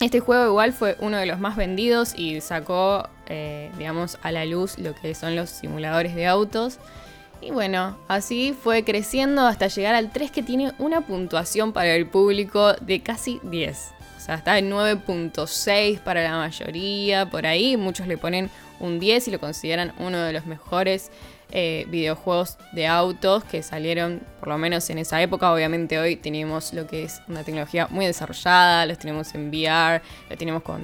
este 0.00 0.20
juego 0.20 0.46
igual 0.46 0.72
fue 0.72 0.96
uno 1.00 1.18
de 1.18 1.26
los 1.26 1.38
más 1.40 1.56
vendidos 1.56 2.14
y 2.16 2.40
sacó, 2.40 3.06
eh, 3.26 3.70
digamos, 3.76 4.18
a 4.22 4.32
la 4.32 4.46
luz 4.46 4.78
lo 4.78 4.94
que 4.94 5.14
son 5.14 5.36
los 5.36 5.50
simuladores 5.50 6.14
de 6.14 6.26
autos. 6.26 6.78
Y 7.44 7.50
bueno, 7.50 7.98
así 8.08 8.56
fue 8.58 8.84
creciendo 8.84 9.42
hasta 9.42 9.66
llegar 9.66 9.94
al 9.94 10.10
3 10.10 10.30
que 10.30 10.42
tiene 10.42 10.72
una 10.78 11.02
puntuación 11.02 11.74
para 11.74 11.94
el 11.94 12.06
público 12.06 12.72
de 12.72 13.00
casi 13.00 13.38
10. 13.42 13.92
O 14.16 14.20
sea, 14.20 14.36
está 14.36 14.56
en 14.56 14.70
9.6 14.70 16.00
para 16.00 16.22
la 16.22 16.38
mayoría, 16.38 17.28
por 17.28 17.44
ahí 17.44 17.76
muchos 17.76 18.06
le 18.06 18.16
ponen 18.16 18.48
un 18.80 18.98
10 18.98 19.28
y 19.28 19.30
lo 19.30 19.40
consideran 19.40 19.92
uno 19.98 20.22
de 20.22 20.32
los 20.32 20.46
mejores 20.46 21.10
eh, 21.52 21.84
videojuegos 21.90 22.56
de 22.72 22.86
autos 22.86 23.44
que 23.44 23.62
salieron, 23.62 24.22
por 24.40 24.48
lo 24.48 24.56
menos 24.56 24.88
en 24.88 24.96
esa 24.96 25.20
época. 25.20 25.52
Obviamente 25.52 25.98
hoy 25.98 26.16
tenemos 26.16 26.72
lo 26.72 26.86
que 26.86 27.04
es 27.04 27.20
una 27.28 27.44
tecnología 27.44 27.88
muy 27.90 28.06
desarrollada, 28.06 28.86
los 28.86 28.98
tenemos 28.98 29.34
en 29.34 29.50
VR, 29.50 30.00
lo 30.30 30.36
tenemos 30.38 30.62
con, 30.62 30.82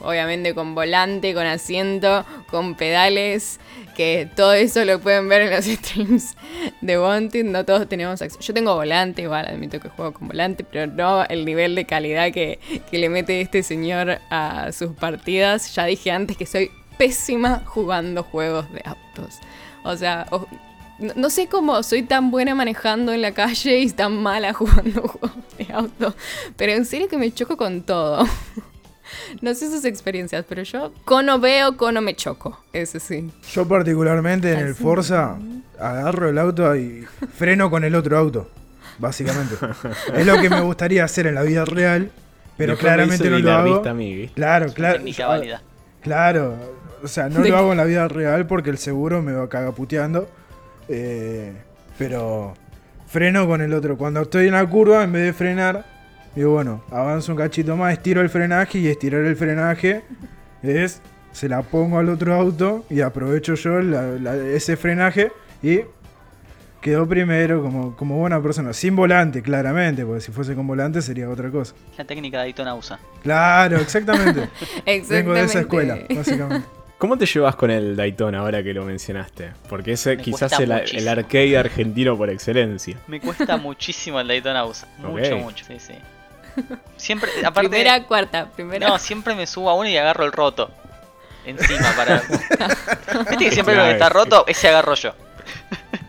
obviamente 0.00 0.54
con 0.54 0.74
volante, 0.74 1.34
con 1.34 1.46
asiento, 1.46 2.24
con 2.50 2.74
pedales, 2.74 3.60
que 3.96 4.28
todo 4.34 4.52
eso 4.52 4.84
lo 4.84 5.00
pueden 5.00 5.28
ver 5.28 5.42
en 5.42 5.50
los 5.50 5.64
streams 5.64 6.36
de 6.80 6.98
Wanted. 6.98 7.44
No 7.44 7.64
todos 7.64 7.88
tenemos 7.88 8.20
acceso. 8.20 8.40
Yo 8.40 8.54
tengo 8.54 8.74
volante, 8.74 9.22
igual 9.22 9.46
admito 9.46 9.80
que 9.80 9.88
juego 9.88 10.12
con 10.12 10.28
volante, 10.28 10.64
pero 10.64 10.86
no 10.86 11.24
el 11.24 11.44
nivel 11.44 11.74
de 11.74 11.84
calidad 11.84 12.32
que, 12.32 12.58
que 12.90 12.98
le 12.98 13.08
mete 13.08 13.40
este 13.40 13.62
señor 13.62 14.18
a 14.30 14.72
sus 14.72 14.92
partidas. 14.92 15.74
Ya 15.74 15.84
dije 15.84 16.10
antes 16.10 16.36
que 16.36 16.46
soy 16.46 16.70
pésima 16.98 17.62
jugando 17.64 18.22
juegos 18.22 18.70
de 18.72 18.82
autos. 18.84 19.38
O 19.84 19.96
sea, 19.96 20.26
no 20.98 21.30
sé 21.30 21.48
cómo 21.48 21.82
soy 21.82 22.02
tan 22.02 22.30
buena 22.30 22.54
manejando 22.54 23.12
en 23.12 23.22
la 23.22 23.32
calle 23.32 23.80
y 23.80 23.90
tan 23.90 24.22
mala 24.22 24.52
jugando 24.54 25.02
juegos 25.02 25.32
de 25.58 25.72
auto. 25.72 26.14
Pero 26.56 26.72
en 26.72 26.84
serio 26.84 27.08
que 27.08 27.18
me 27.18 27.32
choco 27.32 27.56
con 27.56 27.82
todo. 27.82 28.26
No 29.40 29.54
sé 29.54 29.70
sus 29.70 29.84
experiencias, 29.84 30.44
pero 30.48 30.62
yo 30.62 30.92
cono 31.04 31.38
veo, 31.38 31.76
cono 31.76 32.00
me 32.00 32.14
choco. 32.14 32.60
Eso 32.72 32.98
sí. 32.98 33.30
Yo 33.52 33.66
particularmente 33.66 34.52
en 34.52 34.60
el. 34.60 34.74
Forza 34.74 35.36
agarro 35.78 36.28
el 36.28 36.38
auto 36.38 36.74
y 36.76 37.06
freno 37.36 37.70
con 37.70 37.84
el 37.84 37.94
otro 37.94 38.16
auto, 38.18 38.50
básicamente. 38.98 39.56
es 40.14 40.26
lo 40.26 40.40
que 40.40 40.50
me 40.50 40.60
gustaría 40.60 41.04
hacer 41.04 41.26
en 41.26 41.34
la 41.34 41.42
vida 41.42 41.64
real, 41.64 42.10
pero 42.56 42.72
Después 42.72 42.92
claramente 42.92 43.30
no 43.30 43.38
lo 43.38 43.52
hago. 43.52 43.64
guitarrista 43.64 43.90
a 43.90 43.94
mí, 43.94 44.14
¿viste? 44.14 44.34
Claro, 44.34 44.72
claro. 44.72 45.02
Válida. 45.28 45.62
Claro, 46.02 46.54
o 47.02 47.08
sea, 47.08 47.28
no 47.28 47.40
lo 47.40 47.56
hago 47.56 47.72
en 47.72 47.78
la 47.78 47.84
vida 47.84 48.08
real 48.08 48.46
porque 48.46 48.70
el 48.70 48.78
seguro 48.78 49.22
me 49.22 49.32
va 49.32 49.48
cagaputeando. 49.48 50.28
Eh, 50.88 51.52
pero 51.98 52.54
freno 53.06 53.46
con 53.46 53.60
el 53.60 53.72
otro. 53.72 53.96
Cuando 53.96 54.22
estoy 54.22 54.46
en 54.46 54.52
la 54.52 54.66
curva, 54.66 55.04
en 55.04 55.12
vez 55.12 55.24
de 55.24 55.32
frenar, 55.32 55.84
digo, 56.36 56.52
bueno, 56.52 56.82
avanzo 56.90 57.32
un 57.32 57.38
cachito 57.38 57.76
más, 57.76 57.92
estiro 57.92 58.20
el 58.20 58.28
frenaje 58.28 58.78
y 58.78 58.88
estirar 58.88 59.22
el 59.24 59.36
frenaje 59.36 60.02
es, 60.62 61.00
se 61.32 61.48
la 61.48 61.62
pongo 61.62 61.98
al 61.98 62.08
otro 62.08 62.34
auto 62.34 62.84
y 62.90 63.00
aprovecho 63.00 63.54
yo 63.54 63.80
la- 63.80 64.02
la- 64.12 64.36
ese 64.36 64.76
frenaje 64.76 65.32
y 65.62 65.80
quedó 66.80 67.08
primero 67.08 67.62
como, 67.62 67.96
como 67.96 68.18
buena 68.18 68.42
persona. 68.42 68.72
Sin 68.72 68.94
volante, 68.94 69.40
claramente, 69.42 70.04
porque 70.04 70.20
si 70.20 70.32
fuese 70.32 70.54
con 70.54 70.66
volante 70.66 71.00
sería 71.02 71.28
otra 71.30 71.50
cosa. 71.50 71.74
La 71.96 72.04
técnica 72.04 72.38
de 72.38 72.44
Daytona 72.44 72.74
USA. 72.74 72.98
Claro, 73.22 73.78
exactamente. 73.78 74.48
Exactamente. 74.84 75.06
Vengo 75.14 75.32
de 75.32 75.42
esa 75.44 75.60
escuela, 75.60 75.98
básicamente. 76.14 76.66
¿Cómo 76.98 77.18
te 77.18 77.26
llevas 77.26 77.56
con 77.56 77.70
el 77.70 77.96
Daytona 77.96 78.38
ahora 78.38 78.62
que 78.62 78.72
lo 78.72 78.84
mencionaste? 78.84 79.52
Porque 79.68 79.92
ese 79.92 80.16
Me 80.16 80.22
quizás 80.22 80.58
el, 80.60 80.70
el 80.72 81.08
arcade 81.08 81.58
argentino 81.58 82.16
por 82.16 82.30
excelencia. 82.30 82.96
Me 83.08 83.20
cuesta 83.20 83.56
muchísimo 83.56 84.20
el 84.20 84.28
Daytona 84.28 84.64
USA. 84.64 84.86
Mucho, 84.98 85.36
mucho. 85.38 85.64
Sí, 85.66 85.74
sí. 85.78 85.94
Siempre, 86.96 87.30
aparte. 87.44 87.68
Primera, 87.68 88.02
cuarta, 88.04 88.50
primera. 88.54 88.88
No, 88.88 88.98
siempre 88.98 89.34
me 89.34 89.46
subo 89.46 89.70
a 89.70 89.74
uno 89.74 89.88
y 89.88 89.96
agarro 89.96 90.24
el 90.24 90.32
roto. 90.32 90.70
Encima 91.46 91.92
para. 91.96 92.22
Viste 93.30 93.44
que 93.44 93.50
siempre 93.52 93.74
lo 93.74 93.82
que 93.84 93.90
está 93.92 94.06
es- 94.06 94.12
roto, 94.12 94.44
ese 94.46 94.68
agarro 94.68 94.94
yo. 94.94 95.14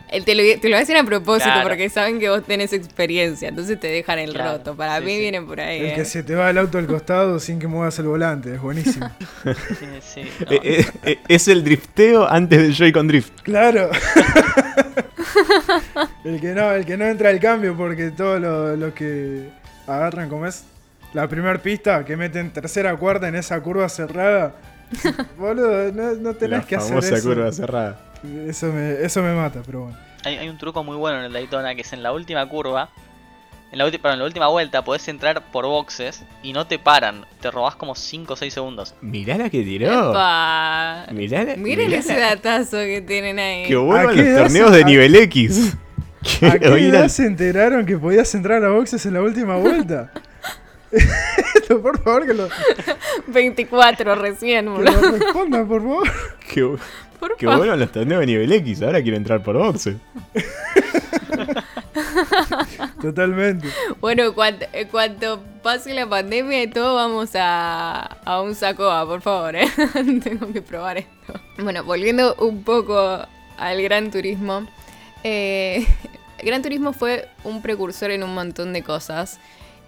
El- 0.08 0.24
te, 0.24 0.34
lo, 0.34 0.44
te 0.62 0.70
lo 0.70 0.78
hacen 0.78 0.96
a 0.96 1.04
propósito 1.04 1.50
Claro. 1.52 1.68
porque 1.68 1.90
saben 1.90 2.20
que 2.22 2.30
vos 2.30 2.42
tenés 2.46 2.72
experiencia, 2.72 3.50
entonces 3.50 3.78
te 3.78 3.88
dejan 3.88 4.18
el 4.20 4.32
Claro, 4.32 4.60
roto. 4.60 4.76
Para 4.78 5.00
sí, 5.00 5.06
mí 5.06 5.12
sí. 5.16 5.20
viene 5.20 5.42
por 5.42 5.60
ahí. 5.60 5.80
El 5.82 5.86
eh. 5.88 5.94
que 5.96 6.06
se 6.06 6.24
te 6.24 6.36
va 6.36 6.50
el 6.52 6.58
auto 6.58 6.78
al 6.78 6.88
costado 6.88 7.38
sin 7.40 7.60
que 7.60 7.68
muevas 7.68 8.00
el 8.00 8.06
volante, 8.06 8.54
es 8.56 8.62
buenísimo. 8.62 9.10
Sí, 9.44 10.00
sí. 10.02 10.22
no. 10.46 10.52
Eh, 10.54 10.60
eh, 10.64 10.86
eh, 11.04 11.20
es 11.28 11.48
el 11.50 11.66
drifteo 11.66 12.26
antes 12.30 12.62
del 12.62 12.74
Joy-Con 12.74 13.08
Drift. 13.10 13.42
Claro. 13.42 13.90
el 16.24 16.40
que 16.40 16.54
no, 16.54 16.72
el 16.72 16.86
que 16.86 16.96
no 16.98 17.06
entra 17.06 17.30
al 17.30 17.40
cambio 17.40 17.76
porque 17.76 18.12
todos 18.12 18.40
los 18.40 18.78
los 18.80 18.94
que 18.94 19.50
agarran 19.88 20.30
como 20.30 20.46
es 20.46 20.64
la 21.14 21.28
primera 21.28 21.62
pista 21.62 22.04
que 22.06 22.18
meten 22.18 22.52
tercera 22.52 22.94
o 22.94 23.00
cuarta 23.00 23.28
en 23.28 23.36
esa 23.36 23.60
curva 23.62 23.88
cerrada. 23.90 24.56
Boludo, 25.38 25.92
no, 25.92 26.14
no 26.16 26.34
tenés 26.36 26.60
la 26.62 26.66
que 26.68 26.76
hacer 26.76 26.90
famosa 26.90 27.16
eso. 27.16 27.28
curva 27.30 27.52
cerrada. 27.52 28.00
Eso 28.48 28.68
me, 28.68 28.94
eso 29.04 29.22
me 29.22 29.34
mata, 29.34 29.62
pero 29.66 29.82
bueno. 29.84 29.98
Hay, 30.24 30.38
hay 30.38 30.50
un 30.50 30.58
truco 30.58 30.84
muy 30.84 30.98
bueno 30.98 31.20
en 31.20 31.26
el 31.26 31.34
Daytona 31.34 31.76
que 31.76 31.82
es 31.82 31.94
en 31.94 32.02
la 32.04 32.12
última 32.12 32.48
curva. 32.48 32.90
En 33.72 33.80
la, 33.80 33.86
ulti- 33.88 34.00
perdón, 34.00 34.14
en 34.14 34.20
la 34.20 34.26
última 34.26 34.48
vuelta 34.48 34.84
podés 34.84 35.08
entrar 35.08 35.52
por 35.52 35.66
boxes 35.66 36.24
y 36.44 36.54
no 36.54 36.66
te 36.66 36.80
paran. 36.80 37.26
Te 37.42 37.52
robás 37.52 37.76
como 37.76 37.94
5 37.96 38.34
o 38.34 38.36
6 38.36 38.54
segundos. 38.54 38.96
Mirá 39.02 39.38
la 39.38 39.50
que 39.50 39.64
tiró. 39.64 40.12
Epa. 40.12 41.08
Mirá 41.12 41.44
la, 41.44 41.56
Miren 41.58 41.88
mirá 41.88 42.00
ese 42.00 42.14
la- 42.18 42.36
datazo 42.36 42.78
que 42.78 43.02
tienen 43.06 43.38
ahí. 43.40 43.66
Que 43.68 43.76
vuelvan 43.76 44.18
¿A 44.18 44.22
los 44.22 44.38
torneos 44.44 44.72
de 44.72 44.86
nivel 44.86 45.16
X. 45.16 45.76
¿A 46.42 46.60
qué 46.60 46.68
edad 46.88 47.04
al- 47.04 47.10
se 47.10 47.26
enteraron 47.26 47.86
que 47.86 47.98
podías 47.98 48.34
entrar 48.36 48.64
a 48.64 48.70
boxes 48.70 49.06
en 49.06 49.14
la 49.14 49.22
última 49.22 49.56
vuelta? 49.58 50.12
Esto, 51.56 51.82
por 51.82 52.02
favor, 52.02 52.26
que 52.26 52.34
lo, 52.34 52.48
24 53.28 54.16
recién, 54.16 54.66
que 54.66 54.72
boludo. 54.72 55.02
lo 55.02 55.12
respondan, 55.18 55.68
por 55.68 55.82
favor. 55.82 56.10
que, 56.54 56.78
Por 57.20 57.36
que 57.38 57.46
favor. 57.46 57.60
vuelvan 57.60 57.80
los 57.80 57.92
torneos 57.92 58.20
de 58.22 58.26
nivel 58.28 58.52
X. 58.52 58.82
Ahora 58.82 59.02
quiero 59.02 59.18
entrar 59.18 59.44
por 59.44 59.58
boxe. 59.58 59.98
Totalmente. 63.02 63.68
Bueno, 64.02 64.34
cuanto 64.34 65.42
pase 65.64 65.94
la 65.94 66.08
pandemia 66.08 66.64
y 66.64 66.68
todo, 66.68 66.96
vamos 66.96 67.32
a, 67.36 68.00
a 68.26 68.42
un 68.42 68.56
Sacoa, 68.56 69.06
por 69.06 69.22
favor, 69.22 69.56
¿eh? 69.56 69.68
Tengo 70.24 70.52
que 70.52 70.62
probar 70.62 70.98
esto. 70.98 71.34
Bueno, 71.58 71.84
volviendo 71.84 72.36
un 72.36 72.64
poco 72.64 73.26
al 73.58 73.82
Gran 73.82 74.12
Turismo. 74.12 74.68
eh, 75.24 75.86
Gran 76.44 76.62
Turismo 76.62 76.94
fue 76.94 77.28
un 77.44 77.62
precursor 77.62 78.12
en 78.12 78.24
un 78.24 78.34
montón 78.34 78.74
de 78.74 78.84
cosas. 78.84 79.40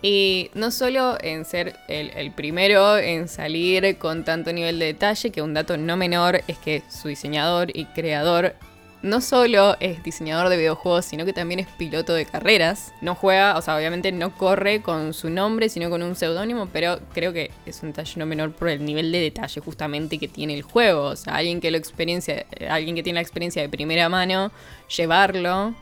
Y 0.01 0.51
no 0.53 0.69
solo 0.69 1.17
en 1.21 1.43
ser 1.43 1.75
el, 1.87 2.31
primero 2.31 2.97
en 2.97 3.27
salir 3.27 3.97
con 3.97 4.23
tanto 4.23 4.53
nivel 4.53 4.77
de 4.77 4.85
detalle, 4.85 5.31
que 5.31 5.41
un 5.41 5.53
dato 5.53 5.75
no 5.77 5.97
menor 5.97 6.41
es 6.47 6.57
que 6.59 6.83
su 6.87 7.07
diseñador 7.07 7.75
y 7.75 7.85
creador 7.85 8.55
no 9.01 9.21
solo 9.21 9.75
es 9.79 10.03
diseñador 10.03 10.49
de 10.49 10.57
videojuegos, 10.57 11.05
sino 11.05 11.25
que 11.25 11.33
también 11.33 11.59
es 11.59 11.67
piloto 11.67 12.13
de 12.13 12.25
carreras. 12.25 12.93
No 13.01 13.15
juega, 13.15 13.57
o 13.57 13.61
sea, 13.61 13.75
obviamente 13.75 14.11
no 14.11 14.35
corre 14.35 14.81
con 14.81 15.13
su 15.13 15.29
nombre, 15.29 15.69
sino 15.69 15.89
con 15.89 16.03
un 16.03 16.15
seudónimo, 16.15 16.67
pero 16.71 16.99
creo 17.13 17.33
que 17.33 17.51
es 17.65 17.81
un 17.81 17.89
detalle 17.89 18.13
no 18.17 18.25
menor 18.25 18.51
por 18.53 18.69
el 18.69 18.83
nivel 18.85 19.11
de 19.11 19.19
detalle 19.19 19.61
justamente 19.61 20.19
que 20.19 20.27
tiene 20.27 20.53
el 20.53 20.61
juego. 20.61 21.05
O 21.05 21.15
sea, 21.15 21.35
alguien 21.35 21.59
que 21.59 21.71
lo 21.71 21.77
experiencia, 21.77 22.45
eh, 22.51 22.67
alguien 22.69 22.95
que 22.95 23.03
tiene 23.03 23.17
la 23.17 23.21
experiencia 23.21 23.61
de 23.61 23.69
primera 23.69 24.09
mano, 24.09 24.51
llevarlo 24.95 25.75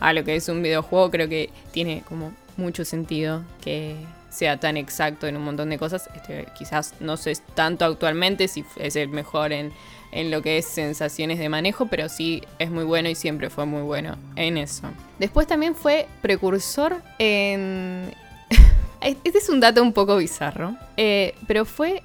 a, 0.00 0.12
lo 0.12 0.24
que 0.24 0.36
es 0.36 0.48
un 0.48 0.62
videojuego, 0.62 1.10
creo 1.10 1.28
que 1.28 1.50
tiene 1.70 2.02
como 2.08 2.32
mucho 2.56 2.84
sentido 2.84 3.42
que 3.62 3.96
sea 4.30 4.58
tan 4.58 4.76
exacto 4.76 5.26
en 5.26 5.36
un 5.36 5.44
montón 5.44 5.70
de 5.70 5.78
cosas. 5.78 6.08
Este, 6.14 6.46
quizás 6.56 6.94
no 7.00 7.16
sé 7.16 7.36
tanto 7.54 7.84
actualmente 7.84 8.48
si 8.48 8.64
es 8.76 8.96
el 8.96 9.08
mejor 9.08 9.52
en, 9.52 9.72
en 10.10 10.30
lo 10.30 10.42
que 10.42 10.58
es 10.58 10.66
sensaciones 10.66 11.38
de 11.38 11.48
manejo, 11.48 11.86
pero 11.86 12.08
sí 12.08 12.42
es 12.58 12.70
muy 12.70 12.84
bueno 12.84 13.08
y 13.08 13.14
siempre 13.14 13.50
fue 13.50 13.66
muy 13.66 13.82
bueno 13.82 14.16
en 14.36 14.58
eso. 14.58 14.88
Después 15.18 15.46
también 15.46 15.74
fue 15.74 16.08
precursor 16.20 16.96
en... 17.18 18.12
este 19.00 19.38
es 19.38 19.48
un 19.48 19.60
dato 19.60 19.82
un 19.82 19.92
poco 19.92 20.16
bizarro, 20.16 20.76
eh, 20.96 21.34
pero 21.46 21.64
fue 21.64 22.02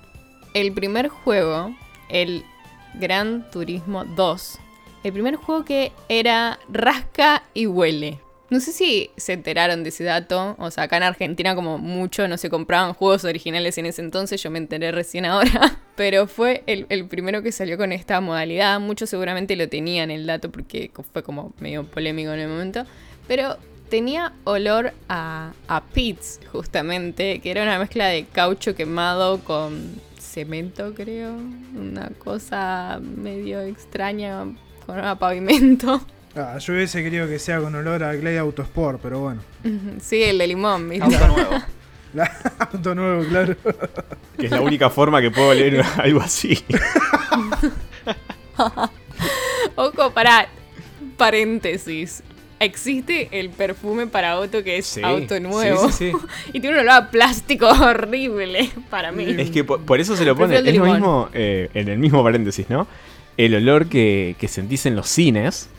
el 0.53 0.71
primer 0.73 1.09
juego, 1.09 1.75
el 2.09 2.43
Gran 2.95 3.49
Turismo 3.51 4.05
2, 4.05 4.59
el 5.07 5.13
primer 5.13 5.35
juego 5.35 5.65
que 5.65 5.91
era 6.09 6.59
rasca 6.69 7.43
y 7.53 7.65
huele. 7.65 8.19
No 8.49 8.61
sé 8.61 8.71
si 8.71 9.09
se 9.17 9.33
enteraron 9.33 9.83
de 9.83 9.89
ese 9.89 10.05
dato. 10.05 10.55
O 10.57 10.71
sea, 10.71 10.85
acá 10.85 10.97
en 10.97 11.03
Argentina 11.03 11.53
como 11.53 11.77
mucho 11.77 12.27
no 12.29 12.37
se 12.37 12.49
compraban 12.49 12.93
juegos 12.93 13.25
originales 13.25 13.77
en 13.77 13.85
ese 13.85 14.01
entonces. 14.01 14.41
Yo 14.41 14.49
me 14.49 14.57
enteré 14.57 14.91
recién 14.91 15.25
ahora. 15.25 15.79
Pero 15.95 16.27
fue 16.27 16.63
el, 16.65 17.07
primero 17.07 17.41
que 17.41 17.51
salió 17.51 17.77
con 17.77 17.91
esta 17.91 18.21
modalidad. 18.21 18.79
Muchos 18.79 19.09
seguramente 19.09 19.55
lo 19.57 19.67
tenían 19.67 20.11
el 20.11 20.25
dato 20.25 20.49
porque 20.49 20.91
fue 21.11 21.23
como 21.23 21.53
medio 21.59 21.83
polémico 21.85 22.31
en 22.31 22.39
el 22.39 22.47
momento. 22.47 22.85
Pero 23.27 23.57
tenía 23.89 24.33
olor 24.45 24.93
a, 25.09 25.51
a 25.67 25.83
pits, 25.83 26.39
justamente. 26.51 27.39
Que 27.39 27.51
era 27.51 27.63
una 27.63 27.79
mezcla 27.79 28.07
de 28.07 28.25
caucho 28.25 28.75
quemado 28.75 29.39
con 29.39 29.99
cemento, 30.19 30.93
creo. 30.93 31.35
Una 31.75 32.11
cosa 32.17 33.01
medio 33.01 33.59
extraña 33.59 34.45
con 34.87 34.99
un 34.99 35.17
pavimento. 35.17 36.01
Ah, 36.39 36.59
yo 36.59 36.73
hubiese 36.73 37.01
querido 37.01 37.27
que 37.27 37.39
sea 37.39 37.59
con 37.59 37.73
olor 37.73 38.03
a 38.03 38.13
Glade 38.13 38.37
Autosport, 38.37 38.99
pero 39.01 39.21
bueno. 39.21 39.41
Sí, 39.99 40.21
el 40.21 40.37
de 40.37 40.45
limón, 40.45 40.87
¿viste? 40.87 41.03
Auto 41.15 41.27
nuevo. 41.35 41.51
La- 42.13 42.31
auto 42.59 42.93
nuevo, 42.93 43.23
claro. 43.27 43.55
Que 44.37 44.45
es 44.45 44.51
la 44.51 44.61
única 44.61 44.91
forma 44.91 45.19
que 45.19 45.31
puedo 45.31 45.51
leer 45.55 45.83
algo 45.97 46.21
así. 46.21 46.63
Ojo, 49.75 50.11
para 50.11 50.47
paréntesis. 51.17 52.21
Existe 52.59 53.29
el 53.31 53.49
perfume 53.51 54.07
para 54.07 54.31
auto 54.31 54.63
que 54.63 54.77
es 54.77 54.85
Sí, 54.87 55.01
auto 55.03 55.39
nuevo. 55.39 55.91
sí, 55.91 56.11
sí, 56.11 56.11
sí. 56.11 56.27
y 56.53 56.59
tiene 56.59 56.75
un 56.77 56.81
olor 56.81 56.91
a 57.03 57.09
plástico 57.11 57.67
horrible 57.67 58.71
para 58.91 59.11
mí. 59.11 59.25
Es 59.39 59.51
que 59.51 59.63
por, 59.63 59.81
por 59.81 59.99
eso 59.99 60.15
se 60.15 60.25
lo 60.25 60.35
pone. 60.35 60.57
Es 60.57 60.75
lo 60.75 60.85
mismo, 60.85 61.29
eh, 61.33 61.69
en 61.75 61.87
el 61.87 61.99
mismo 61.99 62.23
paréntesis, 62.23 62.67
¿no? 62.69 62.87
El 63.37 63.55
olor 63.55 63.87
que, 63.87 64.35
que 64.39 64.47
sentís 64.47 64.85
en 64.85 64.95
los 64.95 65.07
cines 65.07 65.69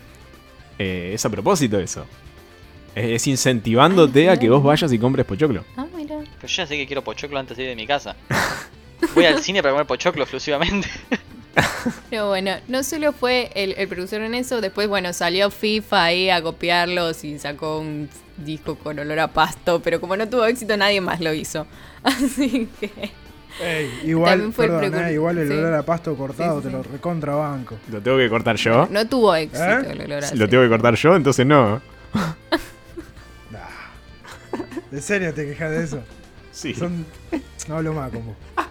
eh, 0.79 1.13
es 1.15 1.25
a 1.25 1.31
propósito 1.31 1.79
eso. 1.79 2.07
Es, 2.95 3.05
es 3.05 3.27
incentivándote 3.27 4.31
a 4.31 4.39
que 4.39 4.49
vos 4.49 4.63
vayas 4.63 4.93
y 4.93 4.99
compres 4.99 5.27
pochoclo. 5.27 5.65
Ah, 5.77 5.87
mira. 5.95 6.19
Pero 6.37 6.49
yo 6.49 6.63
ya 6.63 6.67
sé 6.67 6.77
que 6.77 6.87
quiero 6.87 7.03
pochoclo 7.03 7.39
antes 7.39 7.57
de 7.57 7.65
ir 7.65 7.69
de 7.69 7.77
mi 7.77 7.87
casa. 7.87 8.17
Voy 9.15 9.25
al 9.25 9.43
cine 9.43 9.63
para 9.63 9.73
comer 9.73 9.87
pochoclo 9.87 10.23
exclusivamente. 10.23 10.89
Pero 12.11 12.29
bueno, 12.29 12.53
no 12.69 12.83
solo 12.85 13.13
fue 13.13 13.51
el, 13.55 13.75
el 13.77 13.89
productor 13.89 14.21
en 14.23 14.35
eso, 14.35 14.61
después, 14.61 14.89
bueno, 14.89 15.13
salió 15.13 15.51
FIFA 15.51 16.05
ahí 16.05 16.31
a 16.31 16.41
copiarlos 16.41 17.25
y 17.25 17.39
sacó 17.39 17.81
un 17.81 18.09
disco 18.37 18.77
con 18.77 18.99
olor 18.99 19.19
a 19.19 19.29
pasto, 19.29 19.81
pero 19.83 20.01
como 20.01 20.17
no 20.17 20.29
tuvo 20.29 20.45
éxito, 20.45 20.77
nadie 20.77 21.01
más 21.01 21.21
lo 21.21 21.33
hizo. 21.35 21.67
Así 22.03 22.69
que. 22.81 23.11
Ey, 23.61 24.01
igual, 24.05 24.31
También 24.33 24.53
fue 24.53 24.65
el 24.67 24.71
perdón, 24.73 24.93
precur- 24.93 25.09
eh, 25.09 25.13
igual 25.15 25.39
el 25.39 25.49
sí. 25.49 25.55
olor 25.55 25.75
a 25.75 25.83
pasto 25.83 26.15
cortado 26.17 26.61
Sí, 26.61 26.69
sí, 26.69 26.71
te 26.71 26.77
lo 26.77 26.83
recontrabanco. 26.85 27.77
¿Lo 27.91 28.01
tengo 28.01 28.17
que 28.19 28.29
cortar 28.29 28.57
yo? 28.57 28.87
No 28.91 29.07
tuvo 29.09 29.35
éxito 29.35 29.65
¿Eh? 29.65 29.87
el 29.91 30.01
olor 30.03 30.25
a 30.25 30.35
Lo 30.35 30.49
tengo 30.49 30.63
que 30.63 30.69
cortar 30.69 30.95
yo, 30.95 31.17
entonces 31.17 31.45
no. 31.47 31.81
¿En 34.91 35.03
serio 35.03 35.35
te 35.35 35.45
quejas 35.47 35.71
de 35.71 35.85
eso? 35.85 36.03
Sí. 36.53 36.75
Son... 36.75 37.05
No 37.69 37.77
hablo 37.77 37.93
más 37.93 38.11
con 38.11 38.25
vos. 38.27 38.37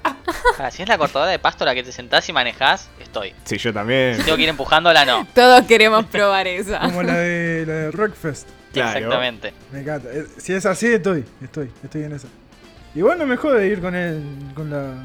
Ahora, 0.58 0.72
si 0.72 0.82
es 0.82 0.90
la 0.90 0.98
cortadora 0.98 1.30
de 1.32 1.40
pasto 1.40 1.64
la 1.64 1.76
que 1.76 1.84
te 1.84 1.92
sentás 1.92 2.28
y 2.28 2.34
manejás, 2.34 2.90
estoy. 3.00 3.34
Sí, 3.46 3.58
yo 3.58 3.72
también. 3.74 4.16
Si 4.18 4.24
tengo 4.24 4.36
que 4.36 4.44
ir 4.44 4.50
empujándola, 4.50 5.06
no. 5.06 5.28
Todos 5.36 5.62
queremos 5.68 6.06
probar 6.08 6.48
esa. 6.48 6.80
Como 6.80 7.04
la 7.04 7.18
de, 7.18 7.64
la 7.68 7.74
de 7.74 7.92
Rockfest. 7.92 8.48
Claro. 8.74 8.98
Exactamente. 8.98 9.54
Me 9.72 9.82
encanta. 9.82 10.10
Eh, 10.12 10.26
Si 10.38 10.54
es 10.54 10.66
así, 10.66 10.88
estoy. 10.88 11.24
Estoy. 11.42 11.70
Estoy 11.84 12.04
en 12.04 12.14
esa. 12.14 12.28
Igual 12.98 13.20
no 13.20 13.28
me 13.28 13.38
jode 13.38 13.68
ir 13.68 13.80
con 13.80 13.94
el, 13.96 14.24
con 14.56 14.70
la, 14.72 14.96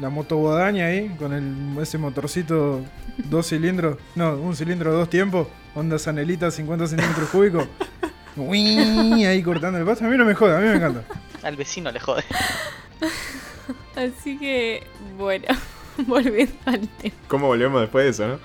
la 0.00 0.08
moto 0.08 0.36
guadaña 0.38 0.86
ahí, 0.86 1.08
con 1.18 1.32
el, 1.32 1.80
ese 1.82 1.98
motorcito 1.98 2.80
dos 3.18 3.46
cilindros, 3.48 3.98
no, 4.14 4.36
un 4.36 4.56
cilindro 4.56 4.92
dos 4.92 5.08
tiempos, 5.10 5.48
onda 5.74 5.98
Sanelita 5.98 6.50
50 6.50 6.86
centímetros 6.86 7.28
cúbicos. 7.28 7.68
Uy, 8.36 9.24
ahí 9.24 9.42
cortando 9.42 9.78
el 9.78 9.84
pasto. 9.84 10.04
A 10.06 10.08
mí 10.08 10.16
no 10.16 10.24
me 10.24 10.34
jode, 10.34 10.56
a 10.56 10.60
mí 10.60 10.66
me 10.66 10.74
encanta. 10.76 11.04
Al 11.42 11.56
vecino 11.56 11.92
le 11.92 12.00
jode. 12.00 12.24
Así 13.96 14.38
que, 14.38 14.82
bueno, 15.16 15.46
volviendo 16.06 16.54
al 16.64 16.88
tema. 16.88 17.14
¿Cómo 17.28 17.46
volvemos 17.48 17.80
después 17.82 18.04
de 18.04 18.10
eso, 18.10 18.26
no? 18.26 18.38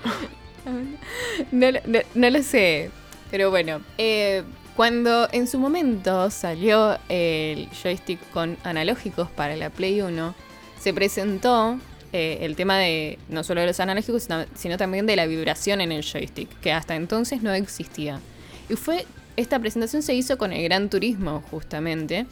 No, 1.50 1.70
lo- 1.72 1.80
no- 1.86 1.98
no 2.14 2.30
lo 2.30 2.42
sé, 2.42 2.90
pero 3.30 3.50
bueno. 3.50 3.80
eh, 3.98 4.44
cuando 4.76 5.28
en 5.32 5.46
su 5.46 5.58
momento 5.58 6.30
salió 6.30 6.98
el 7.08 7.68
joystick 7.70 8.18
con 8.30 8.56
analógicos 8.64 9.28
para 9.30 9.56
la 9.56 9.70
Play 9.70 10.00
1, 10.00 10.34
se 10.80 10.94
presentó 10.94 11.78
eh, 12.12 12.38
el 12.42 12.56
tema 12.56 12.78
de 12.78 13.18
no 13.28 13.44
solo 13.44 13.60
de 13.60 13.68
los 13.68 13.78
analógicos, 13.80 14.26
sino, 14.54 14.76
también 14.76 15.06
de 15.06 15.16
la 15.16 15.26
vibración 15.26 15.80
en 15.80 15.92
el 15.92 16.02
joystick, 16.02 16.48
que 16.60 16.72
hasta 16.72 16.96
entonces 16.96 17.42
no 17.42 17.52
existía. 17.52 18.20
Y 18.68 18.74
fue, 18.74 19.06
esta 19.36 19.58
presentación 19.58 20.02
se 20.02 20.14
hizo 20.14 20.38
con 20.38 20.52
el 20.52 20.62
Gran 20.64 20.88
Turismo, 20.88 21.42
justamente. 21.50 22.26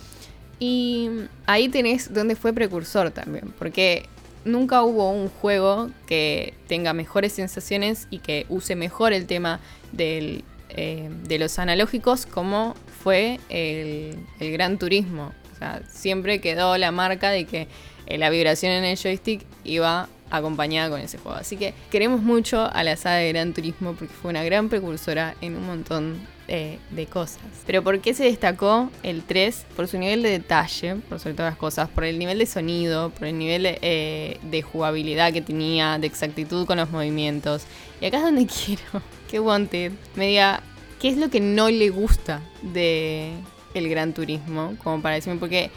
Y 0.59 1.11
ahí 1.47 1.69
tenés 1.69 2.13
donde 2.13 2.35
fue 2.35 2.53
precursor 2.53 3.11
también, 3.11 3.53
porque 3.59 4.07
nunca 4.45 4.83
hubo 4.83 5.11
un 5.11 5.29
juego 5.29 5.91
que 6.07 6.55
tenga 6.67 6.93
mejores 6.93 7.33
sensaciones 7.33 8.09
y 8.11 8.19
que 8.19 8.47
use 8.49 8.75
mejor 8.75 9.13
el 9.13 9.27
tema 9.27 9.61
del, 9.93 10.43
eh, 10.71 11.09
de 11.25 11.39
los 11.39 11.59
analógicos 11.59 12.27
como 12.27 12.75
fue 13.03 13.41
el, 13.49 14.19
Gran 14.39 14.79
Turismo. 14.79 15.33
O 15.55 15.59
sea, 15.59 15.83
siempre 15.89 16.41
quedó 16.41 16.77
la 16.79 16.93
marca 16.93 17.31
de 17.31 17.47
que 17.47 17.69
eh, 18.07 18.19
la 18.19 18.31
vibración 18.31 18.73
en 18.73 18.85
el 18.85 18.97
joystick 18.97 19.45
iba 19.65 20.09
acompañada 20.31 20.91
con 20.91 21.01
ese 21.01 21.19
juego. 21.19 21.39
Así 21.39 21.57
que 21.57 21.75
queremos 21.91 22.23
mucho 22.23 22.71
a 22.73 22.85
la 22.85 22.97
saga 22.97 23.17
de 23.17 23.29
Gran 23.33 23.55
Turismo 23.55 23.95
porque 23.95 24.15
fue 24.15 24.31
una 24.31 24.45
gran 24.45 24.69
precursora 24.69 25.35
en 25.41 25.57
un 25.57 25.67
montón 25.67 26.19
de 26.49 27.07
cosas. 27.07 27.43
Pero 27.67 27.85
¿por 27.85 28.01
qué 28.01 28.15
se 28.15 28.25
destacó 28.25 28.91
el 29.03 29.23
3? 29.23 29.67
Por 29.77 29.87
su 29.87 29.99
nivel 29.99 30.23
de 30.23 30.31
detalle, 30.31 30.97
por 31.09 31.21
sobre 31.21 31.35
todas 31.35 31.53
las 31.53 31.59
cosas, 31.59 31.89
por 31.91 32.05
el 32.05 32.19
nivel 32.19 32.39
de 32.39 32.47
sonido, 32.47 33.11
por 33.11 33.27
el 33.27 33.39
nivel 33.39 33.65
de, 33.65 33.79
eh, 33.83 34.39
de 34.43 34.63
jugabilidad 34.63 35.33
que 35.33 35.43
tenía, 35.43 35.99
de 35.99 36.07
exactitud 36.07 36.67
con 36.67 36.79
los 36.79 36.91
movimientos. 36.91 37.65
Y 38.01 38.07
acá 38.07 38.19
es 38.19 38.23
donde 38.23 38.47
quiero 38.65 39.03
que 39.31 39.41
Wanted 39.41 39.93
me 40.17 40.29
diga 40.29 40.63
qué 41.01 41.11
es 41.11 41.19
lo 41.19 41.29
que 41.29 41.41
no 41.41 41.69
le 41.69 41.91
gusta 41.91 42.41
de 42.63 43.33
el 43.75 43.89
Gran 43.89 44.15
Turismo, 44.15 44.75
como 44.83 45.03
para 45.03 45.17
decirme, 45.17 45.39
porque 45.39 45.71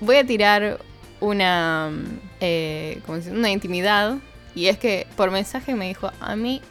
voy 0.00 0.16
a 0.16 0.26
tirar 0.26 0.80
una, 1.20 1.90
eh, 2.40 3.00
una 3.30 3.50
intimidad. 3.50 4.16
Y 4.54 4.66
es 4.66 4.78
que 4.78 5.06
por 5.16 5.30
mensaje 5.30 5.74
me 5.74 5.88
dijo, 5.88 6.10
a 6.20 6.36
mí 6.36 6.62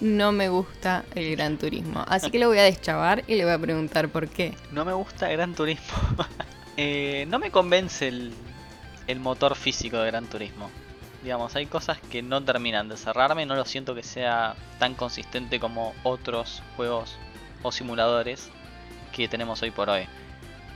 no 0.00 0.32
me 0.32 0.48
gusta 0.48 1.04
el 1.14 1.36
Gran 1.36 1.58
Turismo. 1.58 2.04
Así 2.06 2.30
que 2.30 2.38
lo 2.38 2.48
voy 2.48 2.58
a 2.58 2.62
deschavar 2.64 3.24
y 3.26 3.34
le 3.34 3.44
voy 3.44 3.52
a 3.52 3.58
preguntar 3.58 4.08
por 4.08 4.28
qué. 4.28 4.54
No 4.72 4.84
me 4.84 4.92
gusta 4.92 5.28
Gran 5.28 5.54
Turismo. 5.54 5.96
Eh, 6.82 7.26
no 7.28 7.38
me 7.38 7.50
convence 7.50 8.08
el, 8.08 8.32
el 9.06 9.20
motor 9.20 9.54
físico 9.54 9.98
de 9.98 10.06
Gran 10.06 10.26
Turismo. 10.26 10.70
Digamos, 11.22 11.54
hay 11.54 11.66
cosas 11.66 11.98
que 11.98 12.22
no 12.22 12.42
terminan 12.42 12.88
de 12.88 12.96
cerrarme. 12.96 13.44
No 13.44 13.54
lo 13.54 13.66
siento 13.66 13.94
que 13.94 14.02
sea 14.02 14.54
tan 14.78 14.94
consistente 14.94 15.60
como 15.60 15.92
otros 16.04 16.62
juegos 16.76 17.18
o 17.62 17.70
simuladores 17.70 18.48
que 19.12 19.28
tenemos 19.28 19.60
hoy 19.60 19.72
por 19.72 19.90
hoy. 19.90 20.06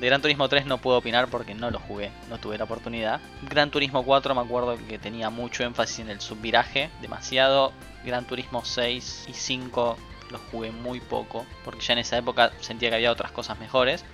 De 0.01 0.07
Gran 0.07 0.21
Turismo 0.21 0.49
3 0.49 0.67
no 0.67 0.79
puedo 0.79 0.99
opinar 0.99 1.29
porque 1.29 1.55
no 1.55 1.71
lo 1.71 1.79
jugué, 1.79 2.11
no 2.29 2.39
tuve 2.39 2.59
la 2.59 2.65
oportunidad. 2.65 3.21
Gran 3.49 3.71
Turismo 3.71 4.05
4 4.05 4.35
me 4.35 4.41
acuerdo 4.41 4.77
que 4.89 4.99
tenía 4.99 5.31
mucho 5.31 5.63
énfasis 5.63 6.01
en 6.01 6.11
el 6.11 6.21
subviraje, 6.21 6.91
demasiado. 7.01 7.73
Gran 8.05 8.27
Turismo 8.27 8.65
6 8.65 9.27
y 9.29 9.33
5 9.33 9.97
los 10.31 10.41
jugué 10.51 10.71
muy 10.71 11.01
poco, 11.01 11.47
porque 11.65 11.81
ya 11.81 11.93
en 11.95 12.01
esa 12.01 12.19
época 12.19 12.53
sentía 12.61 12.91
que 12.91 12.97
había 12.97 13.13
otras 13.13 13.33
cosas 13.33 13.59
mejores. 13.59 14.05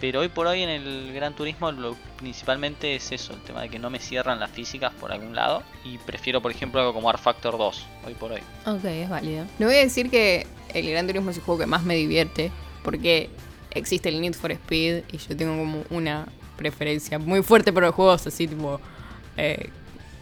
Pero 0.00 0.20
hoy 0.20 0.28
por 0.28 0.46
hoy 0.46 0.62
en 0.62 0.68
el 0.68 1.12
Gran 1.12 1.34
Turismo 1.34 1.72
lo 1.72 1.96
principalmente 2.18 2.94
es 2.94 3.10
eso, 3.10 3.32
el 3.32 3.40
tema 3.42 3.62
de 3.62 3.68
que 3.68 3.80
no 3.80 3.90
me 3.90 3.98
cierran 3.98 4.38
las 4.38 4.50
físicas 4.50 4.92
por 4.94 5.10
algún 5.10 5.34
lado. 5.34 5.64
Y 5.84 5.98
prefiero 5.98 6.40
por 6.40 6.52
ejemplo 6.52 6.80
algo 6.80 6.94
como 6.94 7.10
Art 7.10 7.20
Factor 7.20 7.58
2, 7.58 7.86
hoy 8.06 8.14
por 8.14 8.32
hoy. 8.32 8.40
Ok, 8.64 8.84
es 8.84 9.08
válido. 9.08 9.44
No 9.58 9.66
voy 9.66 9.76
a 9.76 9.80
decir 9.80 10.08
que 10.08 10.46
el 10.72 10.88
Gran 10.88 11.06
Turismo 11.06 11.30
es 11.30 11.38
el 11.38 11.42
juego 11.42 11.60
que 11.60 11.66
más 11.66 11.82
me 11.82 11.96
divierte, 11.96 12.52
porque 12.84 13.28
existe 13.70 14.08
el 14.08 14.20
Need 14.20 14.34
for 14.34 14.52
Speed 14.52 15.02
y 15.10 15.18
yo 15.18 15.36
tengo 15.36 15.56
como 15.56 15.82
una 15.90 16.26
preferencia 16.56 17.18
muy 17.18 17.42
fuerte 17.42 17.72
por 17.72 17.82
los 17.82 17.94
juegos 17.94 18.26
así 18.26 18.48
tipo 18.48 18.80
eh, 19.36 19.70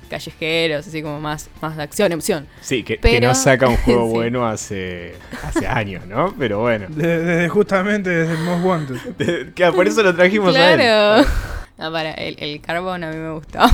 callejeros, 0.06 0.86
así 0.86 1.02
como 1.02 1.20
más, 1.20 1.48
más 1.60 1.76
de 1.76 1.82
acción, 1.82 2.12
opción. 2.12 2.46
Sí, 2.60 2.82
que, 2.82 3.20
no 3.20 3.34
saca 3.34 3.68
un 3.68 3.76
juego 3.76 4.06
sí. 4.08 4.14
bueno 4.14 4.46
hace, 4.46 5.14
hace 5.42 5.66
años, 5.66 6.06
¿no? 6.06 6.34
Pero 6.38 6.60
bueno. 6.60 6.86
Desde, 6.88 7.18
desde 7.18 7.48
justamente 7.48 8.10
desde 8.10 8.34
el 8.34 8.38
Most 8.40 8.64
Wanted. 8.64 9.52
Que 9.54 9.72
por 9.72 9.86
eso 9.86 10.02
lo 10.02 10.14
trajimos 10.14 10.54
a 10.56 10.72
él. 10.72 10.80
Claro. 10.80 11.28
No, 11.78 11.92
para, 11.92 12.12
el, 12.12 12.36
el 12.38 12.62
carbón 12.62 13.04
a 13.04 13.10
mí 13.10 13.18
me 13.18 13.32
gustaba. 13.32 13.70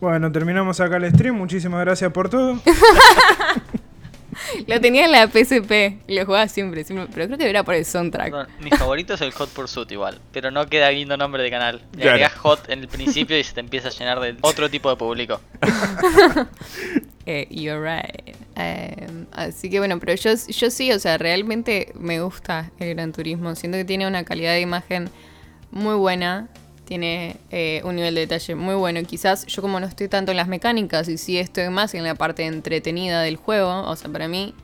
Bueno, 0.00 0.32
terminamos 0.32 0.80
acá 0.80 0.96
el 0.96 1.08
stream. 1.12 1.36
Muchísimas 1.36 1.80
gracias 1.82 2.10
por 2.10 2.28
todo. 2.28 2.60
Lo 4.66 4.80
tenía 4.80 5.04
en 5.04 5.12
la 5.12 5.26
PSP 5.28 5.98
y 6.08 6.14
lo 6.14 6.24
jugaba 6.26 6.48
siempre, 6.48 6.84
siempre, 6.84 7.08
pero 7.14 7.26
creo 7.26 7.38
que 7.38 7.48
era 7.50 7.62
por 7.62 7.74
el 7.74 7.84
soundtrack. 7.84 8.30
Perdón, 8.30 8.48
mi 8.60 8.70
favorito 8.70 9.14
es 9.14 9.20
el 9.20 9.32
Hot 9.32 9.50
Pursuit 9.50 9.90
igual, 9.92 10.20
pero 10.32 10.50
no 10.50 10.66
queda 10.68 10.90
lindo 10.90 11.16
nombre 11.16 11.42
de 11.42 11.50
canal. 11.50 11.82
Le 11.92 12.02
Claro. 12.02 12.10
agregás 12.12 12.34
Hot 12.38 12.68
en 12.70 12.80
el 12.80 12.88
principio 12.88 13.38
y 13.38 13.44
se 13.44 13.54
te 13.54 13.60
empieza 13.60 13.88
a 13.88 13.90
llenar 13.90 14.20
de 14.20 14.36
otro 14.42 14.68
tipo 14.70 14.90
de 14.90 14.96
público. 14.96 15.40
Eh, 17.26 17.46
you're 17.50 17.80
right. 17.80 18.36
Eh, 18.56 19.06
así 19.32 19.70
que 19.70 19.78
bueno, 19.78 19.98
pero 19.98 20.14
yo, 20.14 20.32
yo 20.48 20.70
sí, 20.70 20.92
o 20.92 20.98
sea, 20.98 21.16
realmente 21.16 21.90
me 21.94 22.20
gusta 22.20 22.70
el 22.78 22.90
Gran 22.94 23.12
Turismo. 23.12 23.54
Siento 23.54 23.78
que 23.78 23.84
tiene 23.86 24.06
una 24.06 24.24
calidad 24.24 24.52
de 24.52 24.60
imagen 24.60 25.08
muy 25.70 25.94
buena. 25.94 26.48
Tiene 26.84 27.36
eh, 27.50 27.80
un 27.84 27.96
nivel 27.96 28.14
de 28.14 28.22
detalle 28.22 28.54
muy 28.54 28.74
bueno. 28.74 29.00
Quizás 29.04 29.46
yo 29.46 29.62
como 29.62 29.80
no 29.80 29.86
estoy 29.86 30.08
tanto 30.08 30.30
en 30.32 30.36
las 30.36 30.48
mecánicas 30.48 31.08
y 31.08 31.16
sí 31.18 31.38
estoy 31.38 31.68
más 31.70 31.94
en 31.94 32.04
la 32.04 32.14
parte 32.14 32.44
entretenida 32.44 33.22
del 33.22 33.36
juego. 33.36 33.88
O 33.88 33.96
sea, 33.96 34.10
para 34.10 34.28
mí, 34.28 34.54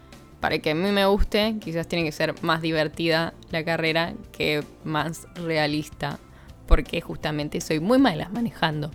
para 0.40 0.58
que 0.58 0.70
a 0.70 0.74
mí 0.74 0.90
me 0.90 1.06
guste, 1.06 1.56
quizás 1.60 1.86
tiene 1.88 2.04
que 2.04 2.12
ser 2.12 2.34
más 2.42 2.60
divertida 2.62 3.32
la 3.50 3.64
carrera 3.64 4.12
que 4.32 4.62
más 4.84 5.26
realista. 5.34 6.18
Porque 6.66 7.00
justamente 7.00 7.60
soy 7.60 7.80
muy 7.80 7.98
mala 7.98 8.28
manejando 8.28 8.90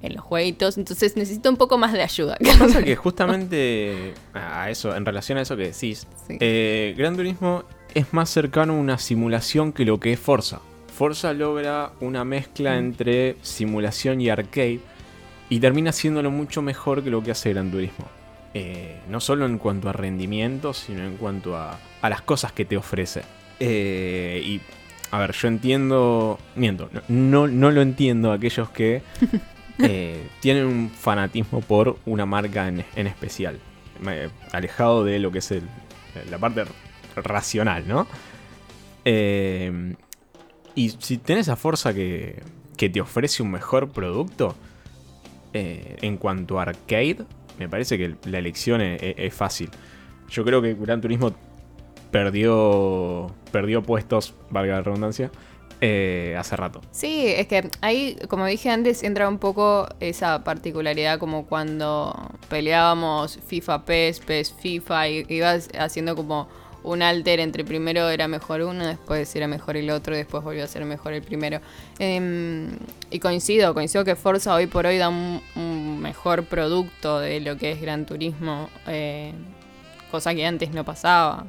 en 0.00 0.14
los 0.14 0.22
jueguitos. 0.24 0.78
Entonces 0.78 1.16
necesito 1.16 1.50
un 1.50 1.56
poco 1.56 1.76
más 1.78 1.92
de 1.92 2.02
ayuda. 2.02 2.38
Pasa 2.58 2.82
que 2.84 2.94
justamente 2.96 4.14
a 4.32 4.70
eso, 4.70 4.94
en 4.96 5.04
relación 5.04 5.36
a 5.38 5.42
eso 5.42 5.56
que 5.56 5.64
decís, 5.64 6.06
Sí. 6.28 6.36
eh, 6.40 6.94
Gran 6.96 7.16
Turismo 7.16 7.64
es 7.94 8.12
más 8.12 8.30
cercano 8.30 8.74
a 8.74 8.76
una 8.76 8.98
simulación 8.98 9.72
que 9.72 9.84
lo 9.84 9.98
que 9.98 10.12
es 10.12 10.20
Forza. 10.20 10.60
Forza 10.98 11.32
logra 11.32 11.92
una 12.00 12.24
mezcla 12.24 12.76
entre 12.76 13.36
simulación 13.42 14.20
y 14.20 14.30
arcade 14.30 14.80
y 15.48 15.60
termina 15.60 15.90
haciéndolo 15.90 16.32
mucho 16.32 16.60
mejor 16.60 17.04
que 17.04 17.10
lo 17.10 17.22
que 17.22 17.30
hace 17.30 17.50
Gran 17.52 17.70
Turismo. 17.70 18.06
Eh, 18.52 18.98
no 19.08 19.20
solo 19.20 19.46
en 19.46 19.58
cuanto 19.58 19.88
a 19.88 19.92
rendimiento, 19.92 20.74
sino 20.74 21.04
en 21.04 21.16
cuanto 21.16 21.56
a, 21.56 21.78
a 22.02 22.08
las 22.10 22.22
cosas 22.22 22.50
que 22.50 22.64
te 22.64 22.76
ofrece. 22.76 23.22
Eh, 23.60 24.42
y, 24.44 24.60
a 25.12 25.18
ver, 25.20 25.30
yo 25.34 25.46
entiendo, 25.46 26.36
miento, 26.56 26.90
no, 27.06 27.46
no, 27.46 27.70
lo 27.70 27.80
entiendo 27.80 28.32
a 28.32 28.34
aquellos 28.34 28.68
que 28.70 29.02
eh, 29.78 30.26
tienen 30.40 30.66
un 30.66 30.90
fanatismo 30.90 31.60
por 31.60 31.96
una 32.06 32.26
marca 32.26 32.66
en, 32.66 32.84
en 32.96 33.06
especial, 33.06 33.60
alejado 34.50 35.04
de 35.04 35.20
lo 35.20 35.30
que 35.30 35.38
es 35.38 35.52
el- 35.52 35.62
la 36.28 36.38
parte 36.38 36.64
racional, 37.14 37.86
¿no? 37.86 38.08
Eh, 39.04 39.94
y 40.84 40.90
si 40.98 41.18
tenés 41.18 41.48
a 41.48 41.56
Forza 41.56 41.92
que, 41.94 42.42
que 42.76 42.88
te 42.88 43.00
ofrece 43.00 43.42
un 43.42 43.50
mejor 43.50 43.90
producto, 43.90 44.54
eh, 45.52 45.96
en 46.02 46.16
cuanto 46.18 46.58
a 46.58 46.62
arcade, 46.62 47.18
me 47.58 47.68
parece 47.68 47.96
que 47.98 48.14
la 48.26 48.38
elección 48.38 48.80
es, 48.80 49.02
es- 49.02 49.14
es 49.18 49.34
fácil. 49.34 49.70
Yo 50.30 50.44
creo 50.44 50.60
que 50.62 50.74
Gran 50.74 51.00
Turismo 51.00 51.32
perdió, 52.10 53.30
perdió 53.52 53.82
puestos, 53.82 54.34
valga 54.50 54.74
la 54.76 54.82
redundancia, 54.82 55.30
eh, 55.80 56.34
hace 56.38 56.56
rato. 56.56 56.80
Sí, 56.90 57.24
es 57.28 57.46
que 57.46 57.70
ahí, 57.80 58.16
como 58.28 58.46
dije 58.46 58.70
antes, 58.70 59.02
entra 59.02 59.28
un 59.28 59.38
poco 59.38 59.88
esa 60.00 60.42
particularidad 60.44 61.18
como 61.18 61.46
cuando 61.46 62.30
peleábamos 62.48 63.38
FIFA 63.46 63.84
PES, 63.84 64.20
PES 64.20 64.52
FIFA, 64.54 65.08
y 65.08 65.26
ibas 65.28 65.68
haciendo 65.78 66.16
como 66.16 66.48
un 66.88 67.02
alter 67.02 67.40
entre 67.40 67.64
primero 67.64 68.08
era 68.08 68.28
mejor 68.28 68.62
uno, 68.62 68.86
después 68.86 69.34
era 69.36 69.46
mejor 69.46 69.76
el 69.76 69.90
otro, 69.90 70.16
después 70.16 70.42
volvió 70.42 70.64
a 70.64 70.66
ser 70.66 70.84
mejor 70.84 71.12
el 71.12 71.22
primero. 71.22 71.60
Em, 71.98 72.70
y 73.10 73.18
coincido, 73.18 73.74
coincido 73.74 74.04
que 74.04 74.16
Forza 74.16 74.54
hoy 74.54 74.66
por 74.66 74.86
hoy 74.86 74.96
da 74.96 75.08
un, 75.10 75.42
un 75.54 76.00
mejor 76.00 76.44
producto 76.44 77.20
de 77.20 77.40
lo 77.40 77.56
que 77.58 77.72
es 77.72 77.80
Gran 77.80 78.06
Turismo, 78.06 78.70
eh, 78.86 79.32
cosa 80.10 80.34
que 80.34 80.46
antes 80.46 80.70
no 80.70 80.84
pasaba. 80.84 81.46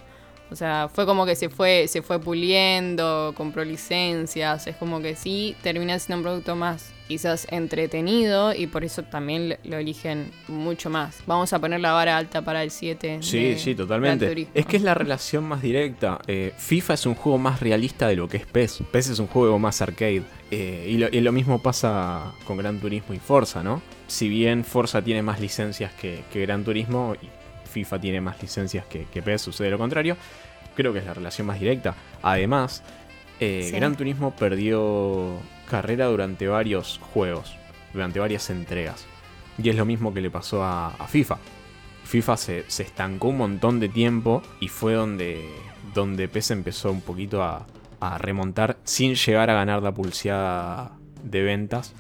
O 0.51 0.55
sea, 0.55 0.89
fue 0.93 1.05
como 1.05 1.25
que 1.25 1.35
se 1.35 1.49
fue, 1.49 1.87
se 1.87 2.01
fue 2.01 2.19
puliendo, 2.19 3.33
compró 3.37 3.63
licencias, 3.63 4.67
es 4.67 4.75
como 4.75 5.01
que 5.01 5.15
sí, 5.15 5.55
termina 5.61 5.97
siendo 5.99 6.17
un 6.17 6.23
producto 6.23 6.55
más 6.55 6.91
quizás 7.09 7.47
entretenido 7.49 8.53
y 8.53 8.67
por 8.67 8.83
eso 8.83 9.01
también 9.01 9.57
lo 9.63 9.77
eligen 9.77 10.31
mucho 10.47 10.91
más. 10.91 11.23
Vamos 11.25 11.51
a 11.53 11.59
poner 11.59 11.79
la 11.79 11.91
vara 11.91 12.15
alta 12.15 12.43
para 12.43 12.61
el 12.61 12.69
7. 12.69 13.17
Sí, 13.21 13.55
sí, 13.57 13.73
totalmente. 13.73 14.47
Es 14.53 14.67
que 14.67 14.77
es 14.77 14.83
la 14.83 14.93
relación 14.93 15.43
más 15.43 15.63
directa. 15.63 16.19
Eh, 16.27 16.53
FIFA 16.55 16.93
es 16.93 17.05
un 17.07 17.15
juego 17.15 17.39
más 17.39 17.61
realista 17.61 18.07
de 18.07 18.15
lo 18.15 18.29
que 18.29 18.37
es 18.37 18.45
PES. 18.45 18.83
PES 18.91 19.09
es 19.09 19.19
un 19.19 19.25
juego 19.25 19.57
más 19.57 19.81
arcade. 19.81 20.21
Eh, 20.51 21.09
y, 21.11 21.19
lo, 21.19 21.31
mismo 21.31 21.59
pasa 21.63 22.31
con 22.45 22.57
Gran 22.57 22.79
Turismo 22.79 23.15
y 23.15 23.17
Forza, 23.19 23.63
¿no? 23.63 23.81
Si 24.05 24.29
bien 24.29 24.63
Forza 24.63 25.01
tiene 25.01 25.23
más 25.23 25.39
licencias 25.39 25.91
que, 25.93 26.23
Gran 26.31 26.63
Turismo, 26.63 27.15
y 27.19 27.27
FIFA 27.71 28.01
tiene 28.01 28.21
más 28.21 28.39
licencias 28.39 28.85
que, 28.85 29.05
que 29.11 29.23
PES, 29.23 29.41
sucede 29.41 29.71
lo 29.71 29.79
contrario. 29.79 30.15
Creo 30.75 30.93
que 30.93 30.99
es 30.99 31.05
la 31.05 31.15
relación 31.15 31.47
más 31.47 31.59
directa. 31.59 31.95
Además, 32.21 32.83
eh, 33.39 33.71
Gran 33.73 33.95
Turismo 33.95 34.35
perdió 34.35 35.39
carrera 35.69 36.07
durante 36.07 36.47
varios 36.47 36.99
juegos, 37.13 37.55
durante 37.93 38.19
varias 38.19 38.49
entregas. 38.49 39.05
Y 39.57 39.69
es 39.69 39.75
lo 39.75 39.85
mismo 39.85 40.13
que 40.13 40.21
le 40.21 40.29
pasó 40.29 40.63
a, 40.63 40.91
FIFA. 41.07 41.37
FIFA 42.03 42.37
se, 42.37 42.65
estancó 42.67 43.29
un 43.29 43.37
montón 43.37 43.79
de 43.79 43.87
tiempo 43.87 44.41
y 44.59 44.67
fue 44.67 44.93
donde, 44.93 45.49
donde 45.93 46.27
PES 46.27 46.51
empezó 46.51 46.91
un 46.91 47.01
poquito 47.01 47.43
a, 47.43 47.65
remontar 48.17 48.77
sin 48.85 49.15
llegar 49.15 49.49
a 49.49 49.53
ganar 49.53 49.83
la 49.83 49.93
pulseada 49.93 50.91
de 51.23 51.41
ventas. 51.41 51.93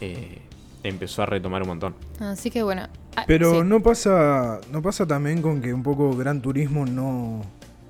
Eh, 0.00 0.42
empezó 0.82 1.22
a 1.22 1.26
retomar 1.26 1.62
un 1.62 1.68
montón. 1.68 1.94
Así 2.18 2.50
que 2.50 2.62
bueno. 2.64 2.88
Ah, 3.14 3.24
Pero 3.26 3.62
no 3.62 3.80
pasa. 3.80 4.60
No 4.72 4.82
pasa 4.82 5.06
también 5.06 5.42
con 5.42 5.62
que 5.62 5.72
un 5.72 5.84
poco 5.84 6.16
Gran 6.16 6.42
Turismo 6.42 6.84
no. 6.84 7.42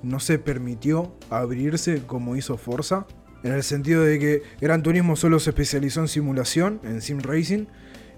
no 0.03 0.19
se 0.19 0.37
permitió 0.37 1.15
abrirse 1.31 2.03
como 2.05 2.35
hizo 2.35 2.57
Forza 2.57 3.07
en 3.43 3.53
el 3.53 3.63
sentido 3.63 4.03
de 4.03 4.19
que 4.19 4.43
Gran 4.59 4.83
Turismo 4.83 5.15
solo 5.15 5.39
se 5.39 5.51
especializó 5.51 6.01
en 6.01 6.07
simulación, 6.07 6.79
en 6.83 7.01
sim 7.01 7.19
racing, 7.19 7.65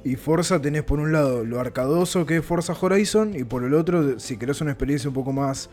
y 0.04 0.16
Forza 0.16 0.62
tenés 0.62 0.84
por 0.84 1.00
un 1.00 1.12
lado 1.12 1.44
lo 1.44 1.60
arcadoso 1.60 2.26
que 2.26 2.38
es 2.38 2.46
Forza 2.46 2.74
Horizon, 2.80 3.36
y 3.36 3.44
por 3.44 3.64
el 3.64 3.74
otro, 3.74 4.20
si 4.20 4.38
querés 4.38 4.62
una 4.62 4.72
experiencia 4.72 5.10
un 5.10 5.14
poco 5.14 5.34
más 5.34 5.70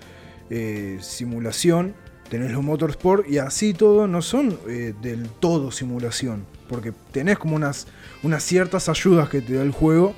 eh, 0.50 0.98
simulación, 1.00 1.94
tenés 2.28 2.50
los 2.50 2.62
Motorsport, 2.62 3.28
y 3.28 3.38
así 3.38 3.72
todo 3.72 4.06
no 4.08 4.22
son 4.22 4.58
eh, 4.68 4.94
del 5.00 5.28
todo 5.28 5.70
simulación, 5.70 6.44
porque 6.68 6.92
tenés 7.12 7.38
como 7.38 7.56
unas, 7.56 7.86
unas 8.22 8.42
ciertas 8.42 8.88
ayudas 8.88 9.28
que 9.28 9.40
te 9.40 9.54
da 9.54 9.62
el 9.62 9.70
juego, 9.70 10.14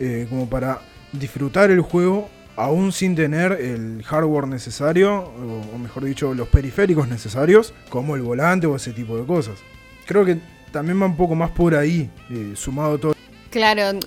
eh, 0.00 0.26
como 0.28 0.48
para 0.48 0.80
disfrutar 1.12 1.70
el 1.70 1.80
juego 1.80 2.28
aún 2.56 2.92
sin 2.92 3.14
tener 3.14 3.52
el 3.52 4.02
hardware 4.04 4.46
necesario, 4.46 5.32
o, 5.74 5.78
mejor 5.78 6.04
dicho, 6.04 6.34
los 6.34 6.48
periféricos 6.48 7.08
necesarios, 7.08 7.72
como 7.88 8.14
el 8.16 8.22
volante 8.22 8.66
o 8.66 8.76
ese 8.76 8.92
tipo 8.92 9.16
de 9.16 9.26
cosas. 9.26 9.58
Creo 10.06 10.24
que 10.24 10.38
también 10.70 11.00
va 11.00 11.06
un 11.06 11.16
poco 11.16 11.34
más 11.34 11.50
por 11.50 11.74
ahí, 11.74 12.10
eh, 12.30 12.52
sumado 12.56 12.98
todo. 12.98 13.14
Claro, 13.50 13.98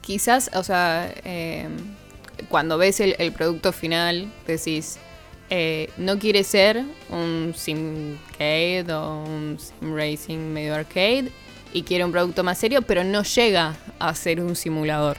quizás, 0.00 0.50
o 0.54 0.62
sea, 0.62 1.12
em, 1.24 1.76
cuando 2.48 2.78
ves 2.78 3.00
el, 3.00 3.32
producto 3.32 3.72
final, 3.72 4.32
decís, 4.46 4.98
eh, 5.50 5.90
no 5.96 6.18
quiere 6.18 6.44
ser 6.44 6.84
un 7.10 7.52
simcade 7.56 8.92
o 8.92 9.24
un 9.24 9.58
sim 9.58 9.94
racing 9.94 10.38
medio 10.38 10.74
arcade 10.74 11.30
y 11.72 11.82
quiere 11.82 12.04
un 12.04 12.12
producto 12.12 12.44
más 12.44 12.58
serio, 12.58 12.82
pero 12.82 13.04
no 13.04 13.22
llega 13.22 13.76
a 13.98 14.14
ser 14.14 14.40
un 14.40 14.56
simulador. 14.56 15.16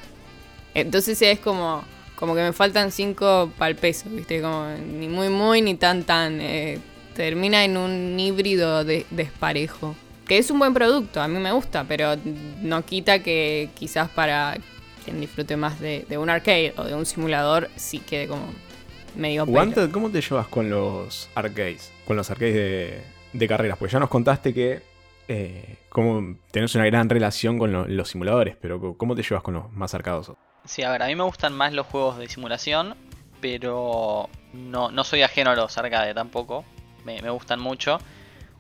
Entonces 0.74 1.22
es 1.22 1.40
como, 1.40 1.84
como 2.20 2.36
que 2.36 2.42
me 2.42 2.52
faltan 2.52 2.92
cinco 2.92 3.50
para 3.58 3.70
el 3.70 3.78
peso, 3.78 4.10
¿viste? 4.10 4.42
Como 4.42 4.68
ni 4.68 5.08
muy, 5.08 5.30
muy, 5.30 5.62
ni 5.62 5.76
tan, 5.76 6.04
tan. 6.04 6.42
Eh, 6.42 6.78
termina 7.16 7.64
en 7.64 7.78
un 7.78 8.20
híbrido 8.20 8.84
de, 8.84 9.06
desparejo. 9.10 9.96
Que 10.28 10.38
es 10.38 10.52
un 10.52 10.60
buen 10.60 10.74
producto, 10.74 11.22
a 11.22 11.30
mí 11.30 11.40
me 11.40 11.54
gusta, 11.54 11.86
pero 11.88 12.16
no 12.62 12.86
quita 12.86 13.24
que 13.24 13.70
quizás 13.74 14.10
para 14.10 14.58
quien 15.04 15.22
disfrute 15.22 15.56
más 15.56 15.80
de, 15.80 16.06
un 16.18 16.30
arcade 16.30 16.74
o 16.76 16.84
de 16.84 16.94
un 16.94 17.06
simulador, 17.06 17.70
sí 17.78 18.00
quede 18.00 18.28
como 18.28 18.48
medio 19.16 19.46
pelo. 19.46 19.90
¿cómo 19.92 20.12
te 20.12 20.22
llevas 20.22 20.48
con 20.48 20.70
los 20.70 21.30
arcades? 21.36 21.92
Con 22.06 22.18
los 22.18 22.30
arcades 22.30 23.02
de, 23.32 23.48
carreras, 23.48 23.78
pues 23.78 23.94
ya 23.94 24.00
nos 24.00 24.10
contaste 24.10 24.54
que 24.54 24.82
eh, 25.30 25.78
como 25.88 26.36
tenés 26.52 26.76
una 26.76 26.86
gran 26.86 27.10
relación 27.10 27.58
con 27.58 27.96
los 27.96 28.10
simuladores, 28.10 28.58
pero 28.62 28.96
¿cómo 28.98 29.16
te 29.16 29.24
llevas 29.24 29.42
con 29.42 29.54
los 29.54 29.72
más 29.72 29.94
arcadosos? 29.94 30.36
Sí, 30.70 30.84
a 30.84 30.92
ver, 30.92 31.02
a 31.02 31.08
mí 31.08 31.16
me 31.16 31.24
gustan 31.24 31.52
más 31.52 31.74
los 31.74 31.88
juegos 31.88 32.20
de 32.20 32.30
simulación, 32.30 32.94
pero 33.42 34.30
no, 34.54 34.92
no 34.92 35.04
soy 35.04 35.24
ajeno 35.24 35.50
a 35.50 35.56
los 35.56 35.76
arcade 35.80 36.14
tampoco. 36.14 36.64
Me, 37.04 37.20
gustan 37.32 37.60
mucho. 37.60 37.98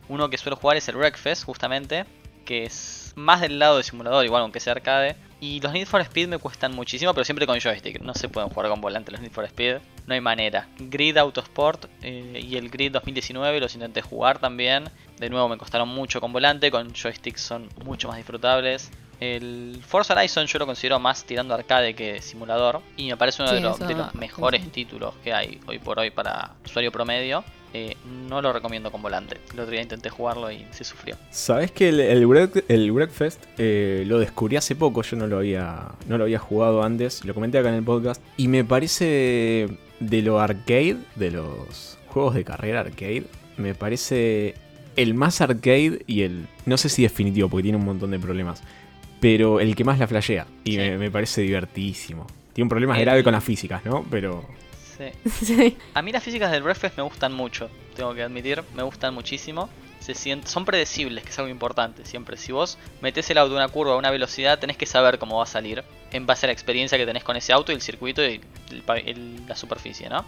Uno 0.07 0.28
que 0.28 0.39
suelo 0.39 0.55
jugar 0.55 0.76
es 0.76 0.88
el 0.89 0.95
Wreckfest, 0.95 1.43
justamente, 1.43 2.05
que 2.45 2.64
es 2.64 3.14
más 3.16 3.41
del 3.41 3.60
lado 3.60 3.78
de 3.78 3.84
simulador, 3.84 4.26
igual 4.26 4.41
aunque 4.41 4.60
sea 4.60 4.74
arcade. 4.74 5.18
Y 5.39 5.62
los 5.62 5.72
Need 5.72 5.86
for 5.86 6.01
Speed 6.01 6.30
me 6.30 6.39
cuestan 6.39 6.74
muchísimo, 6.74 7.14
pero 7.14 7.26
siempre 7.26 7.45
con 7.45 7.60
joystick. 7.60 8.01
No 8.01 8.16
se 8.16 8.28
pueden 8.28 8.49
jugar 8.49 8.72
con 8.72 8.82
volante 8.82 9.12
los 9.12 9.22
Need 9.22 9.32
for 9.32 9.45
Speed. 9.45 9.78
No 10.07 10.16
hay 10.16 10.20
manera. 10.20 10.68
Grid 10.80 11.16
Autosport 11.16 11.86
eh, 12.01 12.43
y 12.43 12.57
el 12.57 12.72
Grid 12.72 12.91
2019 12.91 13.60
los 13.60 13.76
intenté 13.76 14.01
jugar 14.01 14.39
también. 14.39 14.89
De 15.20 15.30
nuevo 15.30 15.47
me 15.47 15.60
costaron 15.60 15.89
mucho 15.89 16.20
con 16.22 16.34
volante, 16.34 16.72
con 16.72 16.91
joystick 16.91 17.38
son 17.38 17.70
mucho 17.86 18.07
más 18.07 18.18
disfrutables. 18.18 18.89
El 19.20 19.82
Forza 19.86 20.13
Horizon 20.13 20.45
yo 20.45 20.59
lo 20.59 20.65
considero 20.65 20.99
más 20.99 21.26
tirando 21.26 21.53
arcade 21.53 21.93
que 21.93 22.22
simulador 22.22 22.82
y 22.95 23.07
me 23.07 23.17
parece 23.17 23.43
uno 23.43 23.51
de, 23.51 23.59
los, 23.59 24.15
mejores 24.15 24.72
títulos 24.72 25.13
que 25.24 25.34
hay 25.34 25.59
hoy 25.67 25.80
por 25.80 25.99
hoy 25.99 26.09
para 26.09 26.51
usuario 26.65 26.91
promedio. 26.91 27.43
Eh, 27.72 27.95
no 28.28 28.41
lo 28.41 28.51
recomiendo 28.51 28.91
con 28.91 29.03
volante. 29.03 29.38
El 29.53 29.59
otro 29.59 29.72
día 29.72 29.82
intenté 29.82 30.09
jugarlo 30.09 30.51
y 30.51 30.65
se 30.72 30.84
sufrió. 30.84 31.17
Sabes 31.30 31.72
que 31.72 31.89
el, 31.89 31.99
el, 31.99 32.26
Breakfast 32.26 33.43
eh, 33.59 34.03
lo 34.07 34.17
descubrí 34.17 34.55
hace 34.55 34.76
poco, 34.76 35.03
yo 35.03 35.17
no 35.17 35.28
lo, 35.28 35.38
había, 35.38 35.89
no 36.07 36.17
lo 36.17 36.24
había 36.24 36.39
jugado 36.39 36.82
antes, 36.82 37.24
lo 37.26 37.36
comenté 37.36 37.59
acá 37.59 37.70
en 37.70 37.76
el 37.76 37.84
podcast 37.84 38.24
y 38.38 38.47
me 38.47 38.63
parece 38.63 39.67
de 39.99 40.22
lo 40.24 40.39
arcade, 40.39 40.97
de 41.15 41.30
los 41.30 41.99
juegos 42.07 42.34
de 42.34 42.43
carrera 42.43 42.80
arcade, 42.80 43.26
me 43.57 43.76
parece 43.76 44.55
el 44.95 45.13
más 45.13 45.41
arcade 45.41 46.03
y 46.07 46.24
el, 46.24 46.47
no 46.65 46.78
sé 46.78 46.89
si 46.89 47.03
definitivo 47.03 47.49
porque 47.49 47.63
tiene 47.63 47.78
un 47.78 47.86
montón 47.86 48.11
de 48.11 48.20
problemas, 48.20 48.63
pero 49.20 49.59
el 49.59 49.76
que 49.76 49.84
más 49.84 49.99
la 49.99 50.07
flashea. 50.07 50.47
Y 50.63 50.78
me, 50.78 51.11
parece 51.11 51.41
divertidísimo. 51.41 52.26
Tiene 52.53 52.65
un 52.65 52.70
problema 52.70 52.97
grave 52.97 53.24
con 53.24 53.34
las 53.34 53.43
físicas, 53.43 53.84
¿no? 53.86 54.05
Pero. 54.09 54.45
Sí. 55.32 55.78
A 55.93 56.01
mí 56.01 56.11
las 56.11 56.22
físicas 56.22 56.51
del 56.51 56.61
Breakfast 56.61 56.97
me 56.97 57.03
gustan 57.03 57.32
mucho, 57.32 57.70
tengo 57.95 58.13
que 58.13 58.22
admitir, 58.22 58.61
me 58.76 58.84
gustan 58.84 59.13
muchísimo. 59.13 59.70
Se 60.01 60.13
son 60.13 60.65
predecibles, 60.65 61.24
que 61.24 61.30
es 61.30 61.39
algo 61.39 61.49
importante 61.49 62.03
siempre. 62.03 62.36
Si 62.36 62.51
vos 62.51 62.78
metés 62.99 63.30
el 63.30 63.38
auto 63.38 63.53
a 63.53 63.57
una 63.63 63.70
curva 63.70 63.93
a 63.93 63.97
una 63.97 64.11
velocidad, 64.11 64.59
tenés 64.59 64.76
que 64.76 64.86
saber 64.86 65.17
cómo 65.17 65.38
va 65.38 65.43
a 65.43 65.45
salir 65.45 65.86
en 66.11 66.26
base 66.26 66.45
a 66.45 66.47
la 66.47 66.53
experiencia 66.53 66.97
que 66.97 67.05
tenés 67.05 67.24
con 67.24 67.38
ese 67.38 67.53
auto 67.53 67.72
y 67.72 67.76
el 67.76 67.82
circuito 67.82 68.22
y 68.26 68.41
la 69.47 69.55
superficie, 69.55 70.09
¿no? 70.09 70.26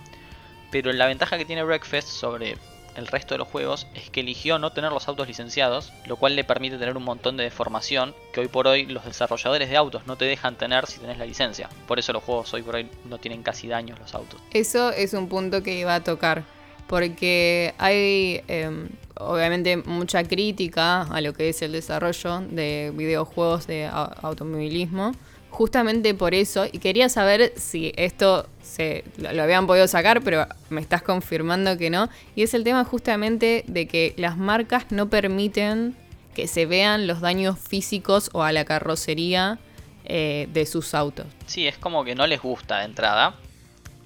Pero 0.71 0.93
la 0.93 1.05
ventaja 1.05 1.37
que 1.37 1.43
tiene 1.43 1.63
Breakfast 1.63 2.07
sobre 2.07 2.55
el 2.95 3.07
resto 3.07 3.33
de 3.33 3.39
los 3.39 3.47
juegos 3.47 3.87
es 3.95 4.09
que 4.09 4.21
eligió 4.21 4.59
no 4.59 4.71
tener 4.71 4.91
los 4.91 5.07
autos 5.07 5.27
licenciados, 5.27 5.91
lo 6.05 6.15
cual 6.15 6.35
le 6.35 6.43
permite 6.43 6.77
tener 6.77 6.97
un 6.97 7.03
montón 7.03 7.37
de 7.37 7.43
deformación 7.43 8.13
que 8.33 8.41
hoy 8.41 8.47
por 8.47 8.67
hoy 8.67 8.85
los 8.85 9.05
desarrolladores 9.05 9.69
de 9.69 9.77
autos 9.77 10.05
no 10.07 10.17
te 10.17 10.25
dejan 10.25 10.57
tener 10.57 10.85
si 10.87 10.99
tenés 10.99 11.17
la 11.17 11.25
licencia. 11.25 11.69
Por 11.87 11.99
eso 11.99 12.13
los 12.13 12.23
juegos 12.23 12.53
hoy 12.53 12.63
por 12.63 12.75
hoy 12.75 12.89
no 13.05 13.17
tienen 13.17 13.43
casi 13.43 13.67
daños 13.67 13.99
los 13.99 14.13
autos. 14.13 14.39
Eso 14.53 14.91
es 14.91 15.13
un 15.13 15.27
punto 15.27 15.63
que 15.63 15.79
iba 15.79 15.95
a 15.95 16.03
tocar, 16.03 16.43
porque 16.87 17.73
hay 17.77 18.41
em, 18.47 18.89
obviamente 19.15 19.77
mucha 19.77 20.23
crítica 20.23 21.03
a 21.03 21.21
lo 21.21 21.33
que 21.33 21.49
es 21.49 21.61
el 21.61 21.71
desarrollo 21.71 22.41
de 22.41 22.91
videojuegos 22.95 23.67
de 23.67 23.87
automovilismo 23.87 25.13
justamente 25.51 26.15
por 26.15 26.33
eso, 26.33 26.65
y 26.65 26.79
quería 26.79 27.09
saber 27.09 27.53
si 27.57 27.91
esto 27.97 28.47
se 28.63 29.03
lo, 29.17 29.43
habían 29.43 29.67
podido 29.67 29.87
sacar, 29.87 30.21
pero 30.23 30.47
me 30.69 30.81
estás 30.81 31.03
confirmando 31.03 31.77
que 31.77 31.89
no, 31.89 32.09
y 32.35 32.43
es 32.43 32.53
el 32.53 32.63
tema 32.63 32.83
justamente 32.85 33.63
de 33.67 33.87
que 33.87 34.15
las 34.17 34.37
marcas 34.37 34.85
no 34.91 35.09
permiten 35.09 35.95
que 36.33 36.47
se 36.47 36.65
vean 36.65 37.05
los 37.05 37.19
daños 37.19 37.59
físicos 37.59 38.29
o 38.33 38.43
a 38.43 38.53
la 38.53 38.63
carrocería 38.63 39.59
eh, 40.05 40.47
de 40.51 40.65
sus 40.65 40.95
autos. 40.95 41.27
Sí, 41.45 41.67
es 41.67 41.77
como 41.77 42.05
que 42.05 42.15
no 42.15 42.25
les 42.25 42.41
gusta 42.41 42.79
de 42.79 42.85
entrada, 42.85 43.35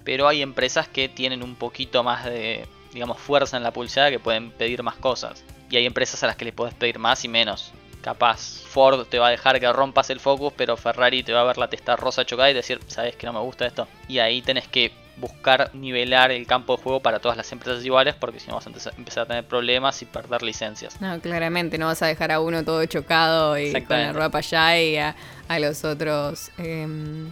pero 0.03 0.27
hay 0.27 0.41
empresas 0.41 0.87
que 0.87 1.07
tienen 1.07 1.43
un 1.43 1.55
poquito 1.55 2.03
más 2.03 2.25
de, 2.25 2.65
digamos, 2.91 3.19
fuerza 3.19 3.55
en 3.55 3.63
la 3.63 3.71
pulsada 3.71 4.09
que 4.09 4.19
pueden 4.19 4.49
pedir 4.49 4.81
más 4.81 4.95
cosas. 4.95 5.43
Y 5.69 5.77
hay 5.77 5.85
empresas 5.85 6.23
a 6.23 6.27
las 6.27 6.35
que 6.35 6.45
les 6.45 6.53
puedes 6.53 6.73
pedir 6.73 6.97
más 6.97 7.23
y 7.23 7.27
menos 7.27 7.71
capaz 8.05 8.61
Ford 8.67 9.07
te 9.07 9.17
va 9.17 9.29
a 9.29 9.31
dejar 9.31 9.59
que 9.59 9.73
rompas 9.73 10.11
el 10.11 10.19
focus, 10.19 10.53
pero 10.55 10.77
Ferrari 10.77 11.23
te 11.23 11.33
va 11.33 11.41
a 11.41 11.43
ver 11.43 11.57
la 11.57 11.71
testa 11.71 11.95
rosa 11.95 12.23
chocada 12.23 12.51
y 12.51 12.53
decir, 12.53 12.79
sabes 12.85 13.15
que 13.15 13.25
no 13.25 13.33
me 13.33 13.39
gusta 13.39 13.65
esto. 13.65 13.87
Y 14.07 14.19
ahí 14.19 14.43
tenés 14.43 14.67
que 14.67 14.91
buscar 15.17 15.71
nivelar 15.73 16.29
el 16.29 16.45
campo 16.45 16.77
de 16.77 16.83
juego 16.83 16.99
para 16.99 17.17
todas 17.17 17.35
las 17.35 17.51
empresas 17.51 17.83
iguales, 17.83 18.13
porque 18.13 18.39
si 18.39 18.47
no 18.47 18.55
vas 18.55 18.67
a 18.67 18.91
empezar 18.95 19.23
a 19.23 19.25
tener 19.25 19.45
problemas 19.45 20.03
y 20.03 20.05
perder 20.05 20.43
licencias. 20.43 21.01
No, 21.01 21.19
claramente, 21.19 21.79
no 21.79 21.87
vas 21.87 22.03
a 22.03 22.05
dejar 22.05 22.31
a 22.31 22.41
uno 22.41 22.63
todo 22.63 22.85
chocado 22.85 23.57
y 23.57 23.71
con 23.81 23.99
la 23.99 24.13
ropa 24.13 24.37
allá 24.37 24.79
y 24.79 24.97
a, 24.97 25.15
los 25.59 25.83
otros 25.83 26.51
em, 26.59 27.27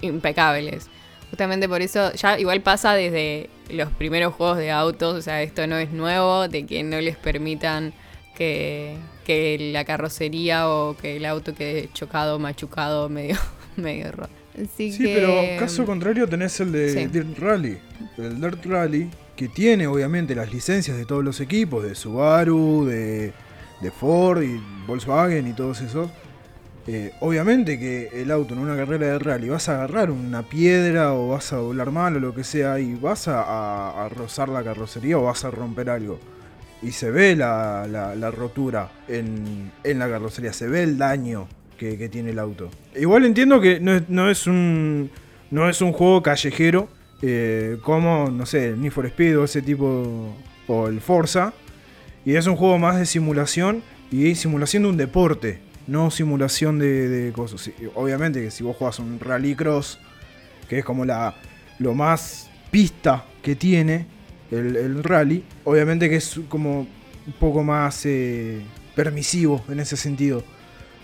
impecables. 0.00 0.88
Justamente 1.30 1.68
por 1.68 1.80
eso, 1.80 2.12
ya 2.14 2.36
igual 2.40 2.60
pasa 2.62 2.94
desde 2.94 3.50
los 3.70 3.92
primeros 3.92 4.34
juegos 4.34 4.58
de 4.58 4.72
autos, 4.72 5.14
o 5.14 5.22
sea, 5.22 5.42
esto 5.42 5.64
no 5.68 5.76
es 5.76 5.92
nuevo, 5.92 6.48
de 6.48 6.66
que 6.66 6.82
no 6.82 7.00
les 7.00 7.16
permitan 7.16 7.92
que, 8.34 8.96
que 9.28 9.70
la 9.72 9.84
carrocería 9.84 10.68
o 10.70 10.96
que 10.96 11.18
el 11.18 11.26
auto 11.26 11.54
quede 11.54 11.90
chocado, 11.92 12.38
machucado, 12.38 13.08
medio, 13.10 13.36
medio 13.76 14.10
roto. 14.10 14.30
Así 14.54 14.90
Sí, 14.90 15.04
que, 15.04 15.14
pero 15.14 15.34
caso 15.60 15.84
contrario 15.84 16.26
tenés 16.26 16.58
el 16.60 16.72
de 16.72 16.88
Sí. 16.92 17.06
Dirt 17.06 17.38
Rally. 17.38 17.78
El 18.16 18.40
Dirt 18.40 18.64
Rally, 18.64 19.10
que 19.36 19.48
tiene 19.48 19.86
obviamente 19.86 20.34
las 20.34 20.50
licencias 20.52 20.96
de 20.96 21.04
todos 21.04 21.22
los 21.22 21.40
equipos, 21.40 21.84
de 21.84 21.94
Subaru, 21.94 22.86
de, 22.86 23.32
de 23.82 23.90
Ford 23.90 24.42
y 24.42 24.58
Volkswagen 24.86 25.46
y 25.46 25.52
todos 25.52 25.80
esos. 25.82 26.08
Eh, 26.86 27.12
obviamente 27.20 27.78
que 27.78 28.08
el 28.14 28.30
auto 28.30 28.54
en 28.54 28.60
una 28.60 28.74
carrera 28.74 29.08
de 29.08 29.18
rally 29.18 29.50
vas 29.50 29.68
a 29.68 29.74
agarrar 29.74 30.10
una 30.10 30.42
piedra 30.48 31.12
o 31.12 31.28
vas 31.28 31.52
a 31.52 31.58
volar 31.58 31.90
mal 31.90 32.16
o 32.16 32.18
lo 32.20 32.34
que 32.34 32.44
sea 32.44 32.80
y 32.80 32.94
vas 32.94 33.28
a, 33.28 33.42
a- 33.42 34.06
a 34.06 34.08
rozar 34.08 34.48
la 34.48 34.64
carrocería 34.64 35.18
o 35.18 35.24
vas 35.24 35.44
a 35.44 35.50
romper 35.50 35.90
algo. 35.90 36.18
Y 36.82 36.92
se 36.92 37.10
ve 37.10 37.34
la, 37.34 37.86
la- 37.88 38.30
rotura 38.30 38.90
en, 39.08 39.72
en 39.82 39.98
la 39.98 40.08
carrocería, 40.08 40.52
se 40.52 40.68
ve 40.68 40.82
el 40.84 40.96
daño 40.96 41.48
que, 41.76 41.98
que 41.98 42.08
tiene 42.08 42.30
el 42.30 42.38
auto. 42.38 42.70
Igual 42.94 43.24
entiendo 43.24 43.60
que 43.60 43.80
no 43.80 43.94
es, 43.96 44.08
no 44.08 44.30
es 44.30 44.46
un 44.46 45.10
no 45.50 45.68
es 45.68 45.80
un 45.80 45.92
juego 45.92 46.22
callejero 46.22 46.88
eh, 47.22 47.78
como, 47.82 48.30
no 48.30 48.46
sé, 48.46 48.68
el 48.68 48.80
Need 48.80 48.92
for 48.92 49.06
Speed 49.06 49.38
o 49.38 49.44
ese 49.44 49.62
tipo, 49.62 50.34
o 50.68 50.88
el 50.88 51.00
Forza. 51.00 51.52
Y 52.24 52.34
es 52.36 52.46
un 52.46 52.54
juego 52.56 52.78
más 52.78 52.96
de 52.98 53.06
simulación 53.06 53.82
y 54.12 54.34
simulación 54.34 54.82
de 54.84 54.88
un 54.90 54.96
deporte, 54.98 55.60
no 55.86 56.10
simulación 56.10 56.78
de, 56.78 57.08
de 57.08 57.32
cosas. 57.32 57.70
Obviamente 57.94 58.42
que 58.42 58.50
si 58.50 58.62
vos 58.62 58.76
jugás 58.76 58.98
un 58.98 59.18
rallycross, 59.18 59.98
que 60.68 60.78
es 60.80 60.84
como 60.84 61.04
la 61.04 61.34
lo 61.78 61.94
más 61.94 62.50
pista 62.70 63.24
que 63.42 63.56
tiene 63.56 64.06
el, 64.50 64.76
el 64.76 65.04
rally, 65.04 65.44
obviamente 65.64 66.08
que 66.08 66.16
es 66.16 66.40
como 66.48 66.80
un 66.80 67.32
poco 67.38 67.62
más 67.62 68.04
eh, 68.06 68.62
permisivo 68.94 69.62
en 69.68 69.80
ese 69.80 69.96
sentido. 69.96 70.42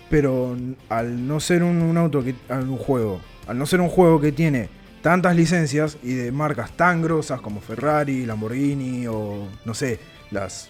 Pero 0.09 0.55
al 0.89 1.27
no 1.27 1.39
ser 1.39 1.63
un, 1.63 1.97
auto 1.97 2.23
que. 2.23 2.35
un 2.49 2.77
juego. 2.77 3.21
Al 3.47 3.57
no 3.57 3.65
ser 3.65 3.81
un 3.81 3.89
juego 3.89 4.19
que 4.19 4.31
tiene 4.31 4.69
tantas 5.01 5.35
licencias 5.35 5.97
y 6.03 6.13
de 6.13 6.31
marcas 6.31 6.75
tan 6.75 7.01
grosas 7.01 7.41
como 7.41 7.61
Ferrari, 7.61 8.25
Lamborghini 8.25 9.05
o 9.07 9.47
no 9.63 9.73
sé, 9.75 9.99
las 10.31 10.69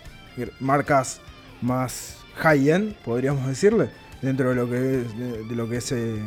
marcas 0.60 1.22
más 1.62 2.18
high-end, 2.36 2.96
podríamos 2.98 3.48
decirle, 3.48 3.90
dentro 4.22 4.50
de 4.50 4.56
lo 4.56 4.70
que 4.70 5.02
es, 5.02 5.18
de 5.18 5.56
lo 5.56 5.70
que 5.70 5.78
es 5.78 5.92
eh, 5.94 6.20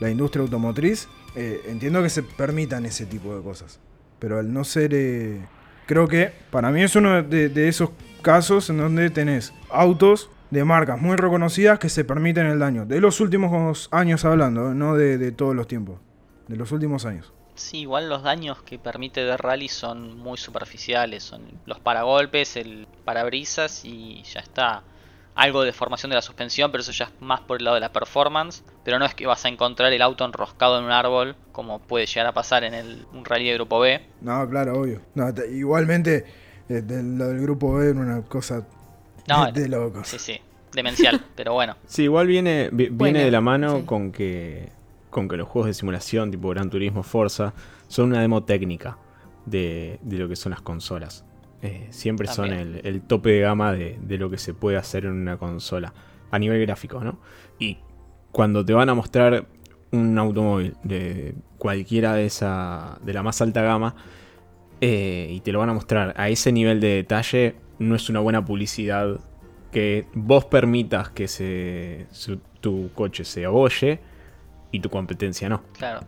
la 0.00 0.10
industria 0.10 0.42
automotriz, 0.42 1.06
eh, 1.36 1.62
entiendo 1.66 2.02
que 2.02 2.08
se 2.08 2.22
permitan 2.22 2.86
ese 2.86 3.04
tipo 3.04 3.36
de 3.36 3.42
cosas. 3.42 3.78
Pero 4.18 4.38
al 4.38 4.52
no 4.52 4.64
ser... 4.64 4.92
eh, 4.94 5.40
creo 5.86 6.08
que 6.08 6.32
para 6.50 6.70
mí 6.70 6.82
es 6.82 6.96
uno 6.96 7.22
de, 7.22 7.68
esos 7.68 7.90
casos 8.22 8.70
en 8.70 8.78
donde 8.78 9.10
tenés 9.10 9.52
autos 9.70 10.30
de 10.50 10.64
marcas 10.64 11.00
muy 11.00 11.16
reconocidas 11.16 11.78
que 11.78 11.88
se 11.88 12.04
permiten 12.04 12.46
el 12.46 12.58
daño. 12.58 12.86
De 12.86 13.00
los 13.00 13.20
últimos 13.20 13.88
años 13.90 14.24
hablando, 14.24 14.74
no 14.74 14.94
de, 14.94 15.18
de 15.18 15.32
todos 15.32 15.54
los 15.54 15.66
tiempos. 15.66 16.00
De 16.48 16.56
los 16.56 16.72
últimos 16.72 17.04
años. 17.06 17.32
Sí, 17.54 17.80
igual 17.80 18.08
los 18.08 18.22
daños 18.22 18.62
que 18.62 18.78
permite 18.78 19.24
de 19.24 19.36
rally 19.36 19.68
son 19.68 20.18
muy 20.18 20.36
superficiales. 20.36 21.22
Son 21.22 21.42
los 21.66 21.78
paragolpes, 21.78 22.56
el 22.56 22.86
parabrisas 23.04 23.84
y 23.84 24.22
ya 24.24 24.40
está. 24.40 24.82
Algo 25.36 25.60
de 25.60 25.66
deformación 25.66 26.10
de 26.10 26.16
la 26.16 26.22
suspensión, 26.22 26.70
pero 26.70 26.82
eso 26.82 26.92
ya 26.92 27.06
es 27.06 27.10
más 27.20 27.40
por 27.40 27.58
el 27.58 27.64
lado 27.64 27.74
de 27.74 27.80
la 27.80 27.92
performance. 27.92 28.62
Pero 28.84 28.98
no 29.00 29.04
es 29.04 29.14
que 29.14 29.26
vas 29.26 29.44
a 29.44 29.48
encontrar 29.48 29.92
el 29.92 30.00
auto 30.00 30.24
enroscado 30.24 30.78
en 30.78 30.84
un 30.84 30.92
árbol, 30.92 31.34
como 31.50 31.80
puede 31.80 32.06
llegar 32.06 32.26
a 32.26 32.32
pasar 32.32 32.62
en 32.64 32.72
el, 32.74 33.04
un 33.12 33.24
rally 33.24 33.48
de 33.48 33.54
grupo 33.54 33.80
B. 33.80 34.00
No, 34.20 34.48
claro, 34.48 34.80
obvio. 34.80 35.00
No, 35.14 35.34
te- 35.34 35.50
igualmente, 35.50 36.24
eh, 36.68 36.82
de- 36.82 37.02
lo 37.02 37.28
del 37.28 37.40
grupo 37.40 37.74
B 37.74 37.90
era 37.90 37.98
una 37.98 38.22
cosa 38.22 38.64
No, 39.26 39.46
de, 39.50 39.62
de 39.62 39.68
locos. 39.68 40.06
Sí, 40.06 40.18
sí, 40.20 40.40
demencial, 40.72 41.20
pero 41.34 41.54
bueno. 41.54 41.76
Sí, 41.86 42.04
igual 42.04 42.28
viene, 42.28 42.68
vi- 42.70 42.84
viene 42.84 42.92
Bueno, 42.92 43.18
de 43.18 43.30
la 43.32 43.40
mano 43.40 43.78
sí. 43.78 43.82
con 43.86 44.12
que 44.12 44.68
con 45.10 45.28
que 45.28 45.36
los 45.36 45.46
juegos 45.48 45.68
de 45.68 45.74
simulación 45.74 46.30
tipo 46.32 46.48
Gran 46.50 46.70
Turismo 46.70 47.04
Forza 47.04 47.54
son 47.86 48.06
una 48.10 48.20
demo 48.20 48.42
técnica 48.42 48.98
de, 49.46 49.98
de 50.02 50.16
lo 50.18 50.28
que 50.28 50.34
son 50.36 50.50
las 50.50 50.60
consolas. 50.60 51.24
Eh, 51.66 51.86
siempre 51.88 52.26
son 52.28 52.52
el, 52.52 52.80
el 52.84 53.00
tope 53.00 53.30
de 53.30 53.40
gama 53.40 53.72
de, 53.72 53.98
de 54.02 54.18
lo 54.18 54.28
que 54.28 54.36
se 54.36 54.52
puede 54.52 54.76
hacer 54.76 55.06
en 55.06 55.12
una 55.12 55.38
consola 55.38 55.94
a 56.30 56.38
nivel 56.38 56.60
gráfico, 56.60 57.02
¿no? 57.02 57.18
Y 57.58 57.78
cuando 58.32 58.62
te 58.64 58.74
van 58.74 58.90
a 58.90 58.94
mostrar 58.94 59.46
un 59.90 60.18
automóvil 60.18 60.76
de 60.82 61.34
cualquiera 61.56 62.12
de 62.14 62.26
esa 62.26 62.98
de 63.02 63.14
la 63.14 63.22
más 63.22 63.40
alta 63.40 63.62
gama 63.62 63.94
eh, 64.82 65.28
y 65.30 65.40
te 65.40 65.52
lo 65.52 65.60
van 65.60 65.70
a 65.70 65.72
mostrar 65.72 66.12
a 66.18 66.28
ese 66.28 66.52
nivel 66.52 66.80
de 66.80 66.88
detalle, 66.96 67.54
no 67.78 67.94
es 67.94 68.10
una 68.10 68.20
buena 68.20 68.44
publicidad 68.44 69.20
que 69.72 70.06
vos 70.12 70.44
permitas 70.44 71.08
que 71.10 71.28
se, 71.28 72.06
su- 72.10 72.40
tu 72.60 72.90
coche 72.94 73.24
se 73.24 73.46
abolle 73.46 74.00
y 74.70 74.80
tu 74.80 74.90
competencia 74.90 75.48
no. 75.48 75.62
Claro. 75.78 76.00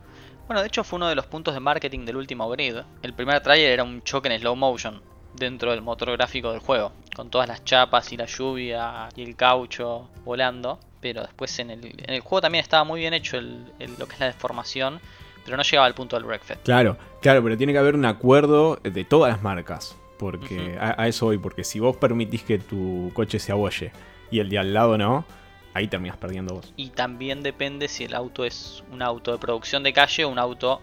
Bueno, 0.46 0.60
de 0.60 0.66
hecho 0.68 0.84
fue 0.84 0.98
uno 0.98 1.08
de 1.08 1.14
los 1.14 1.26
puntos 1.26 1.54
de 1.54 1.60
marketing 1.60 2.04
del 2.04 2.16
último 2.16 2.48
grid. 2.50 2.76
El 3.02 3.14
primer 3.14 3.40
trailer 3.40 3.70
era 3.70 3.84
un 3.84 4.02
choque 4.02 4.28
en 4.28 4.38
slow 4.38 4.54
motion 4.54 5.00
dentro 5.36 5.70
del 5.70 5.82
motor 5.82 6.10
gráfico 6.12 6.50
del 6.50 6.60
juego, 6.60 6.92
con 7.14 7.30
todas 7.30 7.48
las 7.48 7.64
chapas 7.64 8.12
y 8.12 8.16
la 8.16 8.26
lluvia 8.26 9.08
y 9.16 9.22
el 9.22 9.36
caucho 9.36 10.08
volando. 10.24 10.78
Pero 11.00 11.22
después 11.22 11.58
en 11.58 11.70
el, 11.70 11.84
en 11.84 12.14
el 12.14 12.20
juego 12.20 12.40
también 12.40 12.62
estaba 12.62 12.82
muy 12.84 13.00
bien 13.00 13.14
hecho 13.14 13.36
el, 13.38 13.64
el- 13.78 13.94
lo 13.98 14.06
que 14.06 14.14
es 14.14 14.20
la 14.20 14.26
deformación, 14.26 15.00
pero 15.44 15.56
no 15.56 15.62
llegaba 15.62 15.86
al 15.86 15.94
punto 15.94 16.16
del 16.16 16.24
Wreckfest. 16.24 16.62
Claro, 16.64 16.96
claro, 17.22 17.42
pero 17.44 17.56
tiene 17.56 17.72
que 17.72 17.78
haber 17.78 17.94
un 17.94 18.04
acuerdo 18.06 18.76
de 18.82 19.04
todas 19.04 19.32
las 19.32 19.42
marcas. 19.42 19.96
Porque 20.18 20.78
a, 20.80 21.00
a 21.00 21.08
eso 21.08 21.26
voy, 21.26 21.36
porque 21.38 21.62
si 21.62 21.78
vos 21.78 21.96
permitís 21.98 22.42
que 22.42 22.58
tu 22.58 23.10
coche 23.12 23.38
se 23.38 23.52
abolle 23.52 23.92
y 24.30 24.38
el 24.40 24.48
de 24.48 24.58
al 24.58 24.72
lado 24.72 24.96
no, 24.96 25.26
ahí 25.74 25.88
terminas 25.88 26.16
perdiendo 26.16 26.54
vos. 26.54 26.72
Y 26.76 26.88
también 26.88 27.42
depende 27.42 27.86
si 27.86 28.04
el 28.04 28.14
auto 28.14 28.46
es 28.46 28.82
un 28.90 29.02
auto 29.02 29.30
de 29.32 29.38
producción 29.38 29.82
de 29.82 29.92
calle 29.92 30.24
o 30.24 30.30
un 30.30 30.38
auto 30.38 30.80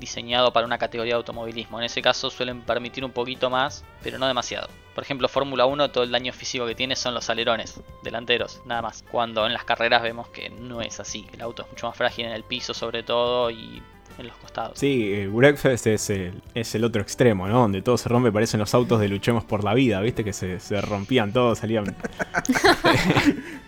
diseñado 0.00 0.52
para 0.52 0.66
una 0.66 0.78
categoría 0.78 1.14
de 1.14 1.18
automovilismo. 1.18 1.78
En 1.78 1.84
ese 1.84 2.02
caso 2.02 2.30
suelen 2.30 2.62
permitir 2.62 3.04
un 3.04 3.12
poquito 3.12 3.50
más, 3.50 3.84
pero 4.02 4.18
no 4.18 4.26
demasiado. 4.26 4.68
Por 4.94 5.04
ejemplo, 5.04 5.28
Fórmula 5.28 5.66
1 5.66 5.90
todo 5.92 6.02
el 6.02 6.10
daño 6.10 6.32
físico 6.32 6.66
que 6.66 6.74
tiene 6.74 6.96
son 6.96 7.14
los 7.14 7.30
alerones 7.30 7.80
delanteros, 8.02 8.60
nada 8.66 8.82
más. 8.82 9.04
Cuando 9.10 9.46
en 9.46 9.52
las 9.52 9.64
carreras 9.64 10.02
vemos 10.02 10.28
que 10.28 10.50
no 10.50 10.80
es 10.80 10.98
así. 10.98 11.26
El 11.32 11.42
auto 11.42 11.62
es 11.62 11.68
mucho 11.68 11.86
más 11.86 11.96
frágil 11.96 12.26
en 12.26 12.32
el 12.32 12.42
piso 12.42 12.74
sobre 12.74 13.02
todo 13.04 13.50
y 13.50 13.80
en 14.18 14.26
los 14.26 14.36
costados. 14.36 14.78
Sí, 14.78 15.12
el 15.14 15.30
Breakfast 15.30 15.86
es 15.86 16.10
el, 16.10 16.42
es 16.54 16.74
el 16.74 16.84
otro 16.84 17.00
extremo, 17.00 17.46
¿no? 17.48 17.60
Donde 17.60 17.80
todo 17.80 17.96
se 17.96 18.08
rompe, 18.08 18.30
parecen 18.32 18.60
los 18.60 18.74
autos 18.74 19.00
de 19.00 19.08
Luchemos 19.08 19.44
por 19.44 19.62
la 19.64 19.72
Vida, 19.72 20.00
¿viste? 20.00 20.24
Que 20.24 20.32
se, 20.32 20.58
se 20.60 20.80
rompían 20.80 21.32
todos, 21.32 21.58
salían... 21.60 21.84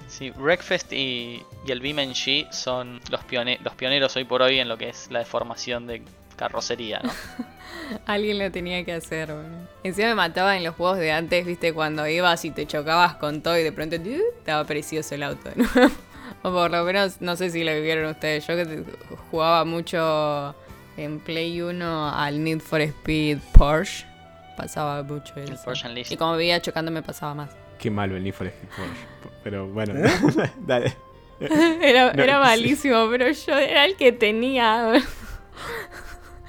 Sí, 0.08 0.30
Wreckfest 0.30 0.92
y, 0.92 1.42
y 1.66 1.70
el 1.72 1.80
BeamNG 1.80 2.52
son 2.52 3.00
los, 3.10 3.22
pione- 3.24 3.58
los 3.64 3.74
pioneros 3.74 4.14
hoy 4.16 4.24
por 4.24 4.42
hoy 4.42 4.58
en 4.58 4.68
lo 4.68 4.76
que 4.76 4.90
es 4.90 5.10
la 5.10 5.20
deformación 5.20 5.86
de 5.86 6.02
carrocería, 6.36 7.00
¿no? 7.02 7.10
Alguien 8.06 8.38
lo 8.38 8.50
tenía 8.50 8.84
que 8.84 8.92
hacer, 8.92 9.28
boludo. 9.32 9.68
Encima 9.84 10.08
me 10.08 10.14
mataba 10.14 10.56
en 10.56 10.64
los 10.64 10.74
juegos 10.74 10.98
de 10.98 11.12
antes, 11.12 11.44
viste, 11.44 11.72
cuando 11.72 12.06
ibas 12.06 12.44
y 12.44 12.50
te 12.50 12.66
chocabas 12.66 13.14
con 13.16 13.42
todo 13.42 13.58
y 13.58 13.62
de 13.62 13.72
pronto 13.72 14.00
¡tu! 14.00 14.10
estaba 14.38 14.64
precioso 14.64 15.14
el 15.14 15.22
auto. 15.24 15.50
¿no? 15.56 15.66
o 16.42 16.52
por 16.52 16.70
lo 16.70 16.84
menos, 16.84 17.20
no 17.20 17.36
sé 17.36 17.50
si 17.50 17.64
lo 17.64 17.74
vivieron 17.74 18.06
ustedes. 18.10 18.46
Yo 18.46 18.56
que 18.56 18.84
jugaba 19.30 19.64
mucho 19.64 20.54
en 20.96 21.20
Play 21.20 21.60
1 21.60 22.14
al 22.14 22.42
Need 22.42 22.60
for 22.60 22.80
Speed 22.80 23.38
Porsche. 23.52 24.06
Pasaba 24.56 25.02
mucho 25.02 25.34
eso. 25.36 25.52
El 25.52 25.58
Porsche 25.58 25.88
Unleashed. 25.88 26.12
Y 26.12 26.16
como 26.16 26.36
vivía 26.36 26.60
chocando 26.62 26.90
me 26.90 27.02
pasaba 27.02 27.34
más. 27.34 27.50
Qué 27.78 27.90
malo 27.90 28.16
el 28.16 28.22
Need 28.24 28.34
for 28.34 28.46
Speed 28.46 28.68
Porsche. 28.76 29.32
Pero 29.42 29.66
bueno, 29.68 29.94
dale. 30.58 30.94
Era, 31.40 32.12
No, 32.12 32.22
era 32.22 32.36
sí. 32.36 32.40
malísimo, 32.44 33.08
pero 33.10 33.28
yo 33.30 33.56
era 33.58 33.84
el 33.84 33.96
que 33.96 34.12
tenía. 34.12 34.92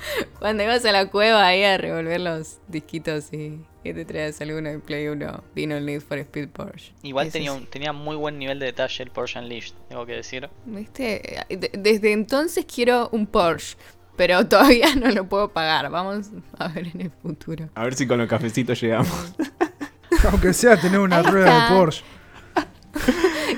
Cuando 0.39 0.63
ibas 0.63 0.83
a 0.85 0.91
la 0.91 1.07
cueva 1.09 1.45
ahí 1.45 1.63
a 1.63 1.77
revolver 1.77 2.19
los 2.21 2.57
disquitos 2.67 3.31
y 3.33 3.59
que 3.83 3.93
te 3.93 4.05
traías 4.05 4.39
alguno 4.41 4.69
de 4.69 4.79
Play 4.79 5.07
1, 5.09 5.43
vino 5.55 5.75
el 5.75 5.85
Need 5.85 6.01
for 6.01 6.17
Speed 6.17 6.49
Porsche. 6.49 6.93
Igual 7.03 7.31
tenía, 7.31 7.51
un, 7.53 7.65
tenía 7.65 7.91
muy 7.93 8.15
buen 8.15 8.37
nivel 8.39 8.59
de 8.59 8.67
detalle 8.67 9.03
el 9.03 9.11
Porsche 9.11 9.39
Unleashed, 9.39 9.73
tengo 9.89 10.05
que 10.05 10.13
decir. 10.13 10.49
¿Viste? 10.65 11.45
De- 11.49 11.71
Desde 11.77 12.11
entonces 12.13 12.65
quiero 12.65 13.09
un 13.11 13.27
Porsche, 13.27 13.75
pero 14.15 14.45
todavía 14.47 14.95
no 14.95 15.09
lo 15.11 15.25
puedo 15.27 15.49
pagar. 15.51 15.89
Vamos 15.89 16.29
a 16.57 16.67
ver 16.69 16.87
en 16.93 17.01
el 17.01 17.11
futuro. 17.11 17.69
A 17.75 17.83
ver 17.83 17.93
si 17.95 18.07
con 18.07 18.17
los 18.19 18.27
cafecitos 18.29 18.79
llegamos. 18.79 19.33
Aunque 20.31 20.53
sea 20.53 20.79
tener 20.79 20.99
una 20.99 21.17
Ahí 21.17 21.23
rueda 21.23 21.57
está. 21.63 21.73
de 21.73 21.79
Porsche. 21.79 22.03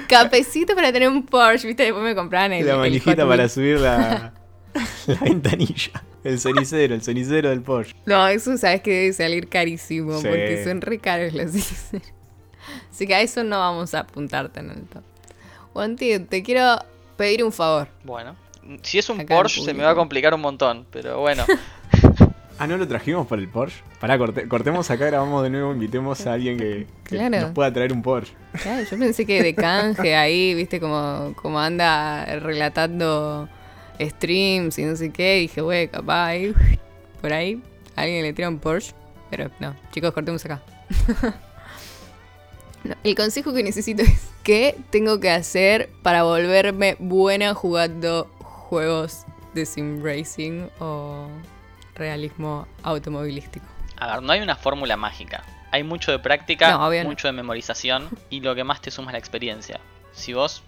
Capecito 0.08 0.76
para 0.76 0.92
tener 0.92 1.10
un 1.10 1.24
Porsche, 1.26 1.68
¿viste? 1.68 1.84
Después 1.84 2.04
me 2.04 2.16
compraban 2.16 2.54
el. 2.54 2.66
la 2.66 2.78
manijita 2.78 3.28
para 3.28 3.48
subir 3.50 3.80
la, 3.80 4.34
la 5.08 5.16
ventanilla. 5.22 5.92
El 6.26 6.40
cenicero, 6.40 6.94
el 6.96 7.02
cenicero 7.02 7.50
del 7.50 7.62
Porsche. 7.62 7.96
No, 8.06 8.28
eso 8.28 8.58
sabes 8.58 8.82
que 8.82 8.92
debe 8.92 9.14
salir 9.14 9.48
carísimo 9.48 10.20
Sí. 10.20 10.28
porque 10.28 10.64
son 10.66 10.82
re 10.82 11.00
caros 11.00 11.32
los 11.34 11.52
ceniceros. 11.52 12.12
Así 12.92 13.06
que 13.08 13.16
a 13.16 13.22
eso 13.22 13.44
no 13.44 13.60
vamos 13.60 13.94
a 13.94 14.00
apuntar 14.00 14.50
tan 14.50 14.70
alto. 14.72 15.02
Wanti, 15.74 16.20
te 16.20 16.42
quiero 16.44 16.78
pedir 17.16 17.44
un 17.44 17.52
favor. 17.52 17.88
Bueno, 18.04 18.36
Si 18.82 18.98
es 18.98 19.10
un 19.10 19.20
Acá 19.22 19.36
Porsche 19.36 19.62
se 19.64 19.74
me 19.74 19.84
va 19.84 19.92
a 19.92 19.96
complicar 19.96 20.34
un 20.34 20.42
montón, 20.42 20.86
pero 20.92 21.20
bueno. 21.22 21.46
Ah, 22.58 22.68
¿no 22.68 22.78
lo 22.78 22.88
trajimos 22.88 23.28
por 23.28 23.38
el 23.38 23.50
Porsche? 23.50 23.82
Pará, 24.00 24.18
corte- 24.18 24.48
cortemos 24.48 24.90
acá, 24.90 25.08
grabamos 25.08 25.44
de 25.44 25.50
nuevo, 25.50 25.74
invitemos 25.74 26.26
a 26.26 26.32
alguien 26.34 26.58
que, 26.58 26.88
que 27.04 27.18
Claro. 27.18 27.42
nos 27.42 27.52
pueda 27.52 27.74
traer 27.74 27.92
un 27.92 28.02
Porsche. 28.02 28.32
Claro, 28.64 28.82
yo 28.90 28.98
pensé 28.98 29.26
que 29.26 29.44
de 29.44 29.54
canje 29.54 30.16
ahí, 30.16 30.54
viste, 30.56 30.80
como, 30.80 31.34
como 31.36 31.60
anda 31.60 32.24
relatando 32.40 33.50
streams 34.00 34.78
y 34.80 34.84
no 34.84 34.96
sé 34.96 35.12
qué. 35.12 35.36
Dije, 35.36 35.62
güey, 35.62 35.88
capaz 35.88 36.26
ahí, 36.28 36.54
por 37.22 37.34
ahí, 37.34 37.62
alguien 37.96 38.24
le 38.24 38.34
tira 38.34 38.50
un 38.50 38.60
Porsche. 38.60 38.94
Pero 39.30 39.50
no, 39.60 39.76
chicos, 39.92 40.14
cortemos 40.14 40.44
acá. 40.46 40.62
No, 42.84 42.94
el 43.04 43.16
consejo 43.16 43.52
que 43.52 43.64
necesito 43.64 44.04
es 44.04 44.30
¿qué 44.44 44.78
tengo 44.92 45.20
que 45.20 45.32
hacer 45.32 45.90
para 46.04 46.22
volverme 46.22 46.96
buena 47.00 47.56
jugando 47.56 48.26
juegos 48.40 49.26
de 49.56 49.66
sim 49.66 50.04
racing 50.04 50.68
o 50.80 51.28
realismo 51.96 52.68
automovilístico? 52.84 53.66
A 53.98 54.14
ver, 54.14 54.22
no 54.22 54.32
hay 54.34 54.42
una 54.42 54.56
fórmula 54.56 54.98
mágica. 54.98 55.44
Hay 55.72 55.84
mucho 55.84 56.12
de 56.12 56.20
práctica, 56.20 56.74
No, 56.74 56.88
obvio 56.88 57.02
no. 57.04 57.10
mucho 57.10 57.28
de 57.28 57.32
memorización 57.34 58.08
y 58.30 58.42
lo 58.42 58.54
que 58.54 58.64
más 58.64 58.82
te 58.82 58.92
suma 58.92 59.10
es 59.10 59.14
la 59.14 59.20
experiencia. 59.20 59.80
Si 60.14 60.34
vos, 60.34 60.62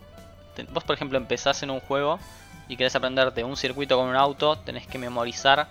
vos 0.73 0.83
por 0.83 0.95
ejemplo 0.95 1.19
empezás 1.19 1.61
en 1.61 1.69
un 1.69 1.79
juego 1.81 2.19
y 2.67 2.77
querés 2.77 2.95
aprenderte 2.95 3.43
un 3.43 3.55
circuito 3.55 3.97
con 3.97 4.07
un 4.07 4.15
auto, 4.15 4.57
tenés 4.57 4.87
que 4.87 4.97
memorizar 4.97 5.67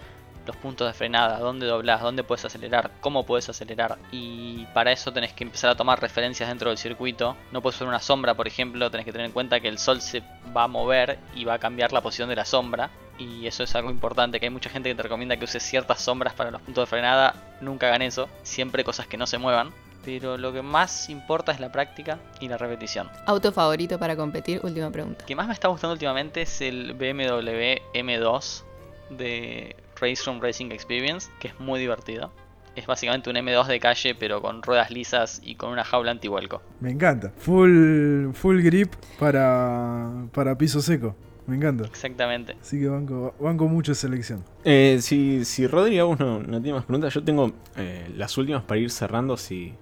los 0.47 0.57
puntos 0.57 0.87
de 0.87 0.95
frenada, 0.95 1.39
dónde 1.39 1.67
doblás, 1.67 2.01
dónde 2.01 2.23
puedes 2.23 2.45
acelerar, 2.45 2.93
cómo 3.01 3.27
puedes 3.27 3.49
acelerar. 3.49 3.99
Y 4.13 4.65
para 4.67 4.93
eso 4.93 5.13
tenés 5.13 5.33
que 5.33 5.45
empezar 5.45 5.71
a 5.71 5.75
tomar 5.75 6.01
referencias 6.01 6.49
dentro 6.49 6.71
del 6.71 6.79
circuito. 6.79 7.37
No 7.53 7.61
puedes 7.61 7.79
ver 7.79 7.89
una 7.89 8.01
sombra, 8.01 8.35
por 8.35 8.47
ejemplo, 8.47 8.91
tenés 8.91 9.05
que 9.05 9.13
tener 9.13 9.27
en 9.27 9.33
cuenta 9.33 9.61
que 9.61 9.69
el 9.69 9.79
sol 9.79 10.01
se 10.01 10.23
va 10.57 10.65
a 10.65 10.69
mover 10.69 11.19
y 11.35 11.45
va 11.45 11.55
a 11.55 11.59
cambiar 11.59 11.93
la 11.93 12.01
posición 12.01 12.29
de 12.29 12.37
la 12.37 12.45
sombra. 12.45 12.91
Y 13.19 13.47
eso 13.47 13.63
es 13.63 13.75
algo 13.75 13.91
importante, 13.91 14.39
que 14.39 14.47
hay 14.47 14.51
mucha 14.51 14.71
gente 14.71 14.91
que 14.91 14.95
te 14.95 15.03
recomienda 15.03 15.37
que 15.37 15.45
uses 15.45 15.63
ciertas 15.63 16.01
sombras 16.01 16.35
para 16.35 16.51
los 16.51 16.61
puntos 16.61 16.83
de 16.83 16.87
frenada. 16.87 17.35
Nunca 17.61 17.89
hagan 17.89 18.03
eso, 18.03 18.29
siempre 18.43 18.85
cosas 18.85 19.07
que 19.07 19.17
no 19.17 19.27
se 19.27 19.39
muevan. 19.39 19.73
Pero 20.07 20.39
lo 20.39 20.53
que 20.53 20.63
más 20.63 21.11
importa 21.11 21.51
es 21.51 21.59
la 21.59 21.73
práctica 21.73 22.21
y 22.39 22.47
la 22.47 22.57
repetición. 22.57 23.09
¿Auto 23.27 23.51
favorito 23.51 23.99
para 23.99 24.15
competir? 24.15 24.61
Última 24.63 24.89
pregunta. 24.93 25.19
El 25.23 25.27
que 25.27 25.35
más 25.35 25.49
me 25.49 25.53
está 25.53 25.67
gustando 25.67 25.95
últimamente 25.95 26.43
es 26.43 26.61
el 26.61 26.95
BMW 26.95 27.83
M2 27.93 28.63
de 29.11 29.75
Race 30.01 30.23
Room 30.25 30.41
Racing 30.41 30.71
Experience, 30.71 31.29
que 31.41 31.49
es 31.49 31.59
muy 31.59 31.81
divertido. 31.81 32.31
Es 32.77 32.87
básicamente 32.87 33.31
un 33.31 33.37
M2 33.37 33.67
de 33.67 33.81
calle, 33.81 34.15
pero 34.15 34.41
con 34.41 34.63
ruedas 34.63 34.93
lisas 34.93 35.41
y 35.43 35.57
con 35.57 35.71
una 35.71 35.83
jaula 35.83 36.13
antivuelco. 36.13 36.63
Me 36.79 36.93
encanta. 36.93 37.33
Full, 37.39 38.33
full 38.33 38.63
grip 38.63 38.95
para, 39.19 40.09
para 40.33 40.57
piso 40.57 40.81
seco. 40.81 41.17
Me 41.49 41.57
encanta. 41.57 41.85
Exactamente. 41.85 42.57
Así 42.61 42.79
que 42.79 42.87
banco, 42.87 43.35
banco 43.41 43.67
mucho 43.67 43.91
esa 43.91 44.07
elección. 44.07 44.45
Eh, 44.63 44.99
si, 45.01 45.45
si 45.45 45.67
Rodri 45.67 45.99
aún 45.99 46.17
no, 46.21 46.41
no 46.41 46.63
tiene 46.63 46.75
más 46.75 46.85
preguntas, 46.85 47.13
yo 47.13 47.25
tengo 47.25 47.51
eh, 47.77 48.09
las 48.15 48.37
últimas 48.39 48.63
para 48.63 48.81
ir 48.81 48.91
cerrando, 48.91 49.37
si, 49.37 49.73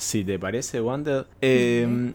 si 0.00 0.24
te 0.24 0.38
parece, 0.38 0.80
Wanted. 0.80 1.26
Eh, 1.40 2.12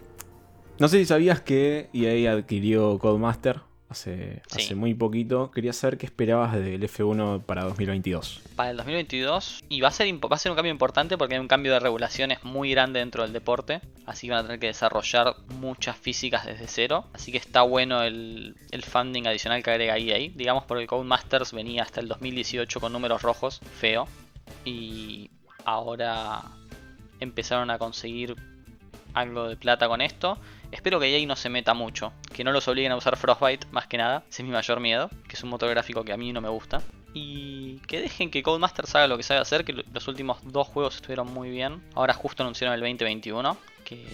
No 0.78 0.88
sé 0.90 0.98
si 1.00 1.06
sabías 1.06 1.40
que 1.40 1.88
EA 1.94 2.34
adquirió 2.34 2.98
Codemaster 3.00 3.62
hace, 3.88 4.42
Sí. 4.48 4.64
hace 4.64 4.76
muy 4.76 4.94
poquito. 4.94 5.50
Quería 5.52 5.72
saber 5.72 5.98
qué 5.98 6.06
esperabas 6.06 6.54
del 6.54 6.84
F1 6.84 7.44
para 7.46 7.64
2022. 7.64 8.42
Para 8.58 8.72
el 8.72 8.78
2022, 8.78 9.64
y 9.70 9.80
va 9.80 9.88
a, 9.88 9.92
ser, 9.92 10.14
va 10.16 10.36
a 10.36 10.38
ser 10.38 10.52
un 10.52 10.56
cambio 10.58 10.74
importante 10.74 11.18
porque 11.18 11.36
hay 11.36 11.40
un 11.40 11.48
cambio 11.48 11.72
de 11.72 11.80
regulaciones 11.80 12.44
muy 12.44 12.72
grande 12.72 13.00
dentro 13.00 13.24
del 13.24 13.32
deporte. 13.32 13.80
Así 14.06 14.28
que 14.28 14.32
van 14.34 14.40
a 14.40 14.48
tener 14.48 14.60
que 14.60 14.68
desarrollar 14.68 15.36
muchas 15.62 15.96
físicas 15.96 16.46
desde 16.46 16.68
cero. 16.68 17.06
Así 17.14 17.32
que 17.32 17.38
está 17.38 17.62
bueno 17.62 18.02
el, 18.04 18.58
el 18.72 18.84
funding 18.84 19.28
adicional 19.28 19.64
que 19.64 19.72
agrega 19.72 19.98
EA. 19.98 20.30
Digamos 20.36 20.66
porque 20.66 20.88
Codemasters 20.88 21.54
venía 21.54 21.84
hasta 21.84 22.02
el 22.02 22.10
2018 22.10 22.82
con 22.82 22.92
números 22.92 23.22
rojos, 23.22 23.62
feo. 23.80 24.10
Y 24.66 25.30
ahora 25.64 26.42
empezaron 27.20 27.70
a 27.72 27.78
conseguir 27.78 28.36
algo 29.14 29.48
de 29.48 29.56
plata 29.56 29.88
con 29.88 30.02
esto. 30.02 30.38
Espero 30.72 31.00
que 31.00 31.08
EA 31.08 31.26
no 31.26 31.36
se 31.36 31.50
meta 31.50 31.74
mucho, 31.74 32.12
que 32.34 32.44
no 32.44 32.52
los 32.52 32.68
obliguen 32.68 32.92
a 32.92 32.98
usar 32.98 33.16
Frostbite 33.18 33.68
más 33.72 33.88
que 33.88 33.98
nada, 33.98 34.24
ese 34.30 34.42
es 34.42 34.46
mi 34.48 34.52
mayor 34.54 34.80
miedo, 34.80 35.10
que 35.28 35.36
es 35.36 35.44
un 35.44 35.50
motor 35.50 35.70
gráfico 35.70 36.04
que 36.04 36.12
a 36.12 36.18
mí 36.18 36.34
no 36.34 36.42
me 36.42 36.50
gusta. 36.50 36.82
Y 37.14 37.78
que 37.88 38.02
dejen 38.02 38.30
que 38.30 38.44
Codemasters 38.44 38.94
haga 38.96 39.08
lo 39.08 39.16
que 39.16 39.24
sabe 39.24 39.40
hacer, 39.40 39.64
que 39.64 39.72
lo- 39.72 39.84
los 39.94 40.08
últimos 40.10 40.40
dos 40.44 40.68
juegos 40.68 40.96
estuvieron 40.96 41.32
muy 41.34 41.50
bien. 41.50 41.82
Ahora 41.94 42.14
justo 42.14 42.44
anunciaron 42.44 42.74
el 42.74 42.82
2021, 42.82 43.58
que 43.86 44.06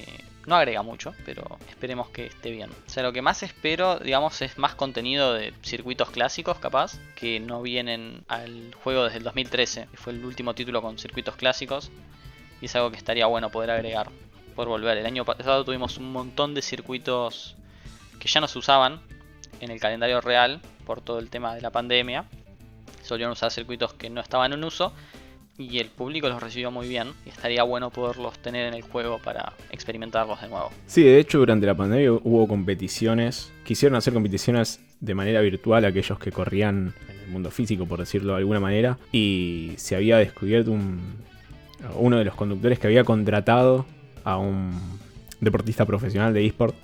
no 0.46 0.56
agrega 0.56 0.84
mucho, 0.84 1.16
pero 1.26 1.58
esperemos 1.68 2.10
que 2.10 2.28
esté 2.28 2.52
bien. 2.52 2.70
O 2.70 2.90
sea, 2.90 3.02
lo 3.02 3.12
que 3.12 3.24
más 3.24 3.42
espero, 3.42 3.98
digamos, 3.98 4.40
es 4.44 4.58
más 4.60 4.76
contenido 4.76 5.34
de 5.34 5.52
circuitos 5.64 6.12
clásicos, 6.12 6.60
capaz, 6.60 7.00
que 7.16 7.40
no 7.40 7.64
vienen 7.64 8.24
al 8.28 8.72
juego 8.84 9.06
desde 9.06 9.18
el 9.18 9.24
2013, 9.24 9.88
que 9.90 9.98
fue 9.98 10.14
el 10.14 10.24
último 10.24 10.54
título 10.54 10.84
con 10.84 11.00
circuitos 11.00 11.36
clásicos. 11.38 11.90
Y 12.62 12.66
es 12.66 12.76
algo 12.76 12.92
que 12.92 12.98
estaría 12.98 13.26
bueno 13.26 13.50
poder 13.50 13.72
agregar, 13.72 14.10
por 14.56 14.68
volver. 14.68 14.98
El 14.98 15.06
año 15.06 15.26
pasado 15.26 15.66
tuvimos 15.66 15.98
un 15.98 16.12
montón 16.12 16.54
de 16.54 16.62
circuitos 16.62 17.56
que 18.20 18.28
ya 18.28 18.40
no 18.40 18.48
se 18.48 18.60
usaban 18.60 19.02
en 19.60 19.72
el 19.72 19.80
calendario 19.80 20.22
real 20.22 20.62
por 20.86 21.02
todo 21.02 21.20
el 21.20 21.30
tema 21.30 21.56
de 21.56 21.62
la 21.62 21.72
pandemia. 21.72 22.26
Solían 23.02 23.32
usar 23.32 23.52
circuitos 23.52 23.94
que 23.94 24.10
no 24.10 24.22
estaban 24.22 24.54
en 24.54 24.64
uso 24.64 24.94
y 25.58 25.80
el 25.80 25.88
público 25.88 26.30
los 26.30 26.42
recibió 26.42 26.72
muy 26.72 26.88
bien 26.88 27.10
y 27.26 27.30
estaría 27.30 27.64
bueno 27.64 27.90
poderlos 27.90 28.38
tener 28.40 28.68
en 28.68 28.74
el 28.74 28.82
juego 28.82 29.20
para 29.20 29.54
experimentarlos 29.72 30.42
de 30.42 30.48
nuevo. 30.48 30.72
Sí, 30.88 31.04
de 31.04 31.20
hecho, 31.20 31.40
durante 31.40 31.66
la 31.66 31.76
pandemia 31.76 32.12
hubo 32.12 32.48
competiciones. 32.48 33.52
Quisieron 33.64 33.96
hacer 33.96 34.14
competiciones 34.14 34.80
de 35.00 35.16
manera 35.16 35.42
virtual 35.42 35.86
aquellos 35.86 36.20
que 36.20 36.32
corrían 36.32 36.94
en 37.10 37.20
el 37.20 37.28
mundo 37.28 37.52
físico, 37.52 37.86
por 37.86 38.00
decirlo 38.00 38.34
de 38.34 38.40
alguna 38.40 38.60
manera. 38.60 38.98
Y 39.12 39.74
se 39.78 39.96
había 39.96 40.18
descubierto 40.18 40.72
un, 40.72 41.16
uno 41.96 42.18
de 42.18 42.26
los 42.26 42.36
conductores 42.36 42.80
que 42.80 42.88
había 42.88 43.04
contratado 43.04 43.86
a 44.24 44.38
un 44.38 44.72
deportista 45.40 45.86
profesional 45.86 46.34
de 46.34 46.46
eSport 46.46 46.76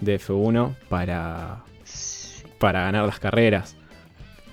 de 0.00 0.18
F1 0.20 0.74
para, 0.88 1.62
para 2.58 2.82
ganar 2.82 3.04
las 3.06 3.18
carreras. 3.18 3.76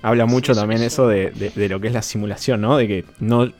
Habla 0.02 0.26
mucho 0.26 0.54
también 0.54 0.82
eso- 0.82 1.04
eso 1.04 1.08
de, 1.08 1.30
de- 1.30 1.50
de 1.50 1.68
lo 1.68 1.80
que 1.80 1.88
es 1.88 1.94
la 1.94 2.02
simulación, 2.02 2.60
¿no? 2.60 2.76
De 2.76 2.86
que 2.86 3.04
no 3.20 3.50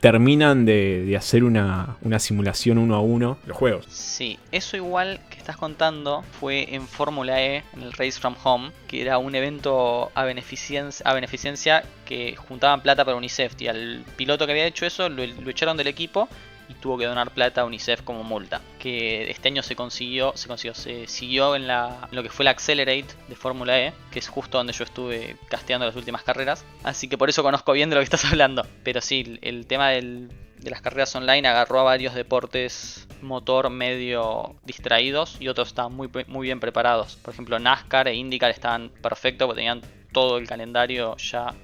terminan 0.00 0.64
de, 0.64 1.14
hacer 1.16 1.44
una, 1.44 1.96
simulación 2.18 2.78
uno 2.78 2.94
a 2.94 3.00
uno 3.00 3.38
los 3.46 3.56
juegos. 3.56 3.86
Sí, 3.88 4.38
eso 4.52 4.76
igual 4.76 5.20
que 5.30 5.38
estás 5.38 5.56
contando 5.56 6.22
fue 6.40 6.74
en 6.74 6.86
Fórmula 6.86 7.42
E, 7.42 7.64
en 7.74 7.82
el 7.82 7.92
Race 7.92 8.20
from 8.20 8.34
Home, 8.42 8.72
que 8.88 9.02
era 9.02 9.18
un 9.18 9.34
evento 9.34 10.10
a 10.14 10.24
beneficencia, 10.24 11.78
a 11.78 11.82
que 12.04 12.36
juntaban 12.36 12.82
plata 12.82 13.04
para 13.04 13.16
UNICEF. 13.16 13.60
Y 13.60 13.68
al 13.68 14.04
piloto 14.16 14.46
que 14.46 14.52
había 14.52 14.66
hecho 14.66 14.86
eso 14.86 15.08
lo 15.08 15.50
echaron 15.50 15.76
del 15.76 15.88
equipo 15.88 16.28
y 16.68 16.74
tuvo 16.74 16.98
que 16.98 17.06
donar 17.06 17.30
plata 17.30 17.60
a 17.60 17.64
UNICEF 17.64 18.02
como 18.02 18.24
multa. 18.24 18.60
Que 18.78 19.30
este 19.30 19.48
año 19.48 19.62
se 19.62 19.76
consiguió, 19.76 20.32
se 20.36 20.48
consiguió, 20.48 20.74
se 20.74 21.06
siguió 21.06 21.56
en, 21.56 21.66
la, 21.66 22.08
en 22.10 22.16
lo 22.16 22.22
que 22.22 22.28
fue 22.28 22.44
la 22.44 22.50
Accelerate 22.52 23.06
de 23.28 23.36
Fórmula 23.36 23.80
E, 23.80 23.92
que 24.10 24.18
es 24.18 24.28
justo 24.28 24.58
donde 24.58 24.72
yo 24.72 24.84
estuve 24.84 25.36
casteando 25.48 25.86
las 25.86 25.96
últimas 25.96 26.22
carreras. 26.22 26.64
Así 26.82 27.08
que 27.08 27.18
por 27.18 27.28
eso 27.28 27.42
conozco 27.42 27.72
bien 27.72 27.90
de 27.90 27.96
lo 27.96 28.00
que 28.00 28.04
estás 28.04 28.24
hablando. 28.30 28.66
Pero 28.82 29.00
sí, 29.00 29.38
el, 29.42 29.66
tema 29.66 29.90
del, 29.90 30.30
de 30.58 30.70
las 30.70 30.80
carreras 30.80 31.14
online 31.14 31.46
agarró 31.46 31.80
a 31.80 31.84
varios 31.84 32.14
deportes 32.14 33.06
motor 33.22 33.70
medio 33.70 34.56
distraídos 34.64 35.36
y 35.40 35.48
otros 35.48 35.68
estaban 35.68 35.94
muy, 35.94 36.08
muy 36.26 36.46
bien 36.46 36.60
preparados. 36.60 37.16
Por 37.16 37.32
ejemplo, 37.32 37.58
NASCAR 37.58 38.08
e 38.08 38.14
IndyCar 38.14 38.50
estaban 38.50 38.90
perfectos 39.02 39.46
porque 39.46 39.60
tenían 39.60 39.82
todo 40.12 40.38
el 40.38 40.46
calendario 40.46 41.16
ya 41.16 41.54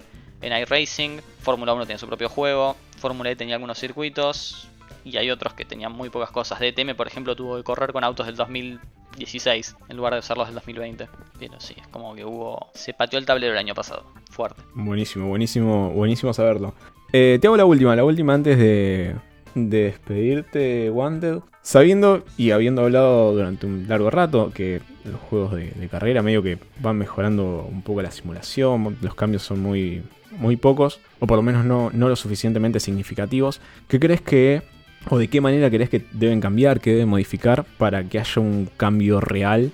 en 0.43 0.53
iRacing. 0.57 1.21
Fórmula 1.41 1.73
1 1.73 1.87
tenía 1.87 1.99
su 1.99 2.07
propio 2.07 2.29
juego. 2.29 2.77
Fórmula 2.99 3.31
E 3.31 3.37
tenía 3.37 3.55
algunos 3.55 3.79
circuitos. 3.79 4.69
Y 5.05 5.17
hay 5.17 5.31
otros 5.31 5.55
que 5.55 5.65
tenían 5.65 5.93
muy 5.93 6.11
pocas 6.11 6.31
cosas. 6.31 6.61
DTM, 6.61 6.95
por 6.97 7.07
ejemplo, 7.07 7.35
tuvo 7.35 7.57
que 7.57 7.63
correr 7.63 7.93
con 7.93 8.05
autos 8.05 8.27
del 8.27 8.37
2016 8.37 9.77
en 9.89 9.97
lugar 9.97 10.13
de 10.13 10.21
usarlos 10.21 10.47
del 10.47 10.55
2020. 10.55 11.09
Pero 11.39 11.61
sí, 11.61 11.75
es 11.81 11.89
como 11.89 12.15
que 12.15 12.25
hubo. 12.25 12.71
Se 12.75 12.95
pateó 12.95 13.19
el 13.19 13.27
tablero 13.27 13.53
el 13.53 13.59
año 13.59 13.75
pasado. 13.75 14.05
Fuerte. 14.31 14.63
Buenísimo, 14.75 15.29
buenísimo, 15.29 15.91
buenísimo 15.91 16.33
saberlo. 16.33 16.75
Eh, 17.13 17.39
te 17.41 17.47
hago 17.47 17.57
la 17.57 17.65
última, 17.65 17.95
la 17.95 18.05
última 18.05 18.35
antes 18.35 18.57
de, 18.57 19.17
de 19.55 19.83
despedirte, 19.85 20.91
Wanted. 20.91 21.41
Sabiendo 21.63 22.25
y 22.37 22.51
habiendo 22.51 22.83
hablado 22.83 23.35
durante 23.35 23.67
un 23.67 23.87
largo 23.87 24.11
rato 24.11 24.51
que 24.53 24.81
los 25.05 25.21
juegos 25.21 25.55
de, 25.55 25.71
de 25.71 25.89
carrera 25.89 26.21
medio 26.23 26.43
que 26.43 26.59
van 26.81 26.97
mejorando 26.97 27.69
un 27.71 27.83
poco 27.83 28.03
la 28.03 28.11
simulación, 28.11 28.97
los 29.01 29.15
cambios 29.15 29.43
son 29.43 29.61
muy, 29.61 30.03
muy 30.39 30.57
pocos, 30.57 31.01
o 31.21 31.27
por 31.27 31.37
lo 31.37 31.43
menos 31.43 31.65
no, 31.65 31.91
no 31.93 32.09
lo 32.09 32.17
suficientemente 32.17 32.81
significativos. 32.81 33.61
¿Qué 33.89 34.01
crees 34.01 34.21
que, 34.21 34.63
o 35.11 35.19
de 35.19 35.29
qué 35.29 35.41
manera 35.41 35.69
crees 35.71 35.91
que 35.91 36.05
deben 36.13 36.41
cambiar, 36.41 36.81
que 36.81 36.91
deben 36.91 37.09
modificar 37.09 37.65
para 37.65 38.05
que 38.05 38.19
haya 38.19 38.41
un 38.41 38.69
cambio 38.77 39.21
real 39.21 39.73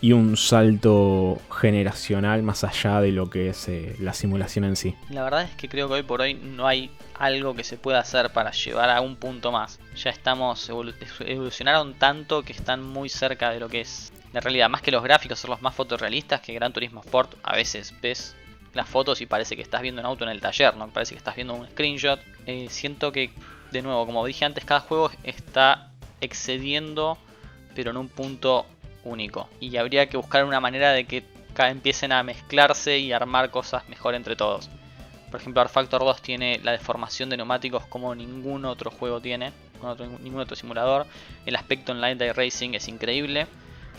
y 0.00 0.12
un 0.12 0.36
salto 0.36 1.40
generacional 1.50 2.42
más 2.42 2.62
allá 2.62 3.00
de 3.00 3.10
lo 3.10 3.30
que 3.30 3.48
es 3.48 3.68
eh, 3.68 3.96
la 4.00 4.12
simulación 4.12 4.64
en 4.66 4.76
sí. 4.76 4.94
La 5.08 5.24
verdad 5.24 5.44
es 5.44 5.50
que 5.56 5.66
creo 5.68 5.88
que 5.88 5.94
hoy 5.94 6.02
por 6.02 6.20
hoy 6.20 6.34
no 6.34 6.66
hay 6.66 6.90
algo 7.18 7.54
que 7.54 7.64
se 7.64 7.78
pueda 7.78 8.00
hacer 8.00 8.30
para 8.30 8.50
llevar 8.50 8.90
a 8.90 9.00
un 9.00 9.16
punto 9.16 9.50
más. 9.50 9.80
Ya 9.96 10.10
estamos, 10.10 10.68
evolu- 10.68 10.94
evolucionaron 11.20 11.94
tanto 11.94 12.42
que 12.42 12.52
están 12.52 12.82
muy 12.82 13.08
cerca 13.08 13.50
de 13.50 13.60
lo 13.60 13.68
que 13.70 13.80
es 13.80 14.12
de 14.32 14.40
realidad, 14.40 14.68
más 14.68 14.82
que 14.82 14.90
los 14.90 15.02
gráficos 15.02 15.38
ser 15.38 15.48
los 15.48 15.62
más 15.62 15.74
fotorrealistas 15.74 16.40
que 16.40 16.52
Gran 16.52 16.72
Turismo 16.72 17.00
Sport, 17.00 17.36
a 17.42 17.54
veces 17.54 17.94
ves 18.02 18.36
las 18.74 18.88
fotos 18.88 19.20
y 19.20 19.26
parece 19.26 19.54
que 19.56 19.62
estás 19.62 19.80
viendo 19.80 20.00
un 20.00 20.06
auto 20.06 20.24
en 20.24 20.30
el 20.30 20.40
taller, 20.40 20.76
¿no? 20.76 20.88
Parece 20.88 21.14
que 21.14 21.18
estás 21.18 21.36
viendo 21.36 21.54
un 21.54 21.66
screenshot. 21.68 22.20
Eh, 22.44 22.66
siento 22.68 23.12
que, 23.12 23.30
de 23.74 23.82
nuevo, 23.82 24.06
como 24.06 24.24
dije 24.24 24.44
antes, 24.44 24.64
cada 24.64 24.80
juego 24.80 25.10
está 25.22 25.90
excediendo, 26.20 27.18
pero 27.74 27.90
en 27.90 27.98
un 27.98 28.08
punto 28.08 28.64
único. 29.04 29.48
Y 29.60 29.76
habría 29.76 30.08
que 30.08 30.16
buscar 30.16 30.44
una 30.44 30.60
manera 30.60 30.92
de 30.92 31.04
que 31.04 31.24
empiecen 31.58 32.12
a 32.12 32.22
mezclarse 32.22 32.98
y 32.98 33.12
armar 33.12 33.50
cosas 33.50 33.88
mejor 33.88 34.14
entre 34.14 34.36
todos. 34.36 34.70
Por 35.30 35.40
ejemplo, 35.40 35.60
Art 35.60 35.70
Factor 35.70 36.00
2 36.00 36.22
tiene 36.22 36.60
la 36.62 36.72
deformación 36.72 37.28
de 37.28 37.36
neumáticos 37.36 37.84
como 37.86 38.14
ningún 38.14 38.64
otro 38.64 38.90
juego 38.90 39.20
tiene, 39.20 39.52
ningún 40.22 40.40
otro 40.40 40.56
simulador. 40.56 41.06
El 41.44 41.56
aspecto 41.56 41.92
en 41.92 42.00
Light 42.00 42.20
Racing 42.34 42.74
es 42.74 42.88
increíble, 42.88 43.46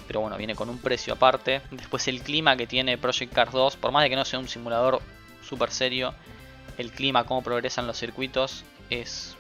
pero 0.08 0.22
bueno, 0.22 0.38
viene 0.38 0.56
con 0.56 0.70
un 0.70 0.80
precio 0.80 1.14
aparte. 1.14 1.62
Después 1.72 2.08
el 2.08 2.22
clima 2.22 2.56
que 2.56 2.68
tiene 2.68 2.98
Project 2.98 3.34
Cars 3.34 3.52
2, 3.52 3.76
por 3.76 3.92
más 3.92 4.04
de 4.04 4.10
que 4.10 4.16
no 4.16 4.26
sea 4.26 4.40
un 4.40 4.48
simulador 4.48 5.02
súper 5.48 5.72
serio, 5.72 6.14
el 6.78 6.92
clima, 6.92 7.26
cómo 7.26 7.44
progresan 7.44 7.86
los 7.88 7.98
circuitos, 7.98 8.64
es 8.90 9.36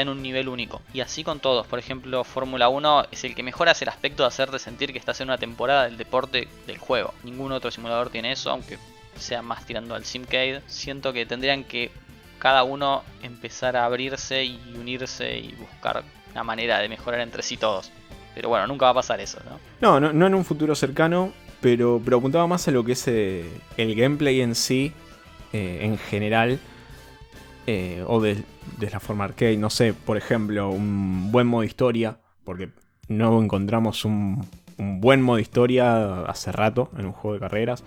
en 0.00 0.08
un 0.08 0.22
nivel 0.22 0.48
único. 0.48 0.80
Y 0.92 1.00
así 1.00 1.24
con 1.24 1.40
todos. 1.40 1.66
Por 1.66 1.78
ejemplo, 1.78 2.24
Fórmula 2.24 2.68
1 2.68 3.06
es 3.10 3.24
el 3.24 3.34
que 3.34 3.42
mejora 3.42 3.74
el 3.80 3.88
aspecto 3.88 4.22
de 4.22 4.28
hacerte 4.28 4.58
sentir 4.58 4.92
que 4.92 4.98
estás 4.98 5.20
en 5.20 5.28
una 5.28 5.38
temporada 5.38 5.84
del 5.84 5.96
deporte 5.96 6.48
del 6.66 6.78
juego. 6.78 7.14
Ningún 7.24 7.52
otro 7.52 7.70
simulador 7.70 8.10
tiene 8.10 8.32
eso, 8.32 8.50
aunque 8.50 8.78
sea 9.16 9.42
más 9.42 9.66
tirando 9.66 9.94
al 9.94 10.04
Simcade. 10.04 10.62
Siento 10.66 11.12
que 11.12 11.26
tendrían 11.26 11.64
que 11.64 11.90
cada 12.38 12.62
uno 12.64 13.02
empezar 13.22 13.76
a 13.76 13.84
abrirse 13.84 14.44
y 14.44 14.58
unirse 14.74 15.38
y 15.38 15.52
buscar 15.52 16.02
una 16.32 16.42
manera 16.42 16.78
de 16.78 16.88
mejorar 16.88 17.20
entre 17.20 17.42
sí 17.42 17.56
todos. 17.56 17.90
Pero 18.34 18.48
bueno, 18.48 18.66
nunca 18.66 18.86
va 18.86 18.92
a 18.92 18.94
pasar 18.94 19.20
eso, 19.20 19.38
¿no? 19.44 19.58
No, 19.80 20.00
no, 20.00 20.12
no 20.12 20.26
en 20.26 20.34
un 20.34 20.44
futuro 20.44 20.74
cercano, 20.74 21.32
pero, 21.60 22.00
pero 22.04 22.18
apuntaba 22.18 22.46
más 22.46 22.66
a 22.68 22.70
lo 22.70 22.84
que 22.84 22.92
es 22.92 23.06
eh, 23.08 23.44
el 23.76 23.94
gameplay 23.94 24.40
en 24.40 24.54
sí, 24.54 24.92
eh, 25.52 25.80
en 25.82 25.98
general, 25.98 26.58
eh, 27.66 28.04
o 28.06 28.20
de, 28.20 28.42
de, 28.78 28.90
la 28.90 29.00
forma 29.00 29.24
arcade. 29.24 29.56
No 29.56 29.70
sé, 29.70 29.94
por 29.94 30.16
ejemplo, 30.16 30.70
un 30.70 31.32
buen 31.32 31.46
modo 31.46 31.64
historia, 31.64 32.18
porque 32.44 32.70
no 33.08 33.42
encontramos 33.42 34.04
un, 34.04 34.46
un 34.78 35.00
buen 35.00 35.22
modo 35.22 35.38
historia 35.38 36.22
hace 36.22 36.52
rato 36.52 36.90
en 36.96 37.06
un 37.06 37.12
juego 37.12 37.34
de 37.34 37.40
carreras. 37.40 37.84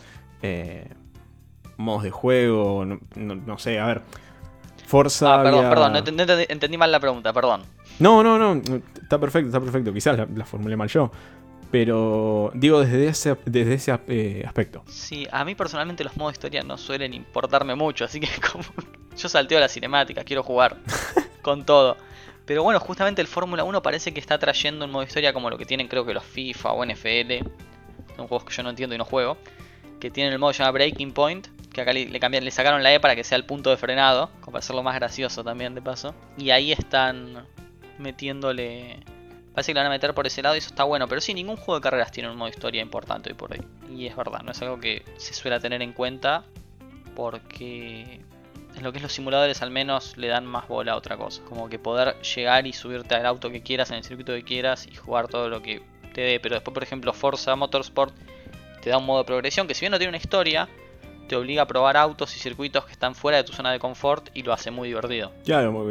modos 1.78 2.04
de 2.04 2.12
juego, 2.12 2.86
no, 2.86 3.00
no, 3.16 3.58
sé, 3.58 3.80
a 3.80 3.88
ver. 3.88 4.02
Forza. 4.86 5.40
Ah, 5.40 5.44
perdón, 5.44 5.70
perdón, 5.70 5.92
no 5.94 5.98
entendí, 6.00 6.24
entendí 6.50 6.78
mal 6.78 6.92
la 6.92 7.00
pregunta, 7.00 7.34
perdón. 7.34 7.64
No, 8.00 8.24
no, 8.24 8.38
no, 8.38 8.62
está 9.02 9.20
perfecto, 9.20 9.48
está 9.48 9.60
perfecto. 9.60 9.94
Quizás 9.94 10.18
la, 10.18 10.46
formulé 10.46 10.76
mal 10.76 10.88
yo. 10.88 11.12
Pero 11.74 12.52
digo 12.54 12.82
desde 12.82 13.08
ese, 13.08 13.36
desde 13.46 13.74
ese 13.74 14.00
eh, 14.08 14.44
aspecto. 14.46 14.84
Sí, 14.86 15.26
a 15.32 15.44
mí 15.44 15.56
personalmente 15.56 16.04
los 16.04 16.16
modos 16.16 16.34
de 16.34 16.36
historia 16.36 16.62
no 16.62 16.78
suelen 16.78 17.16
importarme 17.16 17.74
mucho, 17.74 18.06
así 18.06 18.20
que 18.20 18.30
como 18.52 18.64
yo 19.18 19.28
salteo 19.28 19.60
la 19.60 19.68
cinemática, 19.68 20.24
quiero 20.24 20.44
jugar 20.44 20.78
con 21.42 21.66
todo. 21.66 21.98
Pero 22.46 22.62
bueno, 22.62 22.80
justamente 22.80 23.24
el 23.24 23.28
Fórmula 23.28 23.64
1 23.64 23.82
parece 23.82 24.14
que 24.14 24.20
está 24.20 24.38
trayendo 24.38 24.86
un 24.86 24.92
modo 24.92 25.02
de 25.02 25.08
historia 25.08 25.34
como 25.34 25.50
lo 25.50 25.58
que 25.58 25.66
tienen 25.66 25.88
creo 25.88 26.06
que 26.06 26.14
los 26.14 26.24
FIFA 26.24 26.74
o 26.74 26.86
NFL. 26.86 27.44
Son 28.18 28.28
juegos 28.28 28.44
que 28.44 28.54
yo 28.54 28.62
no 28.62 28.70
entiendo 28.70 28.94
y 28.94 29.00
no 29.00 29.06
juego. 29.06 29.40
Que 30.00 30.12
tienen 30.12 30.32
el 30.32 30.38
modo 30.38 30.52
llamado 30.52 30.74
Breaking 30.74 31.12
Point. 31.12 31.48
Que 31.72 31.82
acá 31.82 31.92
le, 31.92 32.20
cambiaron, 32.20 32.46
le 32.46 32.52
sacaron 32.52 32.84
la 32.84 32.94
E 32.94 33.00
para 33.00 33.16
que 33.16 33.24
sea 33.24 33.36
el 33.36 33.46
punto 33.46 33.72
de 33.72 33.78
frenado. 33.78 34.30
Como 34.42 34.52
para 34.52 34.60
hacerlo 34.60 34.84
más 34.84 34.94
gracioso 34.94 35.44
también 35.44 35.74
de 35.74 35.82
paso. 35.82 36.14
Y 36.38 36.52
ahí 36.52 36.72
están 36.72 37.48
metiéndole. 37.98 39.00
Parece 39.54 39.72
que 39.72 39.76
lo 39.76 39.82
van 39.82 39.88
a 39.88 39.90
meter 39.92 40.14
por 40.14 40.26
ese 40.26 40.42
lado 40.42 40.56
y 40.56 40.60
eso 40.60 40.70
está 40.70 40.84
bueno. 40.84 41.08
Pero 41.08 41.22
sí, 41.22 41.34
ningún 41.34 41.58
juego 41.58 41.76
de 41.76 41.82
carreras 41.82 42.12
tiene 42.12 42.30
un 42.30 42.38
modo 42.38 42.50
historia 42.50 42.82
importante 42.82 43.30
hoy 43.30 43.36
por 43.36 43.52
hoy. 43.52 43.62
Y 43.90 44.08
es 44.08 44.16
verdad, 44.16 44.42
no 44.42 44.52
es 44.52 44.62
algo 44.62 44.80
que 44.80 45.04
se 45.18 45.34
suele 45.34 45.60
tener 45.60 45.82
en 45.82 45.94
cuenta. 45.94 46.44
Porque 47.16 48.22
en 48.76 48.84
lo 48.84 48.92
que 48.92 48.98
es 48.98 49.04
los 49.04 49.14
simuladores 49.14 49.62
al 49.62 49.70
menos 49.70 50.18
le 50.18 50.28
dan 50.28 50.46
más 50.46 50.68
bola 50.68 50.94
a 50.94 50.96
otra 50.96 51.18
cosa. 51.18 51.44
Como 51.48 51.70
que 51.70 51.78
poder 51.78 52.20
llegar 52.22 52.66
y 52.66 52.74
subirte 52.74 53.16
al 53.16 53.26
auto 53.26 53.52
que 53.52 53.62
quieras, 53.62 53.92
en 53.92 53.98
el 53.98 54.04
circuito 54.04 54.34
que 54.34 54.44
quieras 54.44 54.88
y 54.88 54.96
jugar 54.96 55.28
todo 55.28 55.50
lo 55.50 55.62
que 55.62 55.84
te 56.14 56.22
dé. 56.22 56.40
Pero 56.40 56.56
después, 56.56 56.74
por 56.74 56.84
ejemplo, 56.84 57.14
Forza 57.14 57.56
Motorsport 57.56 58.16
te 58.82 58.90
da 58.90 58.98
un 58.98 59.06
modo 59.06 59.20
de 59.20 59.26
progresión 59.26 59.68
que 59.68 59.76
si 59.76 59.82
bien 59.82 59.92
no 59.92 59.98
tiene 59.98 60.10
una 60.10 60.18
historia, 60.18 60.68
te 61.28 61.36
obliga 61.36 61.62
a 61.62 61.68
probar 61.68 61.96
autos 61.96 62.36
y 62.36 62.40
circuitos 62.40 62.86
que 62.86 62.92
están 62.92 63.16
fuera 63.16 63.38
de 63.38 63.44
tu 63.44 63.54
zona 63.54 63.72
de 63.72 63.80
confort 63.80 64.30
y 64.34 64.44
lo 64.44 64.52
hace 64.52 64.72
muy 64.72 64.90
divertido. 64.90 65.32
Claro, 65.46 65.88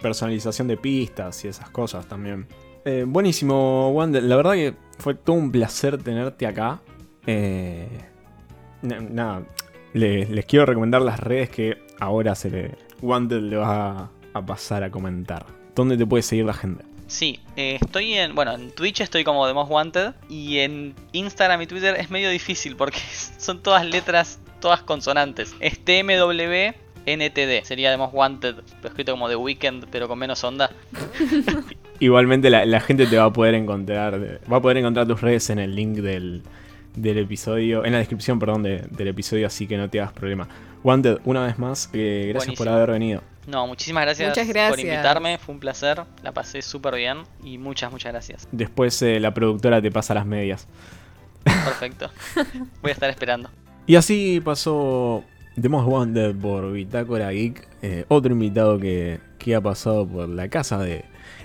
personalización 0.00 0.68
de 0.68 0.76
pistas 0.76 1.44
y 1.44 1.48
esas 1.48 1.68
cosas 1.70 2.06
también. 2.06 2.46
Eh, 2.84 3.04
buenísimo, 3.06 3.90
Wander. 3.90 4.22
La 4.22 4.36
verdad 4.36 4.52
que 4.52 4.74
fue 4.98 5.14
todo 5.14 5.36
un 5.36 5.52
placer 5.52 6.02
tenerte 6.02 6.46
acá. 6.46 6.80
Eh, 7.26 7.88
nada, 8.82 9.44
les, 9.92 10.44
quiero 10.46 10.66
recomendar 10.66 11.02
las 11.02 11.20
redes 11.20 11.50
que 11.50 11.78
ahora 12.00 12.34
se 12.34 12.50
le, 12.50 12.74
Wander 13.00 13.42
le 13.42 13.56
va 13.56 14.10
a, 14.34 14.46
pasar 14.46 14.82
a 14.82 14.90
comentar. 14.90 15.46
¿Dónde 15.74 15.96
te 15.96 16.06
puede 16.06 16.22
seguir 16.22 16.44
la 16.44 16.54
gente? 16.54 16.84
Sí, 17.06 17.40
eh, 17.56 17.78
estoy 17.80 18.14
en. 18.14 18.34
Bueno, 18.34 18.52
en 18.52 18.70
Twitch 18.72 19.00
estoy 19.00 19.22
como 19.22 19.46
The 19.46 19.54
Most 19.54 19.70
Wanted. 19.70 20.14
Y 20.28 20.58
en 20.58 20.94
Instagram 21.12 21.62
y 21.62 21.66
Twitter 21.66 21.94
es 21.98 22.10
medio 22.10 22.30
difícil 22.30 22.76
porque 22.76 22.98
son 23.38 23.62
todas 23.62 23.86
letras 23.86 24.40
todas 24.60 24.82
consonantes. 24.82 25.54
Es 25.60 25.84
TMW 25.84 26.72
NTD, 27.04 27.64
sería 27.64 27.90
The 27.90 27.96
Most 27.96 28.14
Wanted, 28.14 28.56
escrito 28.84 29.12
como 29.12 29.28
The 29.28 29.36
Weekend, 29.36 29.86
pero 29.90 30.08
con 30.08 30.18
menos 30.18 30.42
onda. 30.44 30.70
Igualmente 32.02 32.50
la, 32.50 32.80
gente 32.80 33.06
te 33.06 33.16
va 33.16 33.26
a 33.26 33.32
poder 33.32 33.54
encontrar, 33.54 34.40
va 34.52 34.56
a 34.56 34.60
poder 34.60 34.78
encontrar 34.78 35.06
tus 35.06 35.20
redes 35.20 35.50
en 35.50 35.60
el 35.60 35.76
link 35.76 35.98
del, 35.98 36.42
episodio, 36.96 37.84
en 37.84 37.92
la 37.92 37.98
descripción, 37.98 38.40
perdón, 38.40 38.64
del 38.64 39.06
episodio, 39.06 39.46
así 39.46 39.68
que 39.68 39.76
no 39.76 39.88
te 39.88 40.00
hagas 40.00 40.12
problema. 40.12 40.48
Wanted, 40.82 41.20
una 41.24 41.46
vez 41.46 41.60
más, 41.60 41.88
eh, 41.92 42.26
gracias 42.30 42.56
por 42.56 42.68
haber 42.68 42.90
venido. 42.90 43.22
No, 43.46 43.68
muchísimas 43.68 44.02
gracias, 44.02 44.36
por 44.68 44.80
invitarme, 44.80 45.38
fue 45.38 45.54
un 45.54 45.60
placer, 45.60 46.02
la 46.24 46.32
pasé 46.32 46.60
súper 46.60 46.96
bien 46.96 47.18
y 47.44 47.58
muchas, 47.58 47.92
muchas 47.92 48.10
gracias. 48.10 48.48
Después 48.50 49.00
eh, 49.02 49.20
la 49.20 49.32
productora 49.32 49.80
te 49.80 49.92
pasa 49.92 50.12
las 50.12 50.26
medias. 50.26 50.66
Perfecto, 51.44 52.10
voy 52.82 52.90
a 52.90 52.94
estar 52.94 53.10
esperando. 53.10 53.48
Y 53.86 53.94
así 53.94 54.42
pasó 54.44 55.22
The 55.60 55.68
Most 55.68 55.86
Wanted 55.86 56.34
por 56.34 56.72
Bitácora 56.72 57.30
Geek, 57.30 57.68
eh, 57.82 58.06
otro 58.08 58.32
invitado 58.32 58.80
que, 58.80 59.20
ha 59.56 59.60
pasado 59.60 60.04
por 60.04 60.28
la 60.28 60.48
casa 60.48 60.78
de, 60.78 61.04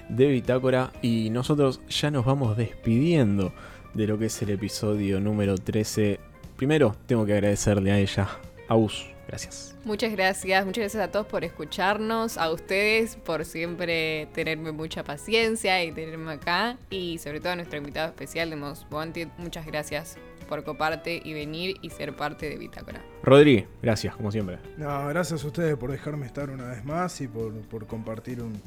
de 0.10 0.28
Bitácora 0.28 0.92
y 1.02 1.30
nosotros 1.30 1.82
ya 1.90 2.12
nos 2.12 2.26
vamos 2.26 2.58
despidiendo 2.58 3.54
de 3.94 4.08
lo 4.08 4.18
que 4.18 4.26
es 4.26 4.42
el 4.42 4.52
episodio 4.52 5.20
número 5.20 5.58
13. 5.58 6.20
Primero 6.56 6.96
tengo 7.06 7.26
que 7.26 7.34
agradecerle 7.34 7.92
a 7.92 8.00
ella, 8.00 8.30
a 8.68 8.76
Us, 8.76 9.06
gracias. 9.28 9.76
Muchas 9.86 10.12
gracias, 10.12 10.66
muchas 10.66 10.82
gracias 10.82 11.04
a 11.04 11.12
todos 11.12 11.28
por 11.28 11.44
escucharnos, 11.44 12.38
a 12.38 12.52
ustedes 12.52 13.16
por 13.16 13.46
siempre 13.46 14.28
tenerme 14.34 14.72
mucha 14.72 15.04
paciencia 15.04 15.84
y 15.84 15.92
tenerme 15.92 16.34
acá 16.34 16.78
y 16.90 17.18
sobre 17.20 17.40
todo 17.40 17.54
a 17.54 17.56
nuestro 17.56 17.78
invitado 17.78 18.08
especial 18.10 18.50
de 18.50 18.56
Most 18.56 18.92
Wanted, 18.92 19.30
muchas 19.38 19.66
gracias 19.66 20.18
por 20.48 20.64
coparte 20.64 21.22
y 21.24 21.34
venir 21.34 21.78
y 21.82 21.90
ser 21.90 22.16
parte 22.16 22.50
de 22.50 22.58
Bitácora. 22.58 23.02
Rodri, 23.22 23.66
gracias, 23.82 24.16
como 24.16 24.32
siempre. 24.32 24.58
No, 24.78 25.08
gracias 25.08 25.44
a 25.44 25.48
ustedes 25.48 25.76
por 25.78 25.92
dejarme 25.92 26.26
estar 26.26 26.50
una 26.50 26.66
vez 26.70 26.84
más 26.84 27.22
y 27.22 27.28
por, 27.28 27.86
compartir 27.86 28.42
un, 28.42 28.60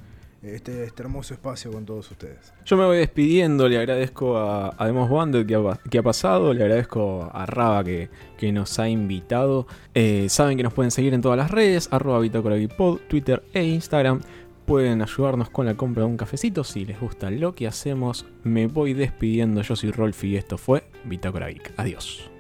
este, 0.43 0.84
este, 0.84 1.03
hermoso 1.03 1.34
espacio 1.34 1.70
con 1.70 1.84
todos 1.84 2.11
ustedes. 2.11 2.53
Yo 2.64 2.76
me 2.76 2.84
voy 2.84 2.99
despidiendo, 2.99 3.68
le 3.68 3.78
agradezco 3.78 4.38
a, 4.38 4.74
a 4.76 4.86
Demos 4.86 5.11
que 5.91 5.99
ha, 5.99 6.03
pasado, 6.03 6.55
le 6.55 6.62
agradezco 6.62 7.30
a 7.32 7.47
Raba 7.47 7.84
que, 7.84 8.09
nos 8.53 8.78
ha 8.78 8.88
invitado. 8.88 9.66
Eh, 9.95 10.28
saben 10.28 10.57
que 10.57 10.62
nos 10.62 10.72
pueden 10.72 10.91
seguir 10.91 11.14
en 11.14 11.20
todas 11.20 11.36
las 11.36 11.51
redes, 11.51 11.88
arroba 11.93 12.20
Twitter 13.09 13.43
e 13.53 13.64
Instagram 13.64 14.20
pueden 14.70 15.03
ayudarnos 15.03 15.51
con 15.51 15.66
la 15.66 15.74
compra 15.74 16.05
de 16.05 16.09
un 16.09 16.16
cafecito 16.16 16.62
si 16.62 16.84
les 16.84 17.01
gusta 17.01 17.28
lo 17.28 17.57
que 17.57 17.66
hacemos. 17.66 18.24
Me 18.45 18.68
voy 18.68 18.95
despidiendo, 18.95 19.62
yo 19.62 19.74
soy 19.74 19.91
Rolfi 19.91 20.28
y 20.28 20.36
esto 20.36 20.59
fue 20.59 20.84
Bitácora. 21.03 21.49
Adiós. 21.76 22.24